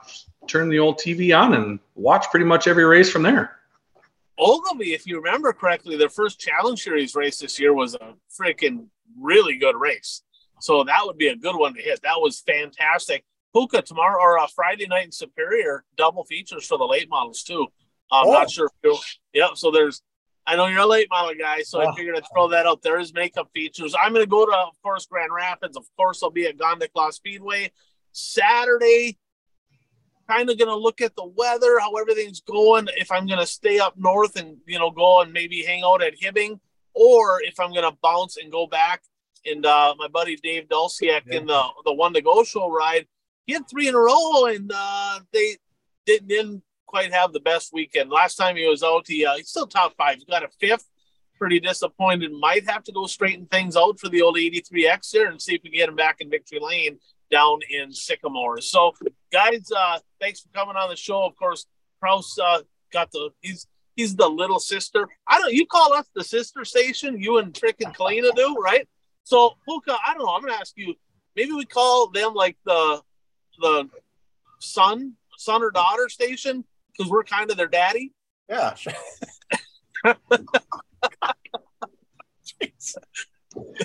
[0.48, 3.58] turn the old TV on and watch pretty much every race from there.
[4.38, 8.88] Ogilvie, if you remember correctly, their first Challenge Series race this year was a freaking
[9.20, 10.24] really good race.
[10.60, 12.02] So that would be a good one to hit.
[12.04, 13.26] That was fantastic.
[13.54, 17.68] Puka tomorrow or uh, Friday night in Superior, double features for the late models too.
[18.12, 18.32] I'm oh.
[18.32, 19.00] not sure if
[19.34, 19.52] Yep.
[19.56, 20.02] So there's,
[20.48, 21.88] I know you're a late model guy, so oh.
[21.88, 22.82] I figured I'd throw that out.
[22.82, 23.96] There is makeup features.
[24.00, 25.78] I'm going to go to, of course, Grand Rapids.
[25.78, 27.72] Of course, I'll be at Gondik Speedway
[28.12, 29.18] Saturday
[30.28, 32.88] kind of going to look at the weather, how everything's going.
[32.98, 36.04] If I'm going to stay up north and you know go and maybe hang out
[36.04, 36.60] at Hibbing,
[36.94, 39.04] or if I'm going to bounce and go back.
[39.46, 41.38] And uh, my buddy Dave Dulciak yeah.
[41.38, 43.08] in the the one to go show ride,
[43.46, 45.58] he had three in a row, and uh, they
[46.06, 48.10] didn't, didn't quite have the best weekend.
[48.10, 50.18] Last time he was out, he uh, he's still top five.
[50.20, 50.90] He got a fifth.
[51.38, 52.32] Pretty disappointed.
[52.32, 55.64] Might have to go straighten things out for the old 83X here and see if
[55.64, 57.00] we can get him back in victory lane
[57.34, 58.62] down in Sycamore.
[58.62, 58.94] So,
[59.32, 61.26] guys, uh, thanks for coming on the show.
[61.26, 61.66] Of course,
[62.00, 62.60] Kraus uh,
[62.92, 65.08] got the he's he's the little sister.
[65.28, 67.20] I don't you call us the sister station.
[67.20, 68.88] You and Trick and Kalina do right.
[69.24, 70.34] So, Puka, I don't know.
[70.34, 70.94] I'm gonna ask you.
[71.36, 73.02] Maybe we call them like the
[73.60, 73.90] the
[74.60, 76.64] son son or daughter station
[76.96, 78.14] because we're kind of their daddy.
[78.48, 78.76] Yeah.
[78.76, 78.94] Sure.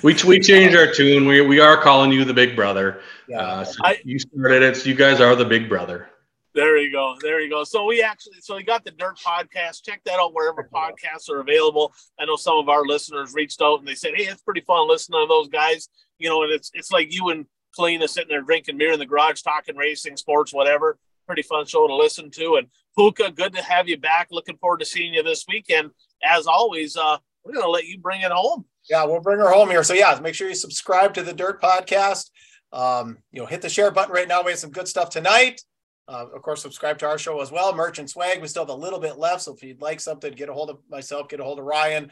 [0.03, 1.27] we we changed our tune.
[1.27, 3.01] We we are calling you the big brother.
[3.29, 3.41] Yeah.
[3.41, 4.77] Uh, so I, you started it.
[4.77, 6.09] So you guys are the big brother.
[6.55, 7.15] There you go.
[7.21, 7.63] There you go.
[7.63, 9.85] So we actually so we got the Dirt podcast.
[9.85, 11.93] Check that out wherever podcasts are available.
[12.19, 14.89] I know some of our listeners reached out and they said, "Hey, it's pretty fun
[14.89, 17.45] listening to those guys." You know, and it's it's like you and
[17.77, 20.97] Kalina sitting there drinking beer in the garage, talking racing, sports, whatever.
[21.27, 22.55] Pretty fun show to listen to.
[22.55, 24.29] And Puka, good to have you back.
[24.31, 25.91] Looking forward to seeing you this weekend.
[26.23, 29.69] As always, uh, we're gonna let you bring it home yeah, we'll bring her home
[29.69, 29.83] here.
[29.83, 32.31] So yeah, make sure you subscribe to the Dirt Podcast.
[32.71, 34.43] Um, you know, hit the share button right now.
[34.43, 35.61] We have some good stuff tonight.
[36.07, 37.73] Uh, of course, subscribe to our show as well.
[37.73, 38.41] Merch and swag.
[38.41, 39.43] We still have a little bit left.
[39.43, 42.11] So if you'd like something, get a hold of myself, get a hold of Ryan.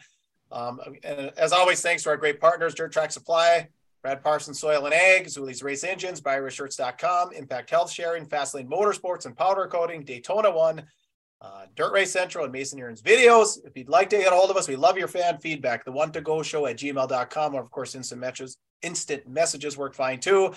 [0.52, 3.68] Um, and as always, thanks to our great partners, Dirt Track Supply,
[4.02, 9.36] Brad Parsons Soil and Ag, Zeuli's Race Engines, BuyRaceShirts.com, Impact Health Sharing, Fastlane Motorsports and
[9.36, 10.84] Powder Coating, Daytona One,
[11.40, 13.58] uh, Dirt Race Central, and Mason Aaron's videos.
[13.64, 15.84] If you'd like to get a hold of us, we love your fan feedback.
[15.84, 19.94] The one to go show at gmail.com, or of course, instant messages, instant messages work
[19.94, 20.52] fine too.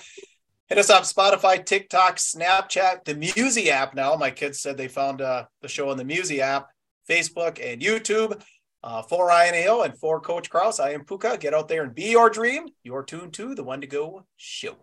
[0.68, 4.16] Hit us up Spotify, TikTok, Snapchat, the Musi app now.
[4.16, 6.68] My kids said they found uh, the show on the Musi app,
[7.10, 8.42] Facebook, and YouTube.
[8.84, 11.38] Uh, for Aill and for Coach Kraus, I am Puka.
[11.40, 12.66] Get out there and be your dream.
[12.84, 14.78] You're tuned to the One to Go show.